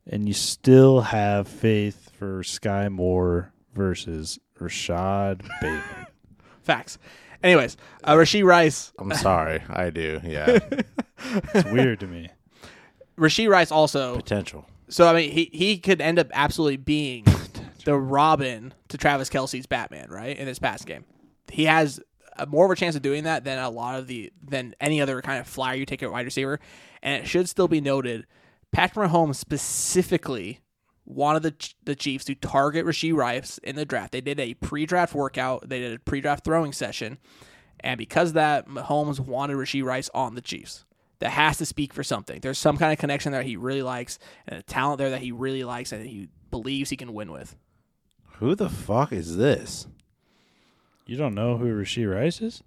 [0.07, 6.07] and you still have faith for Skyy Moore versus Rashod Bateman.
[6.63, 6.99] Facts.
[7.43, 8.93] Anyways, uh, Rashee Rice.
[8.99, 10.21] I'm sorry, I do.
[10.25, 10.59] Yeah,
[11.55, 12.29] It's weird to me.
[13.17, 14.17] Rashee Rice also.
[14.17, 14.67] potential.
[14.89, 17.25] So I mean, he he could end up absolutely being
[17.89, 20.37] the Robin to Travis Kelce's Batman, right?
[20.37, 21.07] In this past game,
[21.51, 21.99] he has
[22.37, 25.01] a, more of a chance of doing that than a lot of the than any
[25.01, 26.61] other kind of flyer you take at wide receiver.
[27.03, 28.27] And it should still be noted,
[28.73, 30.61] Patrick Mahomes specifically
[31.07, 34.13] wanted the the Chiefs to target Rashee Rice in the draft.
[34.13, 35.67] They did a pre-draft workout.
[35.67, 37.17] They did a pre-draft throwing session,
[37.81, 40.85] and because of that, Mahomes wanted Rashee Rice on the Chiefs.
[41.21, 42.41] That has to speak for something.
[42.41, 45.33] There's some kind of connection there he really likes, and a talent there that he
[45.33, 47.57] really likes, and he believes he can win with.
[48.39, 49.87] Who the fuck is this?
[51.07, 52.63] You don't know who Rashee Rice is?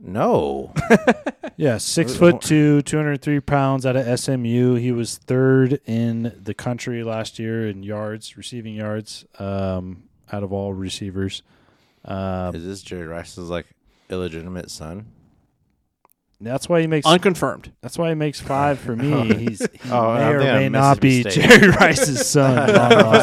[0.00, 0.72] No.
[1.58, 4.74] Yeah, six foot two, two hundred three pounds out of SMU.
[4.76, 10.52] He was third in the country last year in yards, receiving yards, um, out of
[10.52, 11.42] all receivers.
[12.04, 13.66] Um, is this Jerry Rice's like
[14.08, 15.06] illegitimate son?
[16.46, 17.06] That's why he makes.
[17.06, 17.72] Unconfirmed.
[17.82, 19.34] that's why he makes five for me.
[19.48, 21.32] He's he Oh, may or may not be State.
[21.48, 22.68] Jerry Rice's son.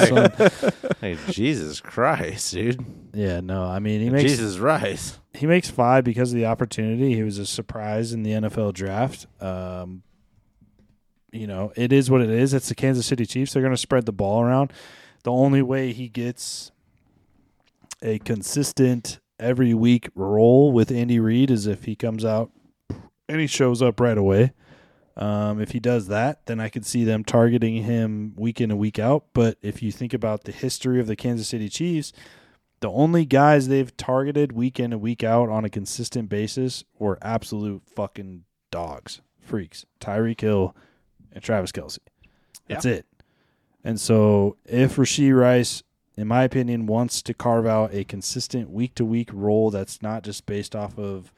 [0.07, 0.71] son.
[1.01, 2.85] Hey, Jesus Christ, dude.
[3.13, 5.19] Yeah, no, I mean he makes Jesus Rice.
[5.33, 7.15] he makes five because of the opportunity.
[7.15, 9.25] He was a surprise in the NFL draft.
[9.41, 10.03] Um,
[11.31, 12.53] you know, it is what it is.
[12.53, 13.53] It's the Kansas City Chiefs.
[13.53, 14.73] They're going to spread the ball around.
[15.23, 16.71] The only way he gets
[18.01, 22.51] a consistent every week role with Andy Reid is if he comes out
[23.29, 24.51] and he shows up right away.
[25.15, 28.79] Um, if he does that, then I could see them targeting him week in and
[28.79, 29.25] week out.
[29.33, 32.13] But if you think about the history of the Kansas City Chiefs,
[32.79, 37.17] the only guys they've targeted week in and week out on a consistent basis were
[37.21, 39.85] absolute fucking dogs, freaks.
[39.99, 40.75] Tyreek Hill
[41.33, 41.99] and Travis Kelce.
[42.67, 43.05] That's it.
[43.83, 45.83] And so if Rashee Rice
[46.19, 50.21] in my opinion, wants to carve out a consistent week to week role that's not
[50.21, 51.31] just based off of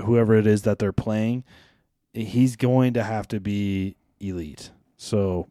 [0.00, 1.44] whoever it is that they're playing,
[2.12, 4.70] he's going to have to be elite.
[4.96, 5.48] So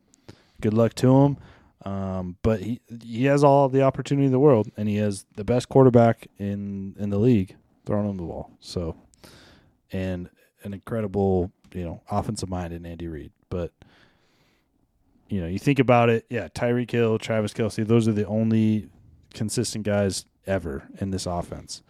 [0.61, 1.37] good luck to him.
[1.85, 5.43] Um, but he he has all the opportunity in the world, and he has the
[5.43, 8.51] best quarterback in in the league throwing him the ball.
[8.61, 8.95] So,
[9.91, 10.29] and
[10.63, 13.31] an incredible you know offensive mind in Andy Reid.
[13.49, 13.73] But
[15.27, 18.87] you know, you think about it, yeah, Tyreek Hill, Travis Kelce, those are the only
[19.33, 21.81] consistent guys ever in this offense.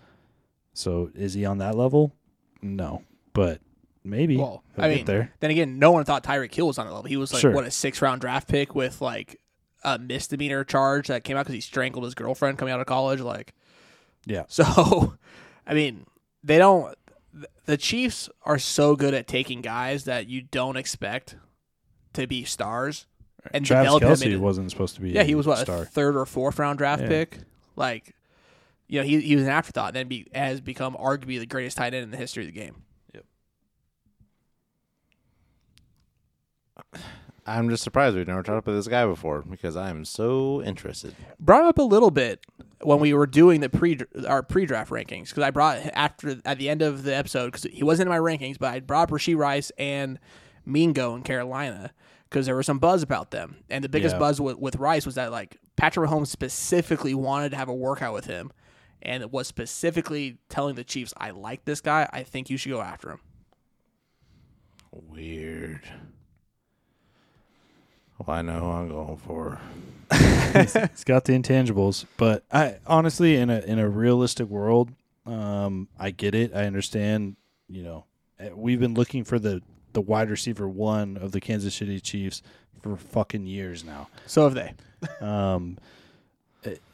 [0.73, 2.15] So is he on that level?
[2.63, 3.03] No,
[3.33, 3.59] but
[4.03, 4.37] maybe.
[4.37, 5.31] Well, I mean, there.
[5.39, 7.09] then again, no one thought Tyreek Hill was on that level.
[7.09, 7.51] He was like Sure.
[7.51, 9.39] what a six round draft pick with like
[9.83, 13.19] a misdemeanor charge that came out because he strangled his girlfriend coming out of college.
[13.19, 13.53] Like,
[14.25, 14.43] Yeah.
[14.49, 15.15] So,
[15.67, 16.05] I mean,
[16.43, 16.95] they don't.
[17.65, 21.35] The Chiefs are so good at taking guys that you don't expect
[22.13, 23.07] to be stars
[23.51, 25.09] and Travis Kelce into, wasn't supposed to be.
[25.11, 27.07] Yeah, he was what a third or fourth round draft Yeah.
[27.07, 27.39] pick.
[27.75, 28.13] Like,
[28.87, 31.77] you know, he he was an afterthought, and then be, has become arguably the greatest
[31.77, 32.83] tight end in the history of the game.
[33.13, 33.25] Yep.
[37.45, 41.13] I'm just surprised we've never talked about this guy before because I am so interested.
[41.39, 42.45] Brought up a little bit
[42.81, 46.57] when we were doing the pre our pre draft rankings because I brought after at
[46.57, 49.09] the end of the episode because he wasn't in my rankings, but I brought up
[49.11, 50.19] Rashee Rice and
[50.65, 51.91] Mingo in Carolina
[52.29, 54.19] because there was some buzz about them, and the biggest Yeah.
[54.19, 58.13] buzz with, with Rice was that like Patrick Mahomes specifically wanted to have a workout
[58.13, 58.51] with him,
[59.03, 62.09] and it was specifically telling the Chiefs, "I like this guy.
[62.11, 63.19] I think you should go after him."
[64.91, 65.81] Weird.
[68.17, 69.59] Well, I know who I'm going for.
[70.11, 74.91] He's got the intangibles, but I honestly, in a in a realistic world,
[75.25, 76.53] um, I get it.
[76.53, 77.35] I understand.
[77.67, 78.05] You know,
[78.39, 79.61] eh, we've been looking for the
[79.93, 82.41] the wide receiver one of the Kansas City Chiefs
[82.81, 84.09] for fucking years now.
[84.27, 84.73] So have they.
[85.19, 85.77] Um,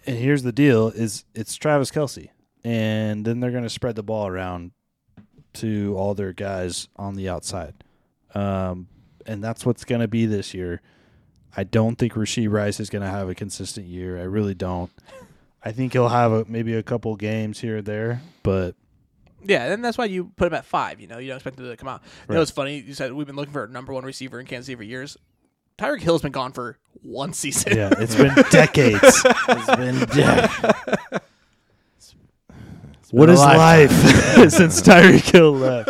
[0.05, 2.29] and here's the deal: is it's Travis Kelce,
[2.63, 4.71] and then they're going to spread the ball around
[5.53, 7.73] to all their guys on the outside,
[8.33, 8.87] um,
[9.25, 10.81] and that's what's going to be this year.
[11.55, 14.19] I don't think Rashee Rice is going to have a consistent year.
[14.19, 14.91] I really don't.
[15.63, 18.75] I think he'll have a, maybe a couple games here or there, but
[19.43, 20.99] Yeah, and that's why you put him at five.
[21.01, 22.01] You know, you don't expect him to come out.
[22.29, 22.79] You know, it's funny.
[22.79, 25.17] You said we've been looking for a number one receiver in Kansas City for years.
[25.79, 27.75] Tyreek Hill's been gone for one season.
[27.77, 28.99] yeah, it's been decades.
[29.03, 30.53] It's been decades.
[33.11, 33.91] What been a life
[34.51, 35.89] since Tyreek Hill left?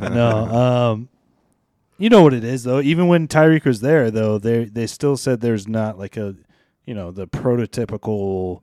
[0.00, 1.08] No, um,
[1.98, 2.80] you know what it is though.
[2.80, 6.34] Even when Tyreek was there, though, they they still said there's not like a,
[6.84, 8.60] you know, the prototypical,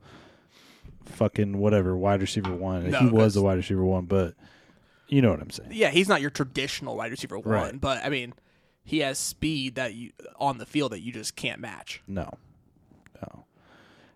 [1.06, 2.90] fucking whatever wide receiver one.
[2.90, 4.34] No, he was 'cause- the wide receiver one, but
[5.08, 5.70] you know what I'm saying.
[5.72, 7.80] yeah, he's not your traditional wide receiver one, Right.
[7.80, 8.34] but I mean,
[8.90, 10.10] he has speed that you
[10.40, 12.02] on the field that you just can't match.
[12.08, 12.28] No,
[13.22, 13.44] no.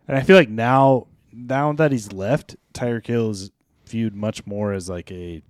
[0.08, 3.52] And I feel like now, now that he's left, Tyreek Hill is
[3.86, 5.42] viewed much more as like a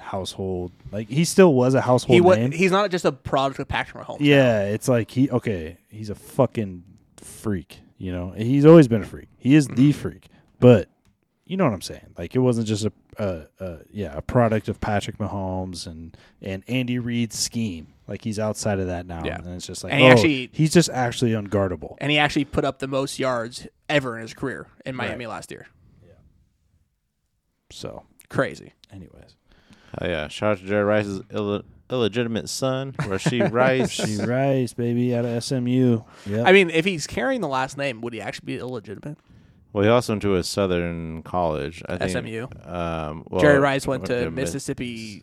[0.00, 0.72] household.
[0.90, 2.50] Like he still was a household He wa- name.
[2.50, 4.16] he's not just a product of Patrick Mahomes.
[4.18, 5.76] yeah, it's like he okay.
[5.88, 6.82] He's a fucking
[7.18, 7.78] freak.
[7.98, 9.28] You know, he's always been a freak.
[9.38, 9.90] He is the mm-hmm.
[9.92, 10.26] freak.
[10.58, 10.88] But
[11.46, 12.14] you know what I'm saying?
[12.18, 16.64] Like it wasn't just a, a, a yeah a product of Patrick Mahomes and and
[16.66, 17.94] Andy Reid's scheme.
[18.10, 19.36] Like he's outside of that now, Yeah.
[19.38, 21.94] and it's just like And he oh, actually- he's just actually unguardable.
[21.98, 25.50] and he actually put up the most yards ever in his career in Miami last
[25.52, 25.68] year.
[26.04, 26.14] Yeah.
[27.70, 28.72] So, Crazy.
[28.92, 29.36] anyways.
[30.00, 33.90] Oh yeah, shout out to Jerry Rice's Ill- illegitimate son, Rashee Rice.
[33.90, 36.00] She Rice, baby, out of SMU.
[36.26, 36.42] Yeah.
[36.44, 39.18] I mean, if he's carrying the last name, would he actually be illegitimate?
[39.72, 41.82] Well, he also went to a Southern college.
[41.88, 42.10] I think.
[42.10, 42.46] SMU.
[42.64, 45.22] Um, well, Jerry Rice went to Mi- Mississippi.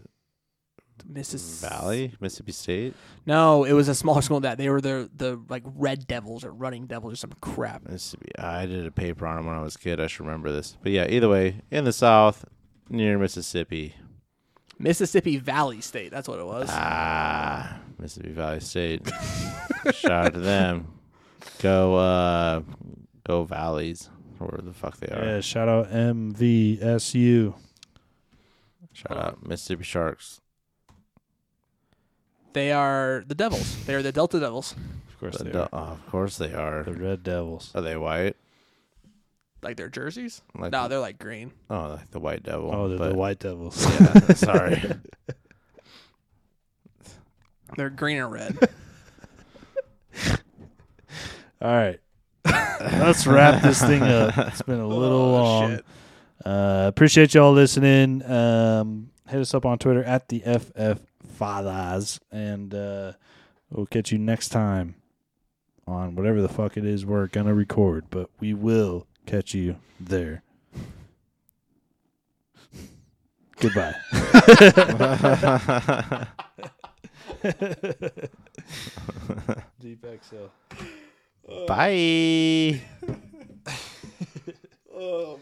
[1.06, 2.94] Mississippi Valley, Mississippi State.
[3.26, 4.58] No, it was a smaller school than that.
[4.58, 7.88] They were the the like Red Devils or Running Devils or some crap.
[7.88, 8.32] Mississippi.
[8.40, 10.00] I did a paper on them when I was a kid.
[10.00, 10.78] I should remember this.
[10.82, 12.46] But yeah, either way, in the South,
[12.90, 13.96] near Mississippi.
[14.80, 16.12] Mississippi Valley State.
[16.12, 16.70] That's what it was.
[16.72, 19.02] Ah, Mississippi Valley State.
[19.94, 20.88] Shout out to them.
[21.60, 22.62] Go, uh,
[23.26, 24.10] go Valleys,
[24.40, 25.26] or where the fuck they are.
[25.26, 27.56] yeah, shout out MVSU.
[28.94, 30.42] Shout out Mississippi Sharks.
[32.54, 33.86] They are the Devils.
[33.86, 34.74] They are the Delta Devils.
[34.74, 35.70] Of course The they Del- are.
[35.74, 36.84] oh, of course they are.
[36.84, 37.72] The Red Devils.
[37.76, 38.36] Are they white?
[39.64, 40.42] Like their jerseys?
[40.56, 41.52] Like no, they're like green.
[41.70, 42.70] oh, like the White Devil.
[42.74, 43.84] Oh, they're but- the White Devils.
[44.00, 44.82] Yeah, sorry.
[47.76, 48.58] They're green and red.
[51.62, 52.00] All right.
[52.46, 54.38] Let's wrap this thing up.
[54.38, 55.70] It's been a little Oh, long.
[55.76, 55.86] shit.
[56.46, 58.24] Uh, appreciate y'all listening.
[58.30, 61.02] Um, hit us up on Twitter at the FF
[61.38, 63.14] Fathers, and uh,
[63.70, 64.96] we'll catch you next time
[65.86, 70.44] on whatever the fuck it is we're gonna record, but we will catch you there.
[73.60, 73.96] Goodbye.
[79.80, 80.52] Deep exhale.
[81.68, 82.82] Bye.
[85.00, 85.42] Oh man.